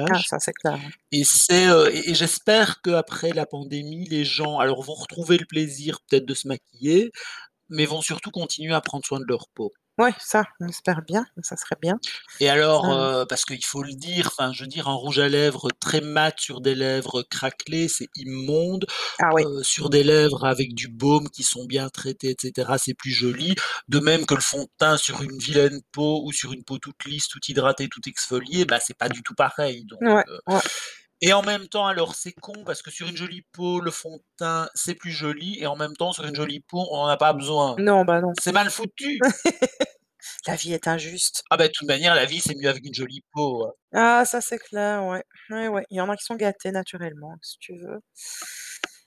Ah 0.10 0.20
maquillage 0.20 0.26
ça, 0.28 0.39
c'est 0.39 0.53
clair, 0.53 0.80
et 1.12 1.24
c'est, 1.24 1.66
et 1.93 2.10
et 2.12 2.16
j'espère 2.16 2.82
qu'après 2.82 3.32
la 3.34 3.45
pandémie, 3.45 4.08
les 4.10 4.26
gens 4.26 4.60
alors 4.60 4.82
vont 4.84 4.93
retrouver 4.95 5.38
le 5.38 5.45
plaisir 5.45 5.99
peut-être 6.10 6.26
de 6.26 6.34
se 6.34 6.47
maquiller, 6.47 7.12
mais 7.70 7.86
vont 7.86 8.01
surtout 8.01 8.32
continuer 8.32 8.74
à 8.74 8.82
prendre 8.82 9.05
soin 9.05 9.20
de 9.20 9.26
leur 9.28 9.47
peau. 9.49 9.74
Ouais, 9.98 10.14
ça, 10.20 10.43
on 10.60 10.68
espère 10.68 11.02
bien, 11.02 11.26
ça 11.41 11.58
serait 11.58 11.78
bien. 11.82 12.00
Et 12.39 12.50
alors, 12.50 12.91
heu, 12.93 13.26
parce 13.28 13.45
qu'il 13.45 13.66
faut 13.66 13.82
le 13.82 13.93
dire, 13.93 14.28
enfin, 14.28 14.54
je 14.54 14.62
veux 14.64 14.68
dire, 14.68 14.88
un 14.88 14.93
rouge 14.93 15.18
à 15.18 15.28
lèvres 15.28 15.70
très 15.80 16.02
mat 16.02 16.39
sur 16.39 16.62
des 16.62 16.76
lèvres 16.76 17.24
craquelées, 17.24 17.88
c'est 17.88 18.10
immonde. 18.16 18.86
Ah 19.20 19.32
oui. 19.34 19.43
Heu, 19.43 19.64
sur 19.64 19.89
des 19.89 20.04
lèvres 20.04 20.45
avec 20.45 20.76
du 20.76 20.88
baume 20.88 21.30
qui 21.30 21.41
sont 21.43 21.66
bien 21.66 21.89
traitées 21.89 22.32
et 22.32 22.36
cetera, 22.39 22.78
c'est 22.78 22.93
plus 22.93 23.12
joli. 23.12 23.56
De 23.88 24.00
même 24.00 24.26
que 24.28 24.36
le 24.36 24.41
fond 24.41 24.64
de 24.64 24.70
teint 24.78 24.98
sur 24.98 25.24
une 25.24 25.38
vilaine 25.39 25.82
peau 25.91 26.22
ou 26.26 26.32
sur 26.32 26.54
une 26.54 26.64
peau 26.64 26.78
toute 26.78 27.04
lisse, 27.06 27.28
toute 27.28 27.50
hydratée, 27.50 27.89
toute 27.89 28.06
exfoliée, 28.08 28.66
bah, 28.66 28.80
c'est 28.80 28.98
pas 28.98 29.10
du 29.10 29.24
tout 29.24 29.34
pareil 29.36 29.86
donc 29.86 30.02
Ouais, 30.02 30.24
heu 30.28 30.39
ouais. 30.48 30.62
Et 31.22 31.34
en 31.34 31.41
même 31.43 31.68
temps, 31.68 31.88
alors 31.88 32.15
c'est 32.15 32.34
con 32.34 32.53
parce 32.65 32.82
que 32.82 32.91
sur 32.91 33.07
une 33.07 33.18
jolie 33.18 33.43
peau, 33.53 33.80
le 33.80 33.91
fond 33.91 34.18
de 34.18 34.24
teint, 34.38 34.70
c'est 34.76 34.95
plus 34.95 35.11
joli 35.11 35.57
et 35.59 35.68
en 35.68 35.76
même 35.76 35.95
temps 35.95 36.11
sur 36.13 36.26
une 36.26 36.36
jolie 36.36 36.61
peau, 36.61 36.88
on 36.91 36.97
en 36.99 37.07
a 37.07 37.18
pas 37.18 37.34
besoin. 37.34 37.76
Non, 37.80 38.05
bah, 38.05 38.22
non. 38.22 38.34
C'est 38.41 38.51
mal 38.51 38.70
foutu! 38.70 39.20
La 40.47 40.55
vie 40.55 40.74
est 40.74 40.88
injuste. 40.88 41.43
Ah 41.49 41.57
bah, 41.57 41.68
de 41.68 41.74
toute 41.74 41.88
manière, 41.88 42.15
la 42.15 42.26
vie, 42.26 42.39
c'est 42.41 42.55
mieux 42.55 42.70
avec 42.70 42.86
une 42.86 42.93
jolie 42.93 43.24
peau, 43.34 43.65
hein. 43.65 43.72
Ah 43.93 44.26
ça, 44.26 44.41
c'est 44.41 44.59
clair, 44.59 45.03
ouais. 45.05 45.24
Ouais, 45.49 45.68
ouais, 45.68 45.86
il 45.89 45.97
y 45.97 46.01
en 46.01 46.09
a 46.09 46.18
qui 46.18 46.24
sont 46.26 46.36
gâtés 46.36 46.72
naturellement, 46.72 47.36
si 47.41 47.57
tu 47.59 47.78
veux. 47.78 47.99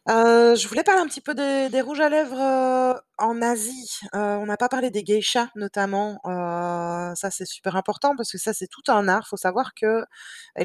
Heu, 0.09 0.55
je 0.57 0.67
voulais 0.67 0.83
parler 0.83 1.03
un 1.03 1.07
petit 1.07 1.21
peu 1.21 1.35
des 1.35 1.69
des 1.69 1.83
rouges 1.83 2.01
à 2.01 2.09
lèvres, 2.09 2.39
heu, 2.41 2.95
en 3.19 3.43
Asie. 3.43 3.99
Heu, 4.15 4.19
on 4.19 4.47
n'a 4.47 4.57
pas 4.57 4.69
parlé 4.71 4.91
des 4.91 5.05
geishas 5.05 5.49
notamment, 5.57 6.19
heu, 6.27 7.13
ça 7.17 7.31
c'est 7.31 7.45
super 7.45 7.77
important 7.77 8.17
parce 8.17 8.33
que 8.33 8.39
ça, 8.39 8.55
c'est 8.55 8.67
tout 8.69 8.81
un 8.91 9.09
art. 9.09 9.27
Faut 9.29 9.37
savoir 9.37 9.75
qu'elles 9.75 10.07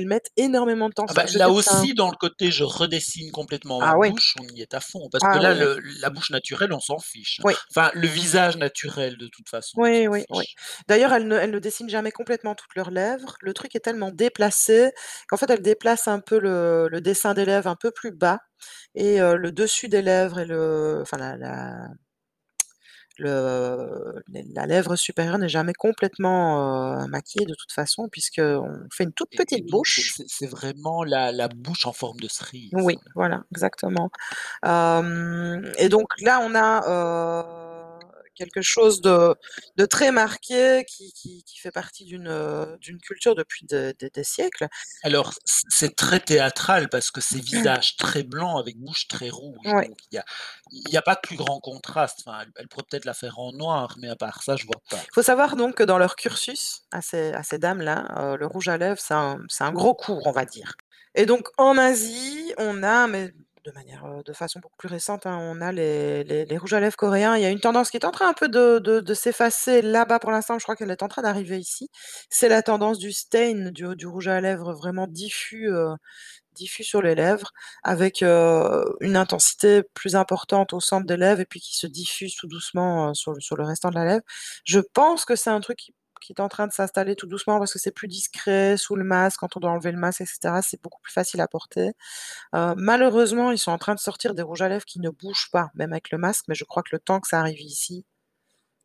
mettent 0.07 0.31
énormément 0.37 0.87
de 0.87 0.93
temps 0.93 1.07
Ah 1.07 1.13
sur 1.13 1.23
bah, 1.23 1.25
je 1.27 1.37
là 1.37 1.51
dire, 1.51 1.53
c'est 1.57 1.69
un 1.71 1.85
aussi, 1.85 1.93
dans 1.93 2.09
le 2.09 2.17
côté 2.17 2.49
je 2.51 2.63
redessine 2.63 3.29
complètement 3.31 3.79
ma 3.83 3.93
Ah 3.93 3.97
oui. 3.97 4.15
bouche, 4.15 4.35
on 4.39 4.47
y 4.55 4.61
est 4.61 4.73
à 4.73 4.79
fond 4.79 5.07
parce 5.11 5.27
que 5.27 5.37
Ah 5.37 5.37
là, 5.37 5.53
le 5.53 5.77
la 6.01 6.09
bouche 6.09 6.31
naturelle, 6.31 6.73
on 6.73 6.79
s'en 6.79 6.97
fiche. 6.97 7.41
Oui. 7.43 7.55
Enfin, 7.69 7.91
le 7.93 8.07
visage 8.07 8.57
naturel, 8.57 9.15
de 9.17 9.27
toute 9.27 9.47
façon, 9.47 9.81
on 9.87 9.93
Oui, 9.93 10.07
s'en 10.07 10.07
oui, 10.07 10.23
oui. 10.29 10.45
fiche. 10.45 10.55
D'ailleurs, 10.87 11.11
elles 11.11 11.27
ne 11.27 11.35
elles 11.35 11.51
ne 11.51 11.59
dessinent 11.59 11.89
jamais 11.89 12.11
complètement 12.11 12.55
toutes 12.55 12.75
leurs 12.75 12.91
lèvres. 12.91 13.35
Le 13.41 13.53
truc 13.53 13.75
est 13.75 13.81
tellement 13.81 14.09
déplacé 14.11 14.91
qu'en 15.27 15.35
fait, 15.35 15.49
elles 15.49 15.61
déplacent 15.61 16.07
un 16.07 16.21
peu 16.21 16.39
le 16.39 16.87
le 16.89 17.01
dessin 17.01 17.33
des 17.33 17.43
lèvres 17.43 17.67
un 17.67 17.75
peu 17.75 17.91
plus 17.91 18.11
bas 18.11 18.39
et 18.95 19.19
heu, 19.21 19.35
le 19.37 19.51
dessus 19.51 19.89
des 19.89 20.01
lèvres 20.01 20.39
et 20.39 20.45
le 20.45 20.99
enfin 21.01 21.17
la 21.17 21.37
la 21.37 21.87
le 23.17 24.21
la 24.53 24.65
lèvre 24.65 24.95
supérieure 24.95 25.37
n'est 25.37 25.47
jamais 25.49 25.73
complètement, 25.73 27.03
heu, 27.03 27.07
maquillée 27.07 27.45
de 27.45 27.55
toute 27.55 27.71
façon 27.71 28.09
puisqu'on 28.09 28.87
fait 28.91 29.05
une 29.05 29.13
toute 29.13 29.31
Et 29.31 29.45
et 29.55 29.61
petite 29.61 29.65
bouche. 29.65 30.15
c'est 30.27 30.47
vraiment 30.47 31.03
la 31.03 31.31
la 31.31 31.47
bouche 31.47 31.85
en 31.85 31.93
forme 31.93 32.19
de 32.19 32.27
cerise. 32.27 32.73
Oui, 32.73 32.97
voilà, 33.13 33.43
exactement. 33.51 34.09
Hem 34.63 35.71
et 35.77 35.89
donc 35.89 36.07
là, 36.21 36.39
on 36.41 36.55
a, 36.55 36.81
quelque 38.35 38.61
chose 38.61 39.01
de 39.01 39.35
de 39.77 39.85
très 39.85 40.11
marqué 40.11 40.85
qui 40.87 41.11
qui 41.13 41.43
qui 41.43 41.57
fait 41.59 41.71
partie 41.71 42.05
d'une, 42.05 42.27
heu, 42.29 42.77
d'une 42.81 42.99
culture 42.99 43.35
depuis 43.35 43.65
des 43.65 43.93
des 43.95 44.09
des 44.09 44.23
siècles. 44.23 44.67
Alors 45.03 45.33
c'est 45.69 45.95
très 45.95 46.19
théâtral 46.19 46.89
parce 46.89 47.11
que 47.11 47.21
c'est 47.21 47.39
visage 47.39 47.95
très 47.97 48.23
blanc 48.23 48.57
avec 48.57 48.77
bouche 48.77 49.07
très 49.07 49.29
rouge, 49.29 49.73
Ouais. 49.73 49.89
donc 49.89 49.97
il 50.11 50.15
y 50.15 50.17
a 50.17 50.25
il 50.71 50.89
y 50.93 50.97
a 50.97 51.01
pas 51.01 51.15
de 51.15 51.19
plus 51.21 51.35
grand 51.37 51.59
contraste. 51.59 52.23
Enfin, 52.25 52.39
elle 52.41 52.51
elle 52.57 52.67
pourrait 52.67 52.85
peut-être 52.89 53.05
la 53.05 53.13
faire 53.13 53.39
en 53.39 53.51
noir, 53.53 53.95
mais 53.99 54.09
à 54.09 54.15
part 54.15 54.41
ça, 54.43 54.55
je 54.55 54.65
vois 54.65 54.81
pas. 54.89 55.07
Faut 55.13 55.21
savoir 55.23 55.55
donc 55.55 55.75
que 55.75 55.83
dans 55.83 55.97
leur 55.97 56.15
cursus, 56.15 56.81
à 56.91 57.01
ces 57.01 57.33
à 57.33 57.43
ces 57.43 57.57
dames-là, 57.57 58.33
heu, 58.33 58.37
le 58.37 58.45
rouge 58.45 58.67
à 58.69 58.77
lèvres, 58.77 58.99
c'est 58.99 59.13
un 59.13 59.39
c'est 59.49 59.63
un 59.63 59.71
gros 59.71 59.93
cours, 59.95 60.25
on 60.27 60.31
va 60.31 60.45
dire 60.45 60.73
et 61.17 61.25
donc 61.25 61.47
en 61.57 61.77
Asie, 61.77 62.53
on 62.57 62.83
a 62.83 63.07
mais 63.07 63.33
de 63.65 63.71
manière, 63.71 64.05
de 64.23 64.33
façon 64.33 64.59
beaucoup 64.59 64.77
plus 64.77 64.87
récente, 64.87 65.25
hein, 65.25 65.37
on 65.41 65.59
a 65.59 65.71
les 65.71 66.57
rouges 66.57 66.73
à 66.73 66.79
lèvres 66.79 66.95
coréens. 66.95 67.35
Il 67.35 67.41
y 67.41 67.45
a 67.45 67.49
une 67.49 67.59
tendance 67.59 67.89
qui 67.89 67.97
est 67.97 68.05
en 68.05 68.11
train 68.11 68.29
un 68.29 68.33
peu 68.33 68.47
de 68.47 68.79
de 68.79 69.13
s'effacer 69.13 69.81
là-bas 69.81 70.19
pour 70.19 70.31
l'instant, 70.31 70.59
je 70.59 70.63
crois 70.63 70.75
qu'elle 70.75 70.91
est 70.91 71.03
en 71.03 71.07
train 71.07 71.23
d'arriver 71.23 71.57
ici. 71.59 71.89
C'est 72.29 72.49
la 72.49 72.61
tendance 72.61 72.99
du 72.99 73.11
stain, 73.11 73.71
du 73.71 74.07
rouge 74.07 74.27
à 74.27 74.39
lèvres 74.41 74.73
vraiment 74.73 75.07
diffus, 75.07 75.69
diffus 76.53 76.83
sur 76.83 77.01
les 77.01 77.15
lèvres 77.15 77.51
avec, 77.83 78.21
une 78.21 79.15
intensité 79.17 79.83
plus 79.93 80.15
importante 80.15 80.73
au 80.73 80.79
centre 80.79 81.05
des 81.07 81.17
lèvres 81.17 81.41
et 81.41 81.45
puis 81.45 81.59
qui 81.59 81.75
se 81.77 81.87
diffuse 81.87 82.35
tout 82.35 82.47
doucement, 82.47 83.13
sur 83.13 83.35
sur 83.41 83.57
le 83.57 83.63
restant 83.65 83.89
de 83.89 83.95
la 83.95 84.05
lèvre. 84.05 84.23
Je 84.65 84.79
pense 84.79 85.25
que 85.25 85.35
c'est 85.35 85.49
un 85.49 85.59
truc 85.61 85.77
qui 85.79 85.93
qui 86.25 86.33
est 86.33 86.41
en 86.41 86.49
train 86.49 86.67
de 86.67 86.73
s'installer 86.73 87.15
tout 87.15 87.27
doucement 87.27 87.59
parce 87.59 87.71
que 87.73 87.79
c'est 87.79 87.91
plus 87.91 88.07
discret 88.07 88.77
sous 88.77 88.95
le 88.95 89.03
masque, 89.03 89.39
quand 89.39 89.55
on 89.57 89.59
doit 89.59 89.71
enlever 89.71 89.91
le 89.91 89.97
masque 89.99 90.21
et 90.21 90.25
cetera, 90.25 90.61
c'est 90.61 90.81
beaucoup 90.81 91.01
plus 91.01 91.13
facile 91.13 91.41
à 91.41 91.47
porter. 91.47 91.91
Heu, 92.55 92.73
malheureusement, 92.77 93.51
ils 93.51 93.59
sont 93.59 93.71
en 93.71 93.77
train 93.77 93.95
de 93.95 93.99
sortir 93.99 94.33
des 94.35 94.41
rouges 94.43 94.61
à 94.61 94.69
lèvres 94.69 94.85
qui 94.85 94.99
ne 94.99 95.09
bougent 95.09 95.49
pas, 95.51 95.71
même 95.75 95.93
avec 95.93 96.11
le 96.11 96.17
masque, 96.17 96.45
mais 96.47 96.55
je 96.55 96.65
crois 96.65 96.83
que 96.83 96.89
le 96.93 96.99
temps 96.99 97.19
que 97.19 97.27
ça 97.27 97.39
arrive 97.39 97.61
ici, 97.61 98.05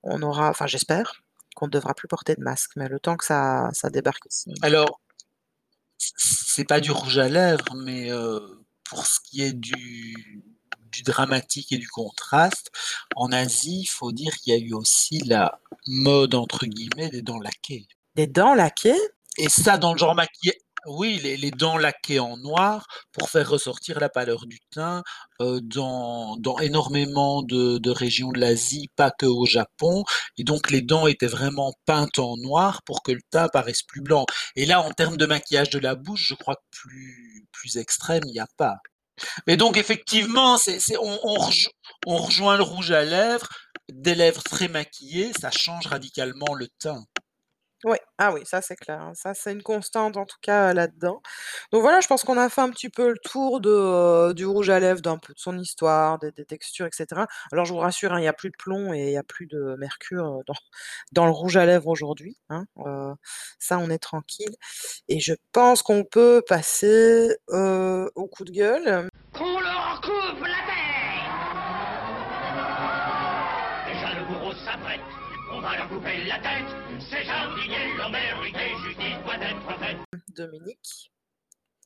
on 0.02 0.22
aura 0.22 0.50
enfin 0.50 0.66
j'espère, 0.66 1.22
qu'on 1.56 1.66
ne 1.66 1.72
devra 1.72 1.94
plus 1.94 2.08
porter 2.08 2.34
de 2.34 2.42
masque, 2.42 2.72
mais 2.76 2.88
le 2.88 3.00
temps 3.00 3.16
que 3.16 3.24
ça 3.24 3.70
ça 3.72 3.90
débarque 3.90 4.26
ici. 4.30 4.52
Alors 4.62 5.00
c'est 5.98 6.64
pas 6.64 6.80
du 6.80 6.90
rouge 6.90 7.18
à 7.18 7.28
lèvres, 7.28 7.74
mais 7.84 8.10
heu, 8.10 8.64
pour 8.84 9.06
ce 9.06 9.20
qui 9.20 9.42
est 9.42 9.52
du 9.52 10.42
du 10.90 11.02
dramatique 11.02 11.72
et 11.72 11.78
du 11.78 11.88
contraste, 11.88 12.70
en 13.16 13.32
Asie, 13.32 13.80
il 13.82 13.86
faut 13.86 14.12
dire 14.12 14.34
qu'il 14.36 14.54
y 14.54 14.56
a 14.56 14.60
eu 14.60 14.72
aussi 14.74 15.18
la 15.20 15.60
«mode» 15.86 16.34
entre 16.34 16.66
guillemets 16.66 17.10
des 17.10 17.22
dents 17.22 17.40
laquées. 17.40 17.86
Des 18.16 18.26
dents 18.26 18.54
laquées? 18.54 18.98
Et 19.38 19.48
ça 19.48 19.78
dans 19.78 19.92
le 19.92 19.98
genre 19.98 20.14
maquilla 20.14 20.52
oui, 20.86 21.20
les 21.22 21.36
les 21.36 21.50
dents 21.50 21.76
laquées 21.76 22.20
en 22.20 22.36
noir 22.38 22.86
pour 23.12 23.28
faire 23.30 23.48
ressortir 23.50 24.00
la 24.00 24.08
pâleur 24.08 24.46
du 24.46 24.58
teint, 24.70 25.02
heu, 25.40 25.60
dans 25.60 26.36
dans 26.38 26.58
énormément 26.58 27.42
de 27.42 27.78
de 27.78 27.90
régions 27.90 28.30
de 28.32 28.40
l'Asie, 28.40 28.88
pas 28.96 29.10
qu'au 29.10 29.44
Japon 29.46 30.04
et 30.38 30.44
donc 30.44 30.70
les 30.70 30.80
dents 30.82 31.06
étaient 31.06 31.26
vraiment 31.26 31.74
peintes 31.86 32.18
en 32.18 32.36
noir 32.38 32.82
pour 32.84 33.02
que 33.02 33.12
le 33.12 33.20
teint 33.30 33.48
paraisse 33.48 33.82
plus 33.82 34.00
blanc 34.00 34.24
et 34.56 34.66
là, 34.66 34.80
en 34.80 34.90
termes 34.92 35.16
de 35.16 35.26
maquillage 35.26 35.70
de 35.70 35.78
la 35.78 35.94
bouche, 35.94 36.26
je 36.28 36.34
crois 36.34 36.56
que 36.56 36.62
plus 36.70 37.46
plus 37.52 37.76
extrême, 37.76 38.22
il 38.26 38.34
y 38.34 38.40
a 38.40 38.46
pas. 38.56 38.76
Mais 39.46 39.56
donc 39.56 39.76
effectivement, 39.76 40.56
c'est 40.58 40.96
on 40.98 41.18
on 41.24 41.50
on 42.06 42.16
rejoint 42.16 42.56
le 42.56 42.62
rouge 42.62 42.90
à 42.90 43.04
lèvres, 43.04 43.48
des 43.92 44.14
lèvres 44.14 44.42
très 44.42 44.68
maquillées, 44.68 45.32
ça 45.40 45.50
change 45.50 45.86
radicalement 45.86 46.54
le 46.54 46.68
teint. 46.78 47.04
Ouais, 47.84 48.00
ah 48.18 48.30
oui, 48.34 48.42
ça 48.44 48.60
c'est 48.60 48.76
clair, 48.76 49.00
hein, 49.00 49.12
c'est 49.34 49.52
une 49.52 49.62
constante 49.62 50.18
en 50.18 50.26
tout 50.26 50.36
cas, 50.42 50.74
là-dedans. 50.74 51.22
Donc 51.72 51.80
voilà, 51.80 52.00
je 52.00 52.08
pense 52.08 52.24
qu'on 52.24 52.36
a 52.36 52.50
fait 52.50 52.60
un 52.60 52.68
petit 52.68 52.90
peu 52.90 53.08
le 53.08 53.16
tour 53.24 53.58
de, 53.62 54.32
du 54.34 54.44
rouge 54.44 54.68
à 54.68 54.78
lèvres, 54.78 55.00
d'un 55.00 55.16
peu 55.16 55.32
de 55.32 55.38
son 55.38 55.58
histoire, 55.58 56.18
des 56.18 56.44
textures 56.44 56.84
et 56.84 56.90
cetera. 56.92 57.26
Alors 57.52 57.64
je 57.64 57.72
vous 57.72 57.78
rassure, 57.78 58.12
hein, 58.12 58.20
il 58.20 58.24
y 58.24 58.28
a 58.28 58.34
plus 58.34 58.50
de 58.50 58.56
plomb 58.58 58.92
et 58.92 59.06
il 59.06 59.12
y 59.12 59.16
a 59.16 59.22
plus 59.22 59.46
de 59.46 59.76
mercure, 59.78 60.40
dans 61.12 61.24
le 61.24 61.32
rouge 61.32 61.56
à 61.56 61.64
lèvres 61.64 61.86
aujourd'hui, 61.88 62.36
hein, 62.50 62.66
ça 63.58 63.78
on 63.78 63.88
est 63.88 63.98
tranquille 63.98 64.54
et 65.08 65.18
je 65.18 65.32
pense 65.52 65.82
qu'on 65.82 66.04
peut 66.04 66.42
passer, 66.46 67.34
au 67.48 68.26
coup 68.30 68.44
de 68.44 68.52
gueule. 68.52 69.08
Déjà 73.86 74.14
le 74.18 74.26
bourreau 74.26 74.52
s'apprête, 74.52 75.00
on 75.50 75.60
va 75.62 75.76
leur 75.78 75.88
couper 75.88 76.24
la 76.28 76.38
tête 76.40 76.79
Ces 77.10 77.24
jardiniers 77.24 77.92
l'ont 77.98 78.10
mérité, 78.10 78.70
justice 78.84 79.16
doit 79.24 79.34
être 79.34 79.78
faite 79.80 79.96
Dominique, 80.28 81.10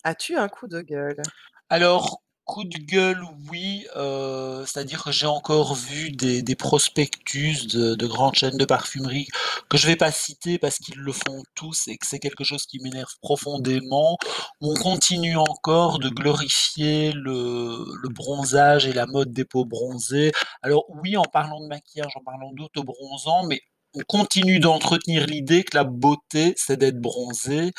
as-tu 0.03 0.37
un 0.37 0.49
coup 0.49 0.69
de 0.69 0.83
gueule? 0.83 1.23
Alors, 1.71 2.21
coup 2.45 2.65
de 2.65 2.77
gueule, 2.77 3.25
oui, 3.51 3.87
heu, 3.97 4.65
c'est-à-dire 4.67 5.03
que 5.03 5.13
j'ai 5.13 5.27
encore 5.27 5.75
vu 5.75 6.11
des 6.11 6.43
des 6.43 6.57
prospectus 6.57 7.67
de 7.69 7.95
de 7.95 8.07
grandes 8.07 8.35
chaînes 8.35 8.59
de 8.59 8.67
parfumerie 8.67 9.27
que 9.71 9.79
je 9.79 9.87
vais 9.87 9.97
pas 9.97 10.13
citer 10.13 10.59
parce 10.59 10.77
qu'ils 10.77 10.99
le 10.99 11.13
font 11.13 11.43
tous 11.55 11.89
et 11.89 11.97
que 11.97 12.07
c'est 12.07 12.19
quelque 12.19 12.45
chose 12.45 12.67
qui 12.67 12.79
m'énerve 12.81 13.15
profondément. 13.23 14.19
On 14.61 14.75
continue 14.75 15.37
encore 15.37 16.01
de 16.01 16.11
glorifier 16.11 17.13
le 17.13 17.83
le 18.03 18.09
bronzage 18.11 18.87
et 18.87 18.93
la 18.93 19.07
mode 19.07 19.33
des 19.33 19.47
peaux 19.47 19.65
bronzées. 19.65 20.33
Alors 20.63 20.85
oui, 20.91 21.17
en 21.17 21.23
parlant 21.25 21.61
de 21.61 21.67
maquillage, 21.69 22.13
en 22.17 22.23
parlant 22.23 22.53
d'auto-bronzant, 22.53 23.47
mais 23.47 23.63
on 23.95 24.03
continue 24.07 24.59
d'entretenir 24.61 25.27
l'idée 25.27 25.65
que 25.65 25.77
la 25.77 25.85
beauté, 25.85 26.55
c'est 26.57 26.77
d'être 26.77 27.01
bronzé 27.01 27.73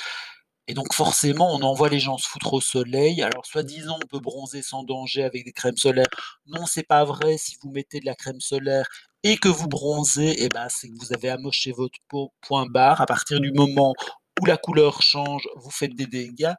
et 0.68 0.74
donc 0.74 0.94
forcément, 0.94 1.54
on 1.54 1.62
envoie 1.62 1.90
les 1.90 2.00
gens 2.00 2.18
se 2.18 2.28
foutre 2.28 2.54
au 2.54 2.62
soleil. 2.62 3.22
Alors 3.22 3.46
soi-disant, 3.46 3.98
on 4.04 4.08
peut 4.08 4.20
bronzer 4.20 4.64
sans 4.64 4.84
danger 4.84 5.24
avec 5.24 5.46
des 5.46 5.52
crèmes 5.52 5.78
solaires. 5.78 6.08
Non, 6.48 6.66
c'est 6.66 6.88
pas 6.88 7.04
vrai, 7.06 7.38
si 7.38 7.58
vous 7.62 7.70
mettez 7.72 8.00
de 8.00 8.06
la 8.06 8.16
crème 8.16 8.40
solaire 8.40 8.88
et 9.24 9.38
que 9.38 9.48
vous 9.48 9.68
bronzez 9.68 10.44
et 10.44 10.50
ben, 10.50 10.68
c'est 10.70 10.90
que 10.90 10.96
vous 11.00 11.14
avez 11.14 11.30
amoché 11.30 11.72
votre 11.72 12.00
peau, 12.08 12.34
point 12.42 12.66
barre. 12.66 13.02
À 13.02 13.06
partir 13.06 13.40
du 13.40 13.52
moment 13.52 13.94
où 14.42 14.46
la 14.46 14.58
couleur 14.58 15.02
change, 15.02 15.48
vous 15.56 15.72
faites 15.72 15.96
des 15.96 16.08
dégâts 16.08 16.54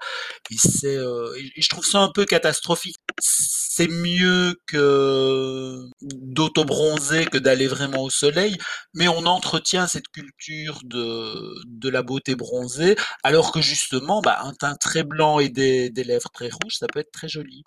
et 0.51 0.57
c'est, 0.57 0.97
et 0.97 1.62
je 1.62 1.68
trouve 1.68 1.85
ça 1.85 1.99
un 2.01 2.11
peu 2.11 2.24
catastrophique. 2.24 2.97
C'est 3.20 3.89
mieux 3.89 4.59
que 4.66 5.83
d'auto-bronzer 6.01 7.27
que 7.27 7.39
d'aller 7.39 7.66
vraiment 7.66 8.03
au 8.03 8.11
soleil, 8.11 8.57
mais 8.95 9.09
on 9.09 9.27
entretient 9.27 9.87
cette 9.87 10.09
culture 10.09 10.81
de 10.85 11.55
de 11.66 11.89
la 11.91 12.03
beauté 12.03 12.35
bronzée, 12.35 12.97
alors 13.22 13.53
que 13.53 13.61
justement, 13.61 14.22
bah, 14.22 14.39
un 14.43 14.55
teint 14.55 14.77
très 14.77 15.03
blanc 15.03 15.39
et 15.41 15.51
des 15.51 15.91
lèvres 15.91 16.31
très 16.33 16.49
rouges, 16.49 16.77
ça 16.79 16.87
peut 16.87 17.01
être 17.01 17.12
très 17.12 17.29
joli. 17.29 17.62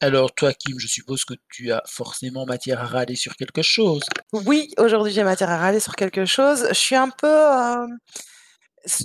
Alors 0.00 0.34
toi, 0.34 0.52
Kim, 0.52 0.78
je 0.78 0.86
suppose 0.86 1.24
que 1.24 1.32
tu 1.48 1.72
as 1.72 1.82
forcément 1.86 2.44
matière 2.44 2.82
à 2.82 2.86
râler 2.86 3.16
sur 3.16 3.34
quelque 3.34 3.62
chose? 3.62 4.02
Oui, 4.32 4.68
aujourd'hui 4.76 5.12
j'ai 5.12 5.24
matière 5.24 5.48
à 5.48 5.56
râler 5.56 5.80
sur 5.80 5.94
quelque 5.96 6.26
chose. 6.26 6.66
Je 6.68 6.74
suis 6.74 6.96
un 6.96 7.08
peu, 7.08 7.26
s 7.26 7.88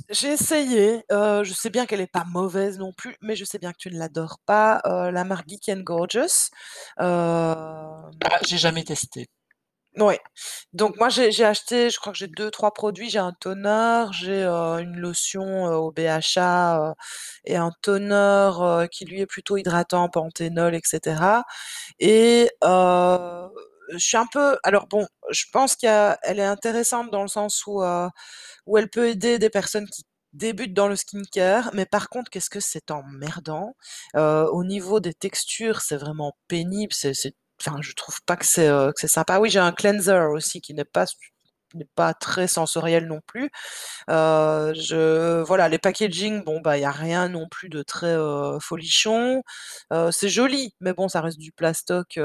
j'ai 0.10 0.30
essayé, 0.34 1.04
heu, 1.12 1.44
je 1.44 1.54
sais 1.54 1.70
bien 1.70 1.86
qu'elle 1.86 2.02
est 2.02 2.08
pas 2.12 2.26
mauvaise 2.26 2.78
non 2.80 2.94
plus, 2.94 3.16
mais 3.22 3.36
je 3.36 3.46
sais 3.46 3.58
bien 3.60 3.72
que 3.74 3.78
tu 3.80 3.90
ne 3.92 3.98
l'adores 4.00 4.40
pas, 4.46 4.82
heu, 4.86 5.12
la 5.12 5.24
marque 5.24 5.48
Geek 5.50 5.70
and 5.70 5.82
Gorgeous, 5.82 6.50
hem 7.00 7.06
Ah, 8.24 8.40
j'ai 8.48 8.58
jamais 8.58 8.84
testé. 8.84 9.28
Ouais, 9.98 10.20
donc 10.74 10.98
moi 10.98 11.10
j'ai 11.10 11.32
j'ai 11.34 11.46
acheté, 11.46 11.90
je 11.92 12.00
crois 12.00 12.14
que 12.14 12.20
j'ai 12.20 12.28
2-3 12.28 12.74
produits, 12.74 13.10
j'ai 13.10 13.20
un 13.20 13.34
toner, 13.34 14.06
j'ai, 14.14 14.44
heu, 14.44 14.80
une 14.82 14.98
lotion, 14.98 15.68
heu, 15.72 15.76
au 15.78 15.92
BHA, 15.92 16.92
heu 16.92 16.94
et 17.46 17.58
un 17.58 17.72
toner, 17.84 18.16
heu, 18.62 18.88
qui 18.92 19.06
lui 19.06 19.22
est 19.22 19.28
plutôt 19.28 19.58
hydratant, 19.58 20.10
panthénol 20.10 20.76
et 20.76 20.82
cetera. 20.86 21.46
Et 22.00 22.50
heu, 22.66 23.50
je 23.92 23.98
suis 23.98 24.18
un 24.18 24.28
peu 24.28 24.58
alors 24.64 24.88
bon, 24.88 25.08
je 25.32 25.46
pense 25.54 25.76
qu'il 25.76 25.88
y 25.88 25.90
a 25.92 26.18
elle 26.24 26.40
est 26.40 26.44
intéressante 26.46 27.12
dans 27.12 27.22
le 27.24 27.28
sens 27.30 27.66
où, 27.68 27.82
heu, 27.84 28.10
où 28.68 28.78
elle 28.80 28.90
peut 28.90 29.10
aider 29.10 29.40
des 29.40 29.50
personnes 29.52 29.88
qui 29.90 30.04
débutent 30.34 30.74
dans 30.76 30.88
le 30.90 30.96
skincare, 30.98 31.72
mais 31.74 31.86
par 31.88 32.10
contre, 32.10 32.30
qu'est-ce 32.32 32.50
que 32.52 32.60
c'est 32.62 32.92
emmerdant! 32.92 33.76
Heu, 34.18 34.48
au 34.54 34.64
niveau 34.66 35.00
des 35.02 35.14
textures, 35.16 35.82
c'est 35.82 35.98
vraiment 35.98 36.34
pénible, 36.50 36.94
c'est 36.94 37.14
enfin, 37.66 37.80
je 37.82 37.94
trouve 37.94 38.22
pas 38.26 38.38
que 38.38 38.46
c'est, 38.46 38.70
heu, 38.70 38.92
que 38.94 39.02
c'est 39.02 39.08
sympa. 39.10 39.40
Oui, 39.40 39.50
j'ai 39.52 39.60
un 39.60 39.72
cleanser 39.74 40.28
aussi 40.34 40.62
qui 40.62 40.74
n'est 40.76 40.86
pas 40.86 41.06
n'est 41.78 41.88
pas 41.96 42.14
très 42.14 42.48
sensoriel 42.48 43.08
non 43.08 43.22
plus. 43.26 43.50
Je 44.08 45.42
voilà, 45.44 45.70
les 45.70 45.80
packaging, 45.80 46.44
bon, 46.44 46.62
bah, 46.62 46.78
il 46.78 46.82
y 46.82 46.86
a 46.86 46.92
rien 46.92 47.30
non 47.30 47.48
plus 47.50 47.70
de 47.70 47.82
très, 47.82 48.16
folichon. 48.60 49.44
C'est 50.12 50.30
joli, 50.30 50.74
mais 50.80 50.94
bon, 50.94 51.08
ça 51.08 51.22
reste 51.22 51.40
du 51.40 51.52
plastoc, 51.52 52.16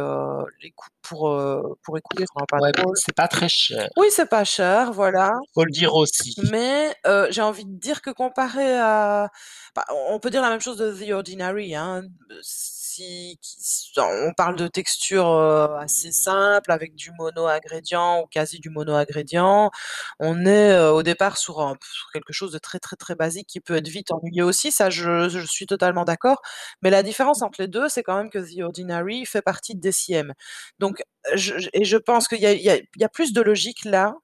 les 0.62 0.74
pour, 1.02 1.38
pour 1.82 1.94
vraiment 1.94 2.46
pas 2.48 2.58
Ouais, 2.58 2.72
c'est 2.94 3.14
pas 3.14 3.28
très 3.28 3.48
cher. 3.48 3.88
Oui, 3.96 4.08
c'est 4.10 4.28
pas 4.28 4.44
cher, 4.44 4.92
voilà. 4.92 5.32
Faut 5.54 5.64
le 5.64 5.70
dire 5.70 5.94
aussi. 5.94 6.34
Mais, 6.50 6.94
j'ai 7.30 7.42
envie 7.42 7.64
de 7.64 7.78
dire 7.78 8.02
que 8.02 8.10
comparé 8.10 8.78
à 8.78 9.30
bah, 9.74 9.84
on 9.90 10.16
on 10.16 10.18
peut 10.18 10.30
dire 10.30 10.40
la 10.40 10.48
même 10.48 10.62
chose 10.62 10.78
de 10.78 10.90
The 10.92 11.10
Ordinary, 11.10 11.74
hein, 11.74 12.02
on 13.98 14.32
parle 14.36 14.56
de 14.56 14.68
texture, 14.68 15.26
heu, 15.28 15.68
assez 15.80 16.12
simple 16.12 16.70
avec 16.72 16.94
du 16.94 17.10
mono-ingrédient 17.12 18.20
ou 18.22 18.26
quasi 18.26 18.58
du 18.60 18.70
mono-ingrédient. 18.70 19.70
On 20.20 20.46
est, 20.46 20.78
au 20.88 21.02
départ 21.02 21.36
sur 21.38 21.76
quelque 22.12 22.32
chose 22.32 22.52
de 22.52 22.58
très, 22.58 22.78
très, 22.78 22.96
très 22.96 23.14
basique 23.14 23.46
qui 23.48 23.60
peut 23.60 23.76
être 23.76 23.88
vite 23.88 24.12
ennuyeux 24.12 24.44
aussi, 24.44 24.72
ça 24.72 24.90
je 24.90 25.44
suis 25.46 25.66
totalement 25.66 26.04
d'accord. 26.04 26.40
Mais 26.82 26.90
la 26.90 27.02
différence 27.02 27.42
entre 27.42 27.60
les 27.62 27.68
2, 27.68 27.88
c'est 27.88 28.02
quand 28.02 28.16
même 28.16 28.30
que 28.30 28.38
The 28.38 28.60
Ordinary 28.62 29.26
fait 29.26 29.42
partie 29.42 29.74
de 29.74 29.80
DCM. 29.80 30.32
Donc 30.78 31.02
je 31.34 31.54
et 31.72 31.84
je 31.84 31.96
pense 31.96 32.28
qu'il 32.28 32.40
y 32.40 33.04
a 33.04 33.08
plus 33.08 33.32
de 33.32 33.40
logique 33.42 33.84
là, 33.84 34.14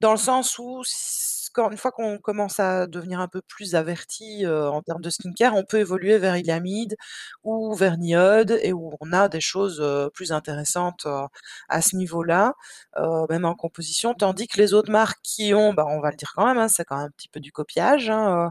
dans 0.00 0.12
le 0.12 0.18
sens 0.18 0.58
où 0.58 0.82
s 0.82 1.32
quand 1.54 1.70
une 1.70 1.78
fois 1.78 1.90
qu'on 1.92 2.18
commence 2.18 2.60
à 2.60 2.86
devenir 2.86 3.18
un 3.20 3.28
peu 3.28 3.40
plus 3.40 3.74
averti, 3.76 4.44
heu, 4.44 4.68
en 4.68 4.82
termes 4.82 5.00
de 5.00 5.08
skincare, 5.10 5.54
on 5.56 5.64
peut 5.64 5.78
évoluer 5.78 6.18
vers 6.18 6.36
Ilamide 6.36 6.96
ou 7.44 7.74
vers 7.74 7.94
NIOD 7.96 8.58
et 8.62 8.74
où 8.74 8.92
on 9.00 9.12
a 9.14 9.28
des 9.30 9.40
choses, 9.40 9.80
heu, 9.80 10.10
plus 10.12 10.32
intéressantes, 10.32 11.06
heu, 11.06 11.22
à 11.70 11.80
ce 11.82 11.96
niveau-là, 11.96 12.52
heu, 12.98 13.26
même 13.30 13.46
en 13.46 13.54
composition. 13.54 14.12
Tandis 14.14 14.48
que 14.48 14.58
les 14.60 14.74
autres 14.74 14.90
marques 14.92 15.18
qui 15.22 15.54
ont, 15.54 15.72
bah, 15.72 15.86
on 15.88 16.00
va 16.00 16.10
le 16.10 16.16
dire 16.16 16.32
quand 16.36 16.44
même, 16.46 16.58
hein, 16.58 16.68
c'est 16.68 16.84
quand 16.84 16.96
même 16.98 17.06
un 17.06 17.10
petit 17.16 17.28
peu 17.30 17.40
du 17.40 17.52
copiage, 17.52 18.10
hein, 18.10 18.50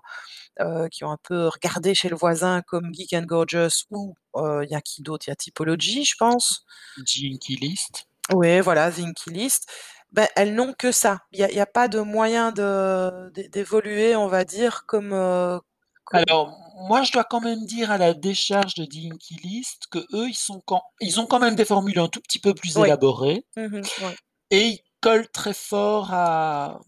heu 0.61 0.65
heu, 0.85 0.89
qui 0.89 1.03
ont 1.05 1.11
un 1.11 1.17
peu 1.23 1.47
regardé 1.49 1.95
chez 1.95 2.09
le 2.09 2.15
voisin 2.17 2.61
comme 2.63 2.93
Geek 2.93 3.13
and 3.13 3.23
Gorgeous 3.23 3.85
ou, 3.91 4.15
heu, 4.37 4.63
il 4.65 4.71
y 4.71 4.75
a 4.75 4.81
qui 4.81 5.01
d'autre? 5.03 5.25
Il 5.27 5.31
y 5.31 5.33
a 5.33 5.35
Typology, 5.37 6.05
je 6.05 6.15
pense? 6.17 6.65
Jinky 7.05 7.55
List. 7.57 8.07
Ouais, 8.33 8.61
voilà, 8.61 8.91
Zinky 8.91 9.29
List. 9.31 9.69
Bah, 10.11 10.27
elles 10.35 10.53
n'ont 10.55 10.73
que 10.73 10.91
ça. 10.91 11.19
Il 11.31 11.39
y 11.39 11.43
a 11.43 11.49
il 11.51 11.55
y 11.55 11.59
a 11.59 11.65
pas 11.65 11.87
de 11.87 11.99
moyen 11.99 12.51
de 12.51 13.29
d'é 13.33 13.49
d'évoluer, 13.49 14.15
on 14.15 14.27
va 14.27 14.45
dire, 14.45 14.85
comme, 14.85 15.11
heu, 15.13 15.59
comme 16.03 16.25
Alors 16.29 16.55
moi, 16.87 17.03
je 17.03 17.11
dois 17.11 17.23
quand 17.23 17.41
même 17.41 17.65
dire 17.65 17.89
à 17.91 17.97
la 17.97 18.13
décharge 18.13 18.73
de 18.75 18.85
The 18.85 19.11
Inky 19.13 19.35
List 19.43 19.83
qu'eux, 19.89 20.27
ils 20.29 20.35
sont 20.35 20.61
quand 20.65 20.81
ils 21.01 21.19
ont 21.19 21.25
quand 21.25 21.39
même 21.39 21.55
des 21.55 21.65
formules 21.65 21.99
un 21.99 22.07
tout 22.09 22.21
petit 22.21 22.39
peu 22.39 22.53
plus 22.53 22.77
Oui. 22.77 22.79
élaborées 22.79 23.45
Mmh 23.57 23.89
ouais. 23.97 24.17
et 24.51 24.67
ils 24.67 24.79
collent 25.01 25.29
très 25.31 25.53
fort 25.53 26.13
à 26.13 26.79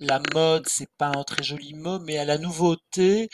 la 0.00 0.20
mode, 0.34 0.66
c'est 0.68 0.90
pas 0.98 1.08
un 1.08 1.24
très 1.24 1.42
joli 1.42 1.74
mot, 1.74 1.98
mais 2.00 2.18
à 2.18 2.24
la 2.26 2.38
nouveauté 2.38 3.28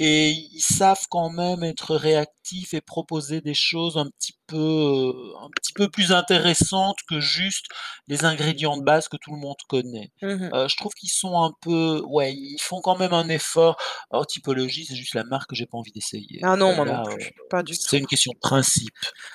et 0.00 0.30
ils 0.32 0.60
savent 0.62 1.06
quand 1.10 1.30
même 1.30 1.64
être 1.64 1.96
réactifs 1.96 2.74
et 2.74 2.80
proposer 2.82 3.40
des 3.42 3.54
choses 3.54 3.98
un 3.98 4.06
petit 4.18 4.34
peu, 4.46 4.56
heu, 4.56 5.12
un 5.42 5.48
petit 5.56 5.72
peu 5.74 5.88
plus 5.88 6.12
intéressantes 6.12 6.98
que 7.08 7.20
juste 7.20 7.66
les 8.08 8.24
ingrédients 8.24 8.76
de 8.76 8.82
base 8.84 9.08
que 9.08 9.16
tout 9.16 9.32
le 9.32 9.38
monde 9.40 9.56
connaît. 9.68 10.10
Mmh 10.22 10.50
Heu, 10.54 10.68
je 10.68 10.76
trouve 10.76 10.92
qu'ils 10.92 11.10
sont 11.10 11.42
un 11.42 11.52
peu 11.60 12.02
ouais, 12.06 12.32
ils 12.34 12.58
font 12.60 12.80
quand 12.80 12.96
même 12.98 13.12
un 13.12 13.28
effort. 13.28 13.76
Alors 14.10 14.26
Typologie, 14.26 14.84
c'est 14.86 14.96
juste 14.96 15.14
la 15.14 15.24
marque 15.24 15.50
que 15.50 15.56
j'ai 15.56 15.66
pas 15.66 15.78
envie 15.78 15.92
d'essayer. 15.92 16.40
Ah 16.42 16.56
non, 16.56 16.72
Heu, 16.72 16.76
moi 16.76 16.84
non 16.84 17.02
plus, 17.02 17.30
pas 17.50 17.62
du 17.62 17.74
c'est 17.74 17.96
tout. 17.96 17.96
une 17.96 18.06
question 18.06 18.32
de 18.32 18.38
principe. 18.38 18.94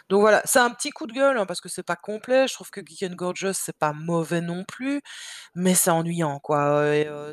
Donc 0.09 0.21
voilà, 0.21 0.41
c'est 0.45 0.59
un 0.59 0.69
petit 0.71 0.89
coup 0.91 1.07
de 1.07 1.13
gueule, 1.13 1.37
hein, 1.37 1.45
parce 1.45 1.61
que 1.61 1.69
c'est 1.69 1.83
pas 1.83 1.95
complet. 1.95 2.47
Je 2.47 2.53
trouve 2.53 2.69
que 2.69 2.81
Geek& 2.85 3.15
Gorgeous, 3.15 3.53
c'est 3.53 3.77
pas 3.77 3.93
mauvais 3.93 4.41
non 4.41 4.63
plus, 4.67 5.01
mais 5.55 5.75
c'est 5.75 5.91
ennuyant, 5.91 6.39
quoi, 6.39 6.83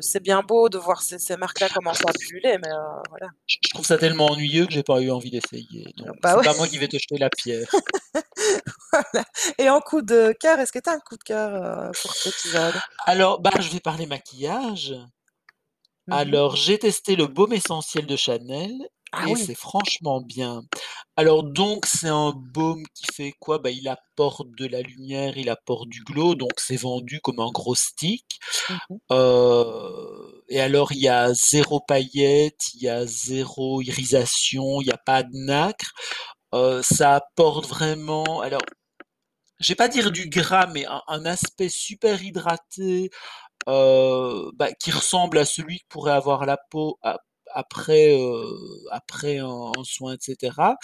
c'est 0.01 0.21
bien 0.21 0.41
beau 0.41 0.69
de 0.69 0.77
voir 0.77 1.01
ces 1.01 1.19
ces 1.19 1.37
marques-là 1.37 1.69
commencer 1.69 2.03
à 2.07 2.13
pulluler, 2.13 2.57
mais 2.63 2.69
voilà. 3.09 3.27
Je 3.47 3.57
trouve 3.69 3.85
ça 3.85 3.97
tellement 3.97 4.27
ennuyeux 4.27 4.65
que 4.65 4.73
j'ai 4.73 4.83
pas 4.83 5.01
eu 5.01 5.09
envie 5.11 5.31
d'essayer, 5.31 5.85
donc 5.97 6.09
bah 6.21 6.33
c'est 6.33 6.37
ouais. 6.37 6.43
pas 6.43 6.53
moi 6.55 6.67
qui 6.67 6.77
vais 6.77 6.87
te 6.87 6.97
jeter 6.97 7.17
la 7.17 7.29
pierre. 7.29 7.66
Voilà 8.91 9.25
et 9.57 9.69
en 9.69 9.79
coup 9.81 10.01
de 10.01 10.33
cœur, 10.39 10.59
est-ce 10.59 10.71
que 10.71 10.79
tu 10.79 10.89
as 10.89 10.93
un 10.93 10.99
coup 10.99 11.17
de 11.17 11.23
cœur, 11.23 11.53
heu, 11.53 11.91
pour 12.01 12.13
cet 12.13 12.33
épisode? 12.33 12.73
Alors, 13.05 13.39
bah, 13.39 13.51
je 13.59 13.69
vais 13.69 13.79
parler 13.79 14.05
maquillage. 14.05 14.95
Mmh 16.07 16.11
mh. 16.11 16.13
Alors, 16.13 16.55
j'ai 16.55 16.77
testé 16.79 17.15
le 17.15 17.27
baume 17.27 17.53
essentiel 17.53 18.05
de 18.05 18.15
Chanel 18.15 18.71
Ah 19.11 19.27
et 19.27 19.33
oui. 19.33 19.43
c'est 19.45 19.55
franchement 19.55 20.21
bien. 20.21 20.63
Alors 21.17 21.43
donc, 21.43 21.85
c'est 21.85 22.07
un 22.07 22.31
baume 22.31 22.83
qui 22.93 23.05
fait 23.13 23.33
quoi? 23.39 23.59
Bah, 23.59 23.71
il 23.71 23.87
apporte 23.89 24.47
de 24.57 24.67
la 24.67 24.81
lumière, 24.81 25.37
il 25.37 25.49
apporte 25.49 25.89
du 25.89 26.01
glow, 26.03 26.35
donc 26.35 26.51
c'est 26.57 26.77
vendu 26.77 27.19
comme 27.21 27.39
un 27.39 27.51
gros 27.51 27.75
stick. 27.75 28.39
Mmh 28.69 28.75
mh. 28.89 28.95
Heu 29.11 30.43
et 30.49 30.61
alors 30.61 30.93
il 30.93 30.99
y 30.99 31.09
a 31.09 31.33
0 31.33 31.81
paillettes, 31.81 32.73
il 32.75 32.83
y 32.83 32.89
a 32.89 33.05
0 33.05 33.81
irisation, 33.81 34.79
il 34.81 34.87
y 34.87 34.91
a 34.91 34.97
pas 34.97 35.23
de 35.23 35.29
nacre. 35.33 35.91
Heu, 36.53 36.81
ça 36.81 37.15
apporte 37.15 37.67
vraiment 37.67 38.39
alors, 38.41 38.61
je 39.59 39.69
vais 39.69 39.75
pas 39.75 39.89
dire 39.89 40.11
du 40.11 40.29
gras, 40.29 40.67
mais 40.67 40.85
un 40.87 41.01
un 41.07 41.25
aspect 41.25 41.69
super 41.69 42.23
hydraté, 42.23 43.09
heu, 43.69 44.51
bah, 44.55 44.73
qui 44.73 44.91
ressemble 44.91 45.37
à 45.39 45.45
celui 45.45 45.79
que 45.79 45.85
pourrait 45.89 46.13
avoir 46.13 46.45
la 46.45 46.57
peau 46.71 46.99
ap 47.03 47.21
après, 47.55 48.13
heu, 48.19 48.45
après 48.91 49.39
un 49.39 49.71
un 49.77 49.83
soin 49.85 50.15
et 50.15 50.17
cetera. 50.21 50.77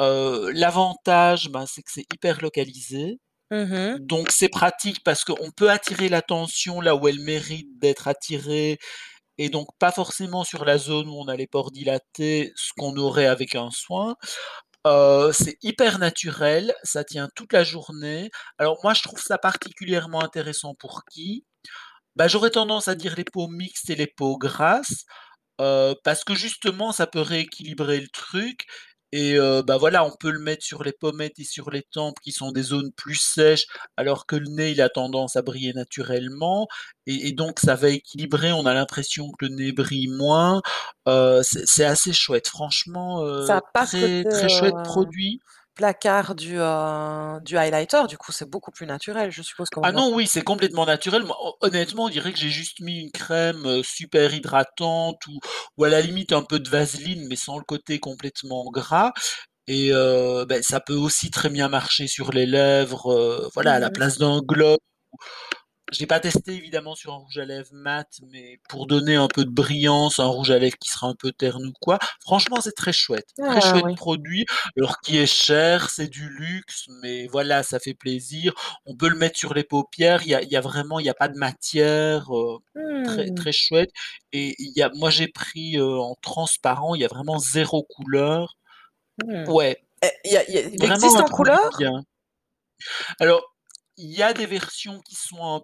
Heu, 0.00 0.50
l'avantage, 0.52 1.50
ben, 1.50 1.66
c'est 1.66 1.82
que 1.82 1.92
c'est 1.92 2.06
hyper 2.14 2.42
localisé, 2.42 3.18
Mmh 3.50 3.70
mh. 3.72 4.02
donc 4.08 4.30
c'est 4.32 4.48
pratique 4.50 5.04
parce 5.04 5.24
qu'on 5.24 5.50
peut 5.56 5.70
attirer 5.70 6.08
l'attention 6.10 6.80
là 6.82 6.96
où 6.96 7.08
elle 7.08 7.20
mérite 7.20 7.68
d'être 7.80 8.08
attirée 8.08 8.78
et 9.38 9.48
donc 9.50 9.68
pas 9.80 9.92
forcément 9.92 10.44
sur 10.44 10.64
la 10.66 10.78
zone 10.78 11.08
où 11.08 11.14
on 11.20 11.28
a 11.28 11.36
les 11.36 11.46
pores 11.48 11.70
dilatés, 11.72 12.52
ce 12.56 12.72
qu'on 12.78 12.96
aurait 12.98 13.26
avec 13.26 13.54
un 13.56 13.70
soin. 13.72 14.16
C'est 15.32 15.56
hyper 15.62 15.98
naturel, 15.98 16.74
ça 16.82 17.04
tient 17.04 17.28
toute 17.36 17.52
la 17.52 17.64
journée. 17.64 18.30
Alors 18.58 18.78
moi, 18.82 18.94
je 18.94 19.02
trouve 19.02 19.20
ça 19.20 19.38
particulièrement 19.38 20.22
intéressant 20.22 20.74
pour 20.74 21.04
qui? 21.10 21.44
Bah, 22.16 22.28
j'aurais 22.28 22.50
tendance 22.50 22.88
à 22.88 22.94
dire 22.96 23.14
les 23.16 23.24
peaux 23.24 23.48
mixtes 23.48 23.90
et 23.90 23.96
les 23.96 24.06
peaux 24.08 24.38
grasses, 24.38 25.04
parce 25.58 26.24
que 26.24 26.34
justement 26.34 26.92
ça 26.92 27.06
peut 27.06 27.20
rééquilibrer 27.20 28.00
le 28.00 28.08
truc 28.08 28.66
et 29.12 29.34
heu, 29.36 29.62
bah, 29.62 29.76
voilà, 29.78 30.04
on 30.04 30.12
peut 30.18 30.30
le 30.30 30.38
mettre 30.40 30.64
sur 30.64 30.82
les 30.84 30.92
pommettes 30.92 31.38
et 31.38 31.44
sur 31.44 31.70
les 31.70 31.82
tempes 31.82 32.18
qui 32.22 32.32
sont 32.32 32.52
des 32.52 32.62
zones 32.62 32.92
plus 32.92 33.16
sèches, 33.16 33.66
alors 33.96 34.26
que 34.26 34.36
le 34.36 34.46
nez, 34.48 34.72
il 34.72 34.80
a 34.82 34.88
tendance 34.88 35.36
à 35.36 35.42
briller 35.42 35.72
naturellement 35.74 36.66
et 37.06 37.28
et 37.28 37.32
donc 37.32 37.58
ça 37.60 37.74
va 37.74 37.88
équilibrer. 37.90 38.52
On 38.52 38.66
a 38.66 38.74
l'impression 38.74 39.30
que 39.32 39.44
le 39.46 39.54
nez 39.54 39.72
brille 39.72 40.08
moins. 40.08 40.62
Heu, 41.08 41.40
c'est 41.44 41.84
assez 41.84 42.12
chouette. 42.12 42.48
Franchement, 42.48 43.22
Ça 43.38 43.56
heu, 43.56 43.58
a 43.58 43.62
pas 43.62 43.86
ce 43.86 43.96
très, 43.96 43.96
côté, 43.96 44.24
très 44.28 44.48
chouette 44.48 44.76
heu, 44.76 44.82
produit. 44.82 45.40
Placard 45.74 46.34
du, 46.34 46.58
heu, 46.58 47.40
du 47.42 47.56
highlighter, 47.58 48.02
du 48.08 48.18
coup, 48.18 48.32
c'est 48.32 48.48
beaucoup 48.48 48.70
plus 48.70 48.86
naturel, 48.86 49.30
je 49.30 49.42
suppose, 49.42 49.68
Ah 49.84 49.90
on 49.90 49.90
non, 49.90 50.14
oui, 50.14 50.28
c'est 50.28 50.42
complètement 50.42 50.86
naturel. 50.86 51.24
Moi, 51.24 51.36
honnêtement, 51.60 52.04
on 52.04 52.08
dirait 52.08 52.32
que 52.32 52.38
j'ai 52.38 52.50
juste 52.50 52.78
mis 52.80 53.00
une 53.00 53.10
crème, 53.10 53.82
super 53.82 54.32
hydratante 54.32 55.16
ou 55.26 55.40
ou 55.76 55.82
à 55.84 55.88
la 55.88 56.00
limite 56.00 56.32
un 56.32 56.42
peu 56.44 56.60
de 56.60 56.68
vaseline, 56.68 57.26
mais 57.28 57.34
sans 57.34 57.58
le 57.58 57.64
côté 57.64 57.98
complètement 57.98 58.64
gras 58.70 59.12
et 59.68 59.92
beh, 60.48 60.62
ça 60.62 60.80
peut 60.80 60.94
aussi 60.96 61.30
très 61.30 61.50
bien 61.50 61.68
marcher 61.68 62.06
sur 62.08 62.32
les 62.32 62.46
lèvres, 62.46 63.50
voilà, 63.54 63.74
à 63.74 63.78
Mmh 63.78 63.80
la 63.80 63.90
mh. 63.90 63.92
place 63.92 64.18
d'un 64.18 64.40
gloss. 64.42 64.78
J'ai 65.92 66.06
pas 66.06 66.20
testé 66.20 66.54
évidemment 66.54 66.94
sur 66.94 67.12
un 67.12 67.16
rouge 67.18 67.38
à 67.38 67.44
lèvres 67.44 67.68
mat, 67.72 68.08
mais 68.32 68.58
pour 68.68 68.86
donner 68.86 69.14
un 69.16 69.28
peu 69.28 69.44
de 69.44 69.50
brillance, 69.50 70.18
un 70.18 70.26
rouge 70.26 70.50
à 70.50 70.58
lèvres 70.58 70.78
qui 70.78 70.88
sera 70.88 71.06
un 71.08 71.14
peu 71.14 71.32
terne 71.32 71.66
ou 71.66 71.72
quoi, 71.80 71.98
franchement, 72.20 72.60
c'est 72.62 72.72
très 72.74 72.92
chouette. 72.94 73.28
Très 73.44 73.60
Ah 73.60 73.60
chouette 73.60 73.88
oui. 73.88 73.96
produit, 73.96 74.46
alors 74.78 75.00
qui 75.00 75.18
est 75.18 75.26
cher, 75.26 75.90
c'est 75.90 76.08
du 76.08 76.28
luxe, 76.30 76.86
mais 77.02 77.26
voilà, 77.28 77.62
ça 77.62 77.78
fait 77.78 77.94
plaisir. 77.94 78.54
On 78.86 78.96
peut 78.96 79.08
le 79.08 79.16
mettre 79.16 79.38
sur 79.38 79.52
les 79.54 79.64
paupières, 79.64 80.22
il 80.22 80.28
y 80.30 80.34
a 80.34 80.42
il 80.42 80.48
y 80.50 80.56
a 80.56 80.60
vraiment 80.62 80.98
il 80.98 81.06
y 81.06 81.10
a 81.10 81.14
pas 81.14 81.28
de 81.28 81.38
matière, 81.38 82.34
heu, 82.34 82.58
très 83.02 83.30
Mmh. 83.30 83.32
très 83.32 83.52
chouette 83.52 83.90
et 84.32 84.54
il 84.58 84.72
y 84.76 84.82
a 84.82 84.90
moi 84.94 85.10
j'ai 85.10 85.28
pris, 85.28 85.76
heu, 85.78 85.98
en 86.00 86.14
transparent, 86.22 86.94
il 86.94 87.02
y 87.02 87.04
a 87.04 87.08
vraiment 87.08 87.38
0 87.38 87.82
couleur. 87.84 88.56
Mmh 89.18 89.48
Ouais, 89.48 89.78
et 90.02 90.10
il 90.24 90.32
y 90.32 90.36
a 90.36 90.44
il 90.48 90.54
y 90.54 90.58
a 90.58 90.62
il 90.68 90.84
vraiment 90.84 90.84
existe 90.84 91.22
en 91.22 91.30
couleur? 91.30 91.70
bien. 91.76 92.02
Alors, 93.20 93.54
il 93.96 94.10
y 94.10 94.22
a 94.22 94.32
des 94.34 94.46
versions 94.46 95.00
qui 95.00 95.14
sont 95.14 95.42
un 95.44 95.62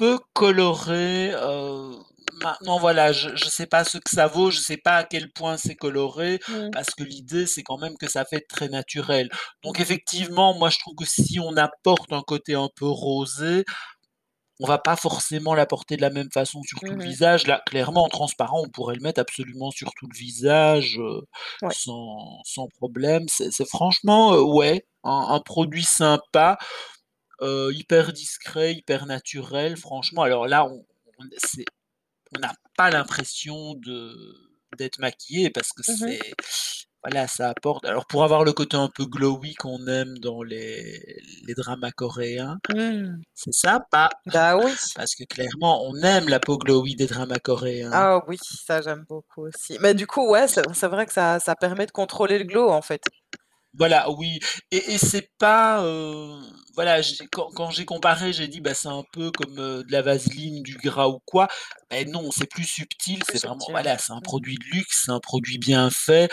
peu 0.00 0.18
colorées, 0.34 1.32
heu, 1.34 1.92
maintenant 2.42 2.80
voilà, 2.80 3.12
je 3.12 3.36
je 3.36 3.46
sais 3.50 3.66
pas 3.68 3.84
ce 3.84 3.98
que 3.98 4.10
ça 4.10 4.26
vaut, 4.28 4.50
je 4.50 4.60
sais 4.60 4.78
pas 4.78 4.96
à 4.98 5.04
quel 5.04 5.30
point 5.32 5.58
c'est 5.58 5.76
coloré, 5.76 6.40
Mmh. 6.48 6.72
parce 6.72 6.94
que 6.96 7.04
l'idée, 7.04 7.46
c'est 7.46 7.62
quand 7.64 7.78
même 7.78 7.96
que 7.98 8.08
ça 8.10 8.24
fait 8.26 8.42
très 8.48 8.68
naturel. 8.70 9.30
Donc 9.64 9.80
Mmh 9.80 9.80
effectivement, 9.80 10.54
moi 10.58 10.70
je 10.70 10.78
trouve 10.80 10.96
que 10.96 11.06
si 11.06 11.40
on 11.40 11.56
apporte 11.58 12.12
un 12.14 12.22
côté 12.22 12.54
un 12.54 12.70
peu 12.76 12.86
rosé, 12.88 13.64
on 14.62 14.66
va 14.66 14.78
pas 14.78 14.96
forcément 14.96 15.54
l'apporter 15.54 15.96
de 15.96 16.02
la 16.02 16.10
même 16.10 16.30
façon 16.32 16.62
sur 16.62 16.80
tout 16.84 16.94
Mmh 16.94 16.96
le 16.96 17.02
mh. 17.04 17.14
visage. 17.14 17.46
Là, 17.46 17.62
clairement, 17.66 18.04
en 18.04 18.08
transparent, 18.08 18.62
on 18.64 18.68
pourrait 18.70 18.96
le 18.96 19.02
mettre 19.02 19.20
absolument 19.20 19.70
sur 19.70 19.90
tout 19.98 20.06
le 20.12 20.16
visage, 20.18 21.00
Ouais. 21.62 21.74
sans 21.74 22.40
sans 22.44 22.68
problème. 22.78 23.24
C'est 23.28 23.68
franchement, 23.68 24.34
heu, 24.34 24.42
ouais, 24.42 24.84
un 25.04 25.28
un 25.30 25.40
produit 25.40 25.84
sympa, 25.84 26.58
heu, 27.42 27.72
hyper 27.74 28.12
discret, 28.12 28.74
hyper 28.74 29.06
naturel, 29.06 29.76
franchement. 29.76 30.22
Alors 30.22 30.46
là, 30.46 30.66
on 30.66 30.84
n'a 32.40 32.52
pas 32.76 32.90
l'impression 32.90 33.74
de 33.74 34.14
d'être 34.78 34.98
maquillé 35.00 35.50
parce 35.50 35.70
que 35.72 35.82
Mmh 35.88 35.94
mh. 36.06 36.16
c'est 36.18 36.20
voilà, 37.02 37.26
ça 37.26 37.48
apporte 37.50 37.84
alors 37.86 38.06
pour 38.06 38.24
avoir 38.24 38.44
le 38.44 38.52
côté 38.52 38.76
un 38.76 38.88
peu 38.88 39.04
glowy 39.06 39.54
qu'on 39.54 39.86
aime 39.86 40.18
dans 40.18 40.42
les 40.42 41.00
les 41.46 41.54
dramas 41.54 41.90
coréens, 41.92 42.58
Mmh. 42.68 43.22
c'est 43.34 43.52
sympa 43.54 44.10
Bah 44.26 44.56
oui. 44.56 44.72
parce 44.96 45.14
que 45.14 45.24
clairement, 45.24 45.84
on 45.86 45.96
aime 46.02 46.28
la 46.28 46.40
peau 46.40 46.58
glowy 46.58 46.94
des 46.96 47.06
dramas 47.06 47.38
coréens. 47.38 47.90
Ah 47.92 48.22
oui, 48.28 48.38
ça 48.66 48.80
j'aime 48.82 49.04
beaucoup 49.08 49.42
aussi. 49.46 49.76
Mais 49.80 49.94
du 49.94 50.06
coup, 50.06 50.28
ouais, 50.30 50.46
c'est 50.48 50.62
c'est 50.74 50.86
vrai 50.88 51.06
que 51.06 51.12
ça 51.12 51.40
ça 51.40 51.56
permet 51.56 51.86
de 51.86 51.90
contrôler 51.90 52.38
le 52.38 52.44
glow, 52.44 52.68
en 52.70 52.82
fait. 52.82 53.02
Voilà, 53.74 54.10
oui 54.10 54.40
et 54.72 54.94
et 54.94 54.98
c'est 54.98 55.30
pas, 55.38 55.84
heu, 55.84 56.40
voilà, 56.74 57.02
j'ai 57.02 57.28
quand 57.28 57.50
quand 57.54 57.70
j'ai 57.70 57.84
comparé, 57.84 58.32
j'ai 58.32 58.48
dit: 58.48 58.60
«Bah, 58.60 58.74
c'est 58.74 58.88
un 58.88 59.04
peu 59.12 59.30
comme, 59.30 59.56
heu, 59.60 59.84
de 59.84 59.92
la 59.92 60.02
vaseline, 60.02 60.62
du 60.64 60.76
gras 60.76 61.06
ou 61.08 61.20
quoi». 61.24 61.46
Beh, 61.88 62.04
non, 62.04 62.30
c'est 62.32 62.46
plus 62.48 62.64
subtil, 62.64 63.22
Plus 63.24 63.24
c'est 63.24 63.38
vraiment 63.38 63.68
subtil. 63.68 63.70
voilà, 63.70 63.96
c'est 63.98 64.12
un 64.12 64.20
Mmh. 64.20 64.22
produit 64.22 64.56
de 64.56 64.64
luxe, 64.76 65.02
c'est 65.04 65.12
un 65.12 65.20
produit 65.20 65.58
bien 65.58 65.88
fait. 65.90 66.28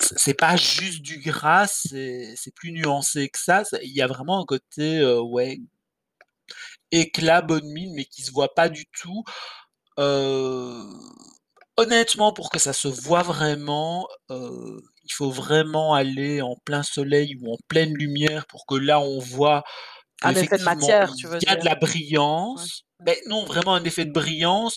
C 0.00 0.14
c'est 0.18 0.34
pas 0.34 0.56
juste 0.56 1.02
du 1.02 1.18
gras, 1.20 1.66
c'est 1.68 2.34
c'est 2.36 2.54
plus 2.54 2.72
nuancé 2.72 3.28
que 3.30 3.38
ça. 3.40 3.64
Ça 3.64 3.78
il 3.82 3.92
y 3.94 4.02
a 4.02 4.08
vraiment 4.08 4.40
un 4.42 4.46
côté, 4.46 4.98
heu, 5.00 5.20
ouais 5.22 5.58
éclat, 6.92 7.42
bonne 7.42 7.66
mine, 7.70 7.92
mais 7.94 8.04
qui 8.06 8.22
se 8.22 8.32
voit 8.32 8.54
pas 8.54 8.68
du 8.70 8.86
tout. 8.86 9.22
Honnêtement, 11.76 12.32
pour 12.32 12.50
que 12.50 12.58
ça 12.58 12.72
se 12.72 12.88
voit 12.88 13.22
vraiment, 13.22 14.08
il 15.10 15.14
faut 15.14 15.30
vraiment 15.30 15.94
aller 15.94 16.42
en 16.42 16.56
plein 16.64 16.82
soleil 16.82 17.36
ou 17.42 17.52
en 17.52 17.56
pleine 17.68 17.94
lumière 17.94 18.46
pour 18.46 18.66
que 18.66 18.74
là, 18.76 19.00
on 19.00 19.18
voit 19.18 19.62
Un 20.22 20.34
effet 20.34 20.58
de 20.58 20.64
matière, 20.64 21.14
tu 21.14 21.26
il 21.26 21.30
veux 21.30 21.38
y 21.40 21.48
a 21.48 21.54
dire? 21.54 21.58
de 21.60 21.64
la 21.66 21.74
brillance. 21.76 22.84
Mmh. 23.00 23.04
Beh, 23.04 23.20
non, 23.26 23.44
vraiment 23.44 23.74
un 23.74 23.84
effet 23.84 24.04
de 24.04 24.12
brillance, 24.12 24.76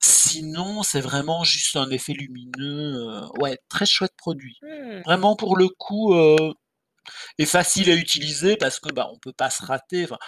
sinon 0.00 0.82
c'est 0.82 1.00
vraiment 1.00 1.44
juste 1.44 1.76
un 1.76 1.90
effet 1.90 2.12
lumineux, 2.14 2.96
heu, 3.10 3.22
ouais, 3.40 3.58
très 3.70 3.86
chouette 3.86 4.12
produit. 4.18 4.58
Mmh. 4.62 5.00
Vraiment 5.06 5.36
pour 5.36 5.56
le 5.56 5.68
coup, 5.68 6.14
heu 6.14 6.36
et 7.38 7.46
facile 7.46 7.90
à 7.90 7.94
utiliser 7.94 8.56
parce 8.56 8.80
que, 8.80 8.92
bah, 8.92 9.08
on 9.12 9.18
peut 9.18 9.32
pas 9.32 9.50
se 9.50 9.64
rater, 9.64 10.04
enfin 10.04 10.18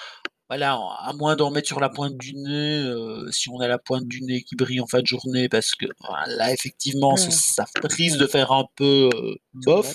voilà, 0.48 0.74
à 0.74 1.12
moins 1.14 1.36
d'en 1.36 1.50
mettre 1.50 1.66
sur 1.68 1.80
la 1.80 1.88
pointe 1.88 2.16
du 2.16 2.34
nez, 2.34 2.78
heu, 2.84 3.28
si 3.32 3.48
on 3.50 3.58
a 3.60 3.68
la 3.68 3.78
pointe 3.78 4.06
du 4.06 4.22
nez 4.22 4.42
qui 4.42 4.54
brille 4.56 4.80
en 4.80 4.86
fin 4.86 5.00
de 5.00 5.06
journée 5.06 5.48
parce 5.48 5.74
que, 5.74 5.86
là 6.28 6.52
effectivement 6.52 7.14
Mmh. 7.14 7.30
ça 7.30 7.64
risque 7.84 8.18
de 8.18 8.26
faire 8.26 8.52
un 8.52 8.64
peu, 8.76 9.10
heu, 9.12 9.36
Too 9.60 9.60
bof, 9.64 9.94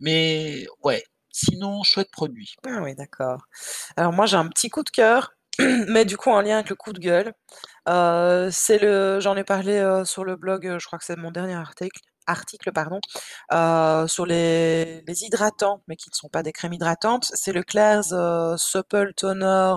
mais 0.00 0.66
ouais, 0.82 1.04
sinon 1.32 1.82
chouette 1.84 2.10
produit. 2.10 2.54
Ah 2.66 2.80
oui, 2.82 2.94
d'accord. 2.94 3.42
Alors 3.96 4.12
moi 4.12 4.26
j'ai 4.26 4.36
un 4.36 4.48
petit 4.48 4.70
coup 4.70 4.82
de 4.84 4.90
cœur, 4.90 5.32
mais 5.88 6.04
du 6.04 6.16
coup 6.16 6.30
en 6.30 6.40
lien 6.42 6.56
avec 6.56 6.70
le 6.70 6.76
coup 6.76 6.92
de 6.92 7.00
gueule. 7.00 7.32
Heu, 7.88 8.50
c'est 8.52 8.78
le 8.80 9.20
j'en 9.20 9.36
ai 9.36 9.44
parlé, 9.44 10.02
sur 10.06 10.24
le 10.24 10.36
blog, 10.36 10.78
je 10.80 10.86
crois 10.86 10.98
que 10.98 11.04
c'est 11.06 11.16
mon 11.16 11.32
dernier 11.32 11.54
article 11.56 12.00
article 12.26 12.72
pardon, 12.72 13.00
heu, 13.52 14.06
sur 14.08 14.26
les 14.26 15.02
hydratants, 15.06 15.82
mais 15.88 15.96
qui 15.96 16.10
ne 16.10 16.14
sont 16.14 16.28
pas 16.28 16.42
des 16.42 16.52
crèmes 16.52 16.72
hydratantes. 16.74 17.30
C'est 17.34 17.52
le 17.52 17.62
Klairs, 17.62 18.12
heu, 18.12 18.56
Supple 18.58 19.14
Toner, 19.14 19.74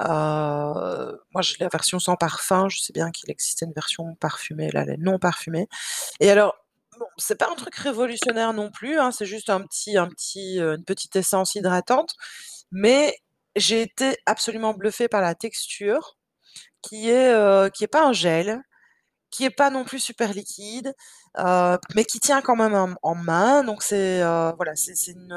heu, 0.00 1.20
moi 1.32 1.42
j'ai 1.42 1.56
la 1.60 1.68
version 1.68 1.98
sans 1.98 2.16
parfum, 2.16 2.68
je 2.68 2.78
sais 2.80 2.92
bien 2.92 3.10
qu'il 3.10 3.30
existait 3.30 3.66
une 3.66 3.72
version 3.72 4.14
parfumée, 4.16 4.70
là 4.70 4.84
non 4.98 5.18
parfumée 5.18 5.68
et 6.20 6.30
alors, 6.30 6.56
bon, 6.98 7.06
c'est 7.18 7.36
pas 7.38 7.50
un 7.50 7.56
truc 7.56 7.74
révolutionnaire 7.76 8.52
non 8.54 8.70
plus, 8.72 8.98
hein, 9.00 9.12
c'est 9.12 9.26
juste 9.26 9.50
un 9.50 9.62
petit 9.62 9.96
un 9.98 10.08
petit, 10.08 10.58
une 10.60 10.84
petite 10.84 11.16
essence 11.16 11.54
hydratante, 11.56 12.14
mais 12.72 13.16
j'ai 13.56 13.82
été 13.82 14.16
absolument 14.26 14.74
bluffée 14.74 15.08
par 15.08 15.22
la 15.22 15.34
texture 15.36 16.18
qui 16.82 17.10
est, 17.10 17.34
qui 17.74 17.84
est 17.84 17.88
pas 17.88 18.06
un 18.06 18.12
gel, 18.12 18.62
qui 19.30 19.44
est 19.44 19.50
pas 19.50 19.70
non 19.70 19.84
plus 19.84 20.00
super 20.00 20.32
liquide, 20.34 20.94
heu, 21.38 21.78
mais 21.94 22.04
qui 22.04 22.20
tient 22.20 22.40
quand 22.42 22.56
même 22.56 22.74
en 22.74 22.90
en 23.02 23.14
main 23.14 23.62
donc 23.64 23.82
c'est, 23.82 24.20
heu, 24.22 24.52
voilà, 24.56 24.74
c'est 24.76 24.94
une, 25.12 25.34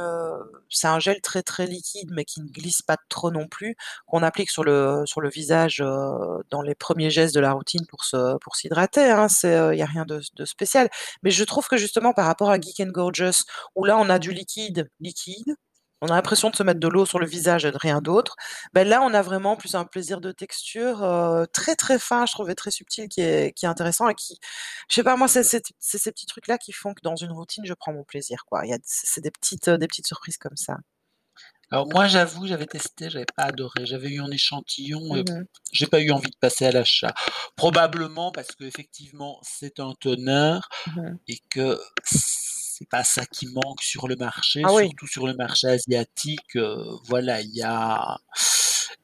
c'est 0.69 0.87
un 0.87 0.99
gel 0.99 1.21
très, 1.21 1.43
très 1.43 1.65
liquide 1.67 2.09
mais 2.13 2.25
qui 2.25 2.41
ne 2.41 2.47
glisse 2.49 2.81
pas 2.81 2.97
trop 3.09 3.31
non 3.31 3.47
plus, 3.47 3.75
qu'on 4.07 4.23
applique 4.23 4.49
sur 4.51 4.63
le 4.63 5.03
sur 5.05 5.21
le 5.21 5.29
visage, 5.29 5.81
heu, 5.81 6.43
dans 6.49 6.61
les 6.61 6.75
1ers 6.75 7.09
gestes 7.09 7.35
de 7.35 7.39
la 7.41 7.51
routine 7.53 7.85
pour 7.87 8.03
se 8.05 8.37
pour 8.39 8.55
s'hydrater, 8.55 9.09
hein, 9.11 9.27
c'est, 9.29 9.55
il 9.73 9.77
y 9.79 9.81
a 9.83 9.85
rien 9.85 10.05
de 10.05 10.21
de 10.35 10.45
spécial. 10.45 10.89
Mais 11.23 11.31
je 11.31 11.43
trouve 11.43 11.67
que 11.67 11.77
justement 11.77 12.13
par 12.13 12.25
rapport 12.25 12.49
à 12.51 12.59
Geek 12.59 12.79
and 12.81 12.91
Gorgeous 12.91 13.45
où 13.75 13.85
là 13.85 13.97
on 13.97 14.09
a 14.09 14.19
du 14.19 14.31
liquide, 14.33 14.89
liquide, 14.99 15.55
on 16.03 16.07
a 16.09 16.15
l'impression 16.15 16.49
de 16.51 16.55
se 16.57 16.63
mettre 16.63 16.79
de 16.81 16.87
l'eau 16.89 17.05
sur 17.07 17.19
le 17.19 17.27
visage 17.27 17.65
et 17.65 17.71
de 17.71 17.77
rien 17.79 18.01
d'autre, 18.01 18.35
bah, 18.73 18.83
là 18.85 19.01
on 19.03 19.13
a 19.15 19.21
vraiment 19.23 19.57
plus 19.57 19.75
un 19.75 19.85
plaisir 19.85 20.21
de 20.21 20.31
texture, 20.33 21.03
heu, 21.03 21.47
très, 21.53 21.75
très 21.77 21.99
fin 21.99 22.25
je 22.27 22.33
trouve 22.33 22.49
et 22.51 22.55
très 22.55 22.71
subtil 22.71 23.09
qui 23.09 23.21
est 23.21 23.53
qui 23.53 23.65
est 23.65 23.69
intéressant 23.69 24.09
et 24.09 24.15
qui 24.15 24.39
je 24.89 24.95
sais 24.95 25.03
pas 25.03 25.15
moi 25.17 25.27
c'est 25.29 25.43
ces 25.43 25.61
petits 26.13 26.27
trucs 26.27 26.47
là 26.47 26.57
qui 26.59 26.73
font 26.73 26.93
que 26.93 27.01
dans 27.03 27.15
une 27.17 27.31
routine 27.33 27.65
je 27.65 27.73
prends 27.75 27.93
mon 27.93 28.03
plaisir 28.05 28.45
quoi. 28.45 28.65
Il 28.65 28.71
y 28.71 28.73
a 28.75 28.79
c'est 28.85 29.21
des 29.21 29.31
petites, 29.31 29.67
heu, 29.69 29.77
des 29.79 29.87
petites 29.87 30.07
surprises 30.07 30.37
comme 30.37 30.57
ça. 30.57 30.77
Alors 31.71 31.87
moi 31.87 32.07
j'avoue, 32.07 32.45
j'avais 32.47 32.65
testé, 32.67 33.09
j'avais 33.09 33.25
pas 33.35 33.43
adoré, 33.43 33.85
j'avais 33.85 34.09
eu 34.09 34.21
en 34.21 34.29
échantillon 34.31 35.15
et 35.15 35.23
Mmh 35.23 35.39
mh. 35.39 35.45
j'ai 35.71 35.87
pas 35.87 36.01
eu 36.01 36.11
envie 36.11 36.29
de 36.29 36.35
passer 36.39 36.65
à 36.65 36.71
l'achat. 36.71 37.13
Probablement 37.55 38.31
parce 38.31 38.49
qu'effectivement 38.55 39.39
c'est 39.43 39.79
un 39.79 39.93
toner 39.99 40.59
Mmh 40.85 41.01
mh. 41.01 41.23
et 41.27 41.39
que 41.49 41.79
c'est 42.83 42.89
pas 42.89 43.03
ça 43.03 43.25
qui 43.25 43.47
manque 43.47 43.81
sur 43.81 44.07
le 44.07 44.15
marché, 44.15 44.63
Ah 44.63 44.73
oui. 44.73 44.89
surtout 44.89 45.07
sur 45.07 45.25
le 45.27 45.33
marché 45.35 45.67
asiatique, 45.67 46.55
heu, 46.55 46.75
voilà, 47.07 47.41
il 47.41 47.55
y 47.55 47.61
a 47.63 48.17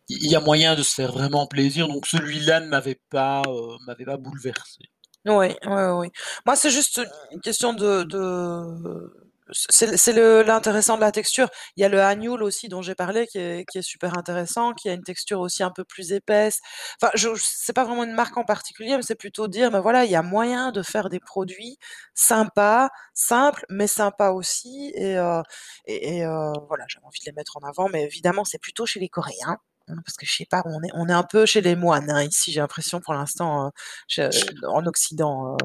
y 0.09 0.35
a 0.35 0.39
moyen 0.39 0.75
de 0.75 0.81
se 0.83 0.93
faire 0.95 1.11
vraiment 1.11 1.45
plaisir 1.47 1.87
donc 1.87 2.07
celui-là 2.07 2.61
ne 2.61 2.67
m'avait 2.67 2.99
pas, 3.09 3.41
m'avait 3.85 4.05
pas 4.05 4.17
bouleversé. 4.17 4.79
Oui, 5.25 5.47
oui, 5.47 5.55
oui, 5.65 5.83
oui. 5.99 6.07
Moi 6.45 6.55
c'est 6.55 6.71
juste 6.71 7.01
une 7.31 7.41
question 7.41 7.73
de 7.73 8.03
de 8.03 9.11
c'est 9.53 10.13
l'intéressant 10.43 10.95
de 10.95 11.01
la 11.01 11.11
texture. 11.11 11.49
Il 11.75 11.81
y 11.81 11.85
a 11.85 11.89
le 11.89 11.99
Hahneol 12.01 12.43
aussi 12.43 12.69
dont 12.69 12.81
j'ai 12.81 12.95
parlé 12.95 13.27
qui 13.27 13.37
est 13.39 13.65
qui 13.69 13.77
est 13.79 13.81
super 13.81 14.17
intéressant, 14.17 14.73
qui 14.73 14.89
a 14.89 14.93
une 14.93 15.03
texture 15.03 15.39
aussi 15.39 15.63
un 15.63 15.71
peu 15.71 15.83
plus 15.83 16.11
épaisse. 16.13 16.59
Enfin 17.01 17.11
je 17.15 17.29
c'est 17.37 17.73
pas 17.73 17.83
vraiment 17.85 18.03
une 18.03 18.13
marque 18.13 18.37
en 18.37 18.43
particulier, 18.45 18.95
mais 18.97 19.03
c'est 19.03 19.15
plutôt 19.15 19.47
dire, 19.47 19.71
bah, 19.71 19.79
voilà, 19.81 20.05
il 20.05 20.11
y 20.11 20.15
a 20.15 20.21
moyen 20.21 20.71
de 20.71 20.81
faire 20.83 21.09
des 21.09 21.19
produits 21.19 21.77
sympas, 22.13 22.89
simples, 23.13 23.65
mais 23.69 23.87
sympas 23.87 24.31
aussi 24.31 24.91
et 24.95 25.17
heu 25.17 25.41
et 25.85 26.17
et 26.19 26.25
heu, 26.25 26.51
voilà, 26.67 26.85
j'avais 26.87 27.05
envie 27.05 27.19
de 27.21 27.25
les 27.27 27.33
mettre 27.33 27.57
en 27.57 27.67
avant, 27.67 27.89
mais 27.89 28.03
évidemment 28.03 28.45
c'est 28.45 28.59
plutôt 28.59 28.85
chez 28.85 28.99
les 28.99 29.09
Coréens, 29.09 29.57
hein, 29.87 29.95
parce 30.05 30.17
que 30.17 30.25
je 30.25 30.33
sais 30.35 30.45
pas, 30.49 30.61
on 30.65 30.81
est 30.83 30.89
on 30.93 31.07
est 31.09 31.13
un 31.13 31.23
peu 31.23 31.45
chez 31.45 31.61
les 31.61 31.75
moines, 31.75 32.09
hein, 32.11 32.23
ici 32.23 32.51
j'ai 32.51 32.59
l'impression 32.61 32.99
pour 33.01 33.13
l'instant, 33.13 33.71
je 34.07 34.23
en 34.67 34.85
occident, 34.85 35.57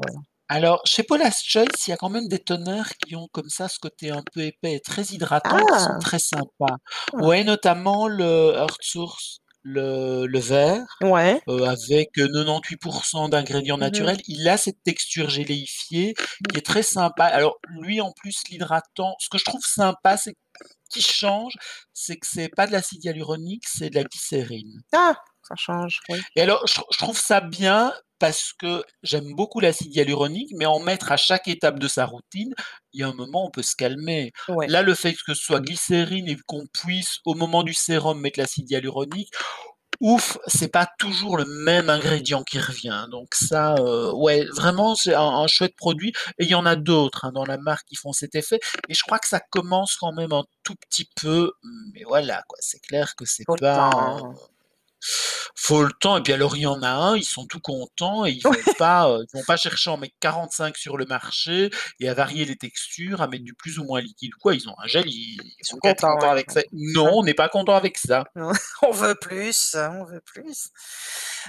Alors 0.49 0.81
chez 0.85 1.01
Paula's 1.01 1.41
Choice, 1.43 1.87
il 1.87 1.89
y 1.89 1.93
a 1.93 1.97
quand 1.97 2.09
même 2.09 2.27
des 2.27 2.37
toners 2.37 2.83
qui 2.99 3.15
ont 3.15 3.27
comme 3.31 3.49
ça 3.49 3.67
ce 3.67 3.79
côté 3.79 4.11
un 4.11 4.21
peu 4.31 4.41
épais 4.41 4.73
et 4.73 4.79
très 4.79 5.01
hydratant 5.05 5.65
qui 5.65 5.79
sont 5.81 5.95
Ah! 5.95 5.99
très 5.99 6.19
sympas. 6.19 6.77
Ah. 7.13 7.19
Ouais, 7.19 7.43
notamment 7.43 8.07
le 8.07 8.53
Earth 8.55 8.77
Source, 8.83 9.39
le 9.63 10.27
le 10.27 10.39
vert, 10.39 10.85
Ouais. 11.01 11.41
heu, 11.49 11.63
avec 11.65 12.11
98 12.13 12.77
% 12.77 13.27
d'ingrédients 13.29 13.79
Mmh 13.79 13.87
mh. 14.01 14.09
naturels, 14.09 14.19
il 14.27 14.47
a 14.47 14.57
cette 14.57 14.83
texture 14.83 15.31
géléifiée 15.31 16.13
Mmh. 16.41 16.51
qui 16.51 16.57
est 16.59 16.65
très 16.65 16.83
sympa. 16.83 17.25
Alors 17.25 17.55
lui 17.67 17.99
en 17.99 18.11
plus 18.11 18.43
l'hydratant, 18.51 19.15
ce 19.19 19.29
que 19.29 19.39
je 19.39 19.45
trouve 19.45 19.65
sympa, 19.65 20.15
c'est 20.17 20.35
qui 20.91 21.01
change, 21.01 21.55
c'est 21.93 22.17
que 22.17 22.27
c'est 22.27 22.49
pas 22.49 22.67
de 22.67 22.73
l'acide 22.73 23.03
hyaluronique, 23.05 23.65
c'est 23.67 23.89
de 23.89 23.95
la 23.95 24.03
glycérine. 24.05 24.83
Ah! 24.93 25.25
Ça 25.47 25.55
change, 25.55 25.99
oui. 26.09 26.25
Et 26.35 26.41
alors 26.41 26.65
je 26.67 26.79
je 26.91 26.97
trouve 26.97 27.17
ça 27.19 27.41
bien 27.41 27.93
parce 28.19 28.53
que 28.53 28.83
j'aime 29.03 29.33
beaucoup 29.35 29.59
l'acide 29.59 29.93
hyaluronique, 29.95 30.51
mais 30.55 30.65
en 30.65 30.79
mettre 30.79 31.11
à 31.11 31.17
chaque 31.17 31.47
étape 31.47 31.79
de 31.79 31.87
sa 31.87 32.05
routine, 32.05 32.53
il 32.93 33.01
y 33.01 33.03
a 33.03 33.07
un 33.09 33.13
moment 33.13 33.45
on 33.45 33.51
peut 33.51 33.61
se 33.63 33.75
calmer. 33.75 34.31
Ouais. 34.47 34.67
Là, 34.67 34.81
le 34.81 34.95
fait 34.95 35.13
que 35.13 35.33
ce 35.33 35.35
soit 35.35 35.59
glycérine 35.59 36.27
et 36.29 36.37
qu'on 36.47 36.65
puisse 36.67 37.19
au 37.25 37.35
moment 37.35 37.63
du 37.63 37.73
sérum 37.73 38.19
mettre 38.21 38.39
l'acide 38.39 38.69
hyaluronique, 38.71 39.31
ouf, 40.01 40.37
c'est 40.47 40.69
pas 40.69 40.87
toujours 40.99 41.37
le 41.37 41.45
même 41.45 41.89
ingrédient 41.89 42.43
qui 42.43 42.59
revient. 42.59 43.07
Donc 43.11 43.33
ça, 43.35 43.75
heu, 43.79 44.11
ouais, 44.13 44.45
vraiment 44.55 44.95
c'est 44.95 45.13
un 45.15 45.21
un 45.21 45.47
chouette 45.47 45.75
produit 45.77 46.13
et 46.39 46.45
il 46.45 46.49
y 46.49 46.55
en 46.55 46.65
a 46.65 46.75
d'autres, 46.75 47.25
hein, 47.25 47.31
dans 47.33 47.45
la 47.45 47.57
marque 47.57 47.87
qui 47.87 47.95
font 47.95 48.13
cet 48.13 48.35
effet 48.35 48.59
et 48.89 48.93
je 48.93 49.01
crois 49.03 49.19
que 49.19 49.27
ça 49.27 49.39
commence 49.51 49.95
quand 49.97 50.13
même 50.13 50.33
un 50.33 50.43
tout 50.63 50.75
petit 50.89 51.09
peu, 51.21 51.51
mais 51.93 52.03
voilà 52.05 52.43
quoi, 52.47 52.57
c'est 52.61 52.79
clair 52.81 53.15
que 53.15 53.25
c'est 53.25 53.47
pas. 53.57 54.21
Faut 55.55 55.83
le 55.83 55.91
temps 55.99 56.17
et 56.17 56.23
puis 56.23 56.33
alors 56.33 56.55
il 56.55 56.61
y 56.61 56.65
en 56.67 56.81
a 56.83 56.89
un, 56.89 57.15
ils 57.17 57.23
sont 57.23 57.45
tout 57.45 57.59
contents 57.59 58.25
et 58.25 58.31
ils 58.31 58.45
vont 58.47 58.51
Ouais. 58.51 58.75
pas, 58.77 59.17
ils 59.21 59.37
vont 59.37 59.43
pas 59.45 59.57
chercher 59.57 59.89
à 59.89 59.93
en 59.93 59.97
mettre 59.97 60.15
45 60.19 60.77
sur 60.77 60.97
le 60.97 61.05
marché 61.05 61.69
et 61.99 62.09
à 62.09 62.13
varier 62.13 62.45
les 62.45 62.55
textures, 62.55 63.21
à 63.21 63.27
mettre 63.27 63.43
du 63.43 63.53
plus 63.53 63.79
ou 63.79 63.83
moins 63.83 64.01
liquide 64.01 64.33
quoi, 64.35 64.53
ils 64.55 64.67
ont 64.69 64.75
un 64.79 64.87
gel, 64.87 65.05
ils 65.07 65.37
Ils 65.59 65.65
sont 65.65 65.77
vont 65.83 65.93
contents, 65.93 66.13
contents 66.13 66.27
ouais. 66.27 66.31
avec 66.31 66.51
ça. 66.51 66.61
Non, 66.73 67.09
on 67.19 67.23
n'est 67.23 67.33
pas 67.33 67.49
content 67.49 67.75
avec 67.75 67.97
ça. 67.97 68.25
On 68.81 68.91
veut 68.91 69.15
plus, 69.15 69.75
on 69.75 70.03
veut 70.03 70.21
plus. 70.21 70.69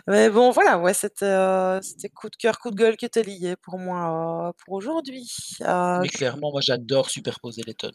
Mais 0.06 0.30
bon 0.30 0.50
voilà, 0.50 0.78
ouais, 0.78 0.94
c'était, 0.94 1.26
coup 2.14 2.28
de 2.30 2.36
cœur, 2.36 2.58
coup 2.58 2.70
de 2.70 2.76
gueule 2.76 2.96
qui 2.96 3.04
étaient 3.04 3.22
liés 3.22 3.56
pour 3.56 3.78
moi, 3.78 4.48
heu, 4.50 4.52
pour 4.64 4.74
aujourd'hui. 4.74 5.30
Mais 5.60 6.08
clairement, 6.08 6.50
moi 6.52 6.60
j'adore 6.60 7.10
superposer 7.10 7.62
les 7.66 7.74
donc 7.74 7.92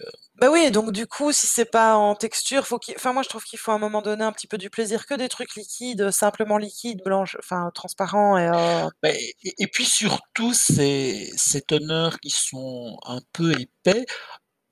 heu 0.00 0.10
Bah 0.38 0.50
oui, 0.50 0.70
donc 0.70 0.92
du 0.92 1.06
coup, 1.06 1.32
si 1.32 1.46
c'est 1.46 1.64
pas 1.64 1.96
en 1.96 2.14
texture, 2.14 2.66
faut 2.66 2.78
qu'il 2.78 2.94
enfin 2.96 3.14
moi 3.14 3.22
je 3.22 3.28
trouve 3.30 3.42
qu'il 3.44 3.58
faut 3.58 3.70
à 3.72 3.74
un 3.74 3.78
moment 3.78 4.02
donné 4.02 4.22
un 4.22 4.32
petit 4.32 4.46
peu 4.46 4.58
du 4.58 4.68
plaisir, 4.68 5.06
que 5.06 5.14
des 5.14 5.30
trucs 5.30 5.54
liquides, 5.56 6.10
simplement 6.10 6.58
liquides, 6.58 7.02
blanches 7.02 7.36
enfin 7.40 7.70
transparents 7.74 8.36
et 8.36 8.46
heu 8.46 8.90
Bah 9.02 9.10
et 9.12 9.34
et 9.42 9.54
et 9.58 9.66
puis 9.66 9.84
surtout 9.84 10.54
ces 10.54 11.30
ces 11.36 11.60
toners 11.62 12.16
qui 12.22 12.30
sont 12.30 12.98
un 13.04 13.20
peu 13.32 13.52
épais, 13.60 14.06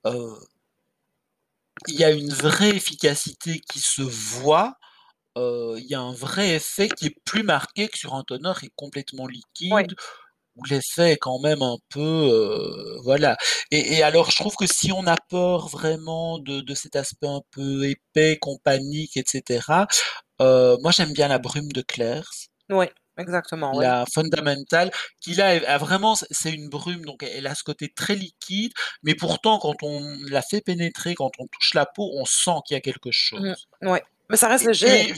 heu 0.06 0.34
il 1.88 1.94
y 1.96 2.04
a 2.04 2.10
une 2.10 2.30
vraie 2.32 2.70
efficacité 2.76 3.60
qui 3.60 3.80
se 3.80 4.02
voit, 4.02 4.78
heu, 5.38 5.76
il 5.78 5.86
y 5.86 5.94
a 5.94 6.00
un 6.00 6.12
vrai 6.14 6.54
effet 6.56 6.88
qui 6.88 7.06
est 7.06 7.16
plus 7.24 7.42
marqué 7.44 7.88
que 7.88 7.98
sur 7.98 8.14
un 8.14 8.24
toner 8.24 8.52
qui 8.60 8.66
est 8.66 8.72
complètement 8.76 9.26
Ouais. 9.70 9.86
liquide, 9.86 9.94
l'effet 10.70 11.12
est 11.12 11.16
quand 11.18 11.38
même 11.40 11.62
un 11.62 11.76
peu, 11.90 12.00
heu, 12.00 12.98
voilà 13.04 13.36
et 13.70 13.94
et 13.96 14.02
alors 14.02 14.30
je 14.30 14.36
trouve 14.36 14.56
que 14.56 14.66
si 14.66 14.92
on 14.92 15.06
a 15.06 15.16
peur 15.28 15.68
vraiment 15.68 16.38
de 16.38 16.60
de 16.60 16.74
cet 16.74 16.96
aspect 16.96 17.26
un 17.28 17.42
peu 17.50 17.84
épais, 17.88 18.38
qu'on 18.40 18.58
panique 18.58 19.16
et 19.16 19.24
cetera, 19.26 19.86
heu, 20.42 20.76
moi 20.82 20.92
j'aime 20.92 21.12
bien 21.12 21.28
la 21.28 21.38
brume 21.38 21.72
de 21.72 21.82
Klairs 21.82 22.30
Ouais, 22.70 22.92
exactement, 23.16 23.74
ouais. 23.76 23.88
la 23.88 24.04
Fundamental 24.12 24.90
qui 25.20 25.34
là 25.34 25.48
a 25.66 25.78
vraiment 25.78 26.14
c'est 26.14 26.52
une 26.52 26.68
brume 26.68 27.04
donc 27.04 27.22
elle 27.22 27.46
a 27.46 27.54
ce 27.54 27.64
côté 27.64 27.88
très 27.94 28.14
liquide, 28.14 28.72
mais 29.02 29.14
pourtant 29.14 29.58
quand 29.58 29.82
on 29.82 30.16
la 30.28 30.42
fait 30.42 30.60
pénétrer, 30.60 31.14
quand 31.14 31.30
on 31.38 31.46
touche 31.48 31.74
la 31.74 31.86
peau, 31.86 32.10
on 32.14 32.24
sent 32.24 32.52
qu'il 32.66 32.74
y 32.74 32.78
a 32.78 32.80
quelque 32.80 33.10
Mmh, 33.36 33.52
chose 33.52 33.66
ouais, 33.82 34.02
mais 34.30 34.36
ça 34.36 34.48
reste 34.48 34.64
léger. 34.66 34.86
et 34.86 35.12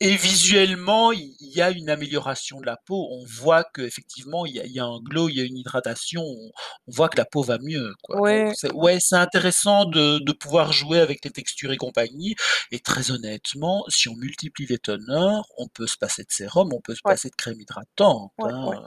et 0.00 0.16
visuellement, 0.16 1.12
il 1.12 1.34
y 1.40 1.62
a 1.62 1.70
une 1.70 1.88
amélioration 1.90 2.60
de 2.60 2.66
la 2.66 2.76
peau. 2.86 3.08
On 3.12 3.24
voit 3.26 3.64
qu'effectivement 3.74 4.44
il 4.46 4.54
y 4.56 4.60
a 4.60 4.64
il 4.66 4.72
y 4.72 4.80
a 4.80 4.84
un 4.84 4.98
glow, 5.00 5.28
il 5.28 5.36
y 5.36 5.40
a 5.40 5.44
une 5.44 5.56
hydratation, 5.56 6.22
on 6.22 6.50
on 6.88 6.92
voit 6.92 7.08
que 7.08 7.16
la 7.16 7.24
peau 7.24 7.42
va 7.42 7.58
mieux 7.62 7.92
quoi, 8.02 8.20
donc 8.28 8.42
Ouais, 8.42 8.54
c'est 8.54 8.70
ouais. 8.72 8.98
c'est 9.00 9.16
intéressant 9.16 9.84
de 9.86 10.18
de 10.18 10.32
pouvoir 10.32 10.72
jouer 10.72 11.00
avec 11.00 11.24
les 11.24 11.30
textures 11.30 11.72
et 11.72 11.76
compagnie 11.76 12.34
et 12.72 12.80
très 12.80 13.10
honnêtement, 13.12 13.84
si 13.88 14.08
on 14.08 14.16
multiplie 14.16 14.66
les 14.66 14.78
toners, 14.78 15.40
on 15.58 15.68
peut 15.68 15.86
se 15.86 15.96
passer 15.96 16.22
de 16.24 16.30
sérum, 16.32 16.72
on 16.72 16.80
peut 16.80 16.94
se 16.94 17.02
Ouais. 17.04 17.16
passer 17.16 17.30
de 17.30 17.36
crème 17.36 17.60
hydratante, 17.60 18.32
Ouais, 18.38 18.50
hein, 18.50 18.82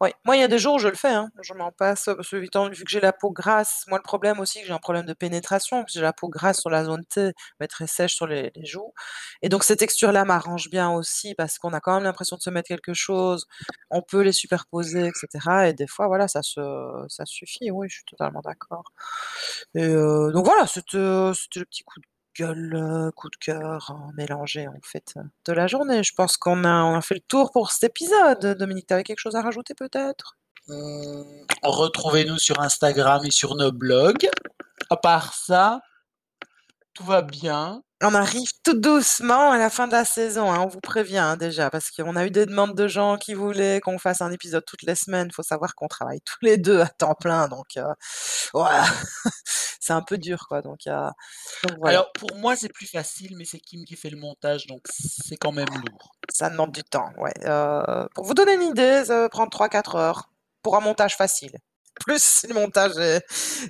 ouais. 0.00 0.14
moi, 0.24 0.36
il 0.36 0.40
y 0.40 0.42
a 0.42 0.48
des 0.48 0.58
jours 0.58 0.74
où 0.74 0.78
je 0.78 0.88
le 0.88 0.94
fais, 0.94 1.10
hein. 1.10 1.30
Je 1.42 1.54
m'en 1.54 1.72
passe, 1.72 2.04
parce 2.06 2.28
que 2.30 2.36
vu 2.36 2.48
que 2.48 2.90
j'ai 2.90 3.00
la 3.00 3.12
peau 3.12 3.30
grasse, 3.30 3.84
moi, 3.88 3.98
le 3.98 4.02
problème 4.02 4.40
aussi, 4.40 4.60
que 4.60 4.66
j'ai 4.66 4.72
un 4.72 4.78
problème 4.78 5.06
de 5.06 5.12
pénétration, 5.14 5.84
que 5.84 5.90
j'ai 5.92 6.00
la 6.00 6.12
peau 6.12 6.28
grasse 6.28 6.60
sur 6.60 6.70
la 6.70 6.84
zone 6.84 7.04
T, 7.06 7.32
mais 7.60 7.66
très 7.68 7.86
sèche 7.86 8.14
sur 8.14 8.26
les 8.26 8.52
joues 8.64 8.92
et 9.42 9.48
donc 9.48 9.64
ces 9.64 9.76
textures-là 9.76 10.24
m'arrangent 10.24 10.70
bien 10.70 10.90
aussi 10.90 11.34
parce 11.34 11.58
qu'on 11.58 11.72
a 11.72 11.80
quand 11.80 11.94
même 11.94 12.04
l'impression 12.04 12.36
de 12.36 12.42
se 12.42 12.50
mettre 12.50 12.68
quelque 12.68 12.94
chose, 12.94 13.46
on 13.90 14.02
peut 14.02 14.20
les 14.22 14.32
superposer 14.32 15.06
et 15.06 15.10
cetera 15.14 15.68
et 15.68 15.72
des 15.74 15.86
fois, 15.86 16.06
voilà, 16.08 16.28
ça 16.28 16.42
se 16.42 16.60
ça 17.08 17.24
suffit, 17.26 17.70
oui, 17.70 17.88
je 17.88 17.96
suis 17.96 18.04
totalement 18.04 18.40
d'accord 18.42 18.92
et 19.74 19.84
heu, 19.86 20.32
donc 20.32 20.46
voilà, 20.46 20.66
c'était, 20.66 20.98
c'était 21.34 21.60
le 21.60 21.66
petit 21.66 21.84
coup 21.84 22.00
de 22.00 22.06
gueule, 22.36 22.74
heu, 22.74 23.10
coup 23.12 23.28
de 23.30 23.36
cœur, 23.36 23.90
heu, 23.90 24.12
mélangé, 24.16 24.68
en 24.68 24.78
fait, 24.82 25.14
de 25.46 25.52
la 25.52 25.66
journée. 25.66 26.02
Je 26.02 26.14
pense 26.14 26.36
qu'on 26.36 26.64
a 26.64 26.82
on 26.84 26.94
a 26.96 27.00
fait 27.02 27.14
le 27.14 27.20
tour 27.20 27.50
pour 27.52 27.70
cet 27.72 27.84
épisode. 27.90 28.56
Dominique, 28.58 28.86
tu 28.86 28.94
avais 28.94 29.04
quelque 29.04 29.18
chose 29.20 29.36
à 29.36 29.42
rajouter 29.42 29.74
peut-être? 29.74 30.36
Mmh, 30.68 31.22
retrouvez-nous 31.62 32.38
sur 32.38 32.60
Instagram 32.60 33.24
et 33.24 33.30
sur 33.30 33.54
nos 33.56 33.72
blogs. 33.72 34.28
À 34.90 34.96
part 34.96 35.34
ça, 35.34 35.80
tout 37.00 37.06
va 37.06 37.22
bien. 37.22 37.82
On 38.02 38.14
arrive 38.14 38.48
tout 38.64 38.78
doucement 38.78 39.50
à 39.50 39.58
la 39.58 39.68
fin 39.68 39.86
de 39.86 39.92
la 39.92 40.04
saison, 40.04 40.50
hein, 40.50 40.60
on 40.60 40.68
vous 40.68 40.80
prévient, 40.80 41.18
hein, 41.18 41.36
déjà, 41.36 41.68
parce 41.70 41.90
qu'on 41.90 42.16
a 42.16 42.24
eu 42.26 42.30
des 42.30 42.46
demandes 42.46 42.74
de 42.74 42.88
gens 42.88 43.18
qui 43.18 43.34
voulaient 43.34 43.80
qu'on 43.80 43.98
fasse 43.98 44.22
un 44.22 44.32
épisode 44.32 44.64
toutes 44.66 44.82
les 44.82 44.94
semaines. 44.94 45.28
Il 45.30 45.34
faut 45.34 45.42
savoir 45.42 45.74
qu'on 45.74 45.88
travaille 45.88 46.20
tous 46.22 46.38
les 46.42 46.56
2 46.56 46.80
à 46.80 46.88
temps 46.88 47.14
plein, 47.14 47.48
donc 47.48 47.78
voilà, 48.54 48.84
c'est 49.80 49.92
un 49.92 50.00
peu 50.02 50.16
dur, 50.18 50.46
quoi, 50.48 50.62
donc 50.62 50.80
voilà. 50.86 51.14
Alors 51.84 52.12
pour 52.12 52.34
moi, 52.36 52.56
c'est 52.56 52.72
plus 52.72 52.86
facile, 52.86 53.36
mais 53.36 53.44
c'est 53.44 53.60
Kim 53.60 53.84
qui 53.84 53.96
fait 53.96 54.10
le 54.10 54.18
montage, 54.18 54.66
donc 54.66 54.80
c'est 54.88 55.36
quand 55.36 55.52
même 55.52 55.68
lourd. 55.68 56.12
Ça 56.32 56.48
demande 56.48 56.72
du 56.72 56.84
temps, 56.84 57.10
ouais, 57.18 57.34
heu, 57.44 58.08
pour 58.14 58.24
vous 58.24 58.34
donner 58.34 58.54
une 58.54 58.62
idée, 58.62 59.04
ça 59.04 59.20
va 59.20 59.28
prendre 59.28 59.50
3-4 59.50 59.96
heures 59.96 60.30
pour 60.62 60.76
un 60.76 60.80
montage 60.80 61.16
facile. 61.16 61.52
Plus 62.06 62.22
si 62.22 62.46
le 62.46 62.54
montage 62.54 62.92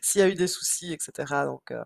s'il 0.03 0.20
y 0.20 0.24
a 0.24 0.28
eu 0.28 0.35
des 0.35 0.47
soucis 0.47 0.93
et 0.93 0.99
cetera, 1.01 1.47
donc 1.47 1.72
heu 1.72 1.83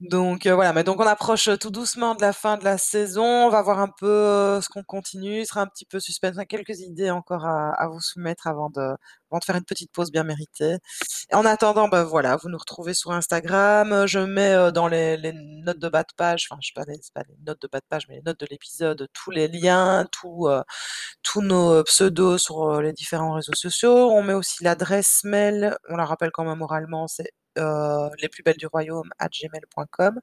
donc 0.00 0.46
heu, 0.46 0.52
voilà, 0.52 0.72
mais 0.72 0.82
donc 0.82 0.98
on 0.98 1.06
approche, 1.06 1.50
tout 1.60 1.70
doucement 1.70 2.14
de 2.14 2.22
la 2.22 2.32
fin 2.32 2.56
de 2.56 2.64
la 2.64 2.78
saison. 2.78 3.22
On 3.46 3.50
va 3.50 3.60
voir 3.60 3.80
un 3.80 3.88
peu, 3.88 4.06
heu, 4.08 4.60
ce 4.62 4.68
qu'on 4.70 4.82
continue. 4.82 5.42
Ce 5.44 5.50
sera 5.50 5.60
un 5.60 5.66
petit 5.66 5.84
peu 5.84 6.00
suspense. 6.00 6.36
On 6.36 6.40
a 6.40 6.46
quelques 6.46 6.80
idées 6.80 7.10
encore 7.10 7.44
à 7.46 7.88
vous 7.88 8.00
soumettre 8.00 8.46
avant 8.46 8.70
de 8.70 8.96
faire 9.44 9.56
une 9.56 9.64
petite 9.64 9.92
pause 9.92 10.10
bien 10.10 10.24
méritée 10.24 10.78
et 11.30 11.34
en 11.34 11.44
attendant, 11.44 11.88
bah, 11.88 12.04
voilà, 12.04 12.36
vous 12.36 12.48
nous 12.48 12.58
retrouvez 12.58 12.94
sur 12.94 13.12
Instagram. 13.12 14.06
Je 14.06 14.18
mets, 14.20 14.54
heu, 14.54 14.72
dans 14.72 14.88
les 14.88 15.18
notes 15.64 15.78
de 15.78 15.88
bas 15.88 16.02
de 16.02 16.12
page, 16.16 16.48
enfin, 16.50 16.58
je 16.62 16.68
sais 16.68 16.72
pas 16.74 16.84
les 16.90 17.34
notes 17.46 17.60
de 17.62 17.68
bas 17.70 17.80
de 17.80 17.86
page, 17.88 18.08
mais 18.08 18.16
les 18.16 18.22
notes 18.22 18.40
de 18.40 18.46
l'épisode, 18.50 19.06
tous 19.12 19.30
les 19.30 19.48
liens, 19.48 20.06
tous, 20.12 20.48
nos 21.42 21.84
pseudos 21.84 22.38
sur, 22.42 22.80
les 22.80 22.92
différents 22.92 23.34
réseaux 23.34 23.54
sociaux. 23.54 24.10
On 24.10 24.22
met 24.22 24.34
aussi 24.34 24.64
l'adresse 24.64 25.20
mail, 25.24 25.76
on 25.88 25.96
la 25.96 26.04
rappelle 26.06 26.30
quand 26.32 26.44
même 26.44 26.62
oralement, 26.62 27.06
c'est, 27.08 27.30
heu, 27.58 28.10
lesplusbellesduroyaume@gmail.com, 28.20 30.20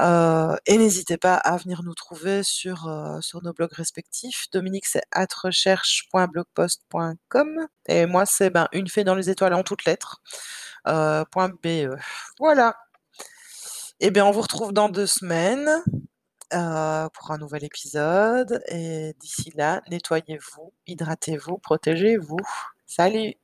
heu 0.00 0.56
et 0.66 0.78
n'hésitez 0.78 1.16
pas 1.18 1.34
à 1.36 1.56
venir 1.58 1.82
nous 1.84 1.94
trouver 1.94 2.42
sur, 2.44 2.88
sur 3.22 3.42
nos 3.42 3.52
blogs 3.54 3.72
respectifs. 3.74 4.46
Dominique, 4.52 4.86
c'est 4.86 5.02
@recherche.blogpost.com 5.14 7.66
et 7.88 8.06
moi, 8.06 8.26
c'est, 8.26 8.50
ben, 8.50 8.68
une 8.72 8.88
fée 8.88 9.04
dans 9.04 9.14
les 9.16 9.30
étoiles 9.30 9.54
en 9.54 9.62
toutes 9.64 9.84
lettres, 9.86 10.22
.be. 10.86 11.96
Voilà 12.38 12.76
et 14.00 14.10
bien, 14.10 14.24
on 14.26 14.30
vous 14.32 14.40
retrouve 14.42 14.72
dans 14.72 14.88
2 14.88 15.06
semaines, 15.06 15.68
pour 16.50 17.30
un 17.30 17.38
nouvel 17.38 17.64
épisode 17.64 18.62
et 18.68 19.14
d'ici 19.20 19.52
là, 19.56 19.80
nettoyez-vous, 19.90 20.72
hydratez-vous, 20.86 21.58
protégez-vous. 21.58 22.38
Salut! 22.86 23.34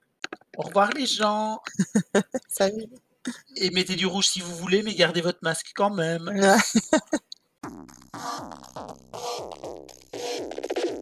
Au 0.59 0.63
revoir 0.63 0.93
les 0.93 1.07
gens! 1.07 1.63
Salut! 2.49 2.89
Et 3.55 3.71
mettez 3.71 3.95
du 3.95 4.07
rouge 4.07 4.27
si 4.27 4.41
vous 4.41 4.57
voulez, 4.57 4.83
mais 4.83 4.93
gardez 4.93 5.21
votre 5.21 5.39
masque 5.43 5.71
quand 5.77 5.91
même. 5.91 6.29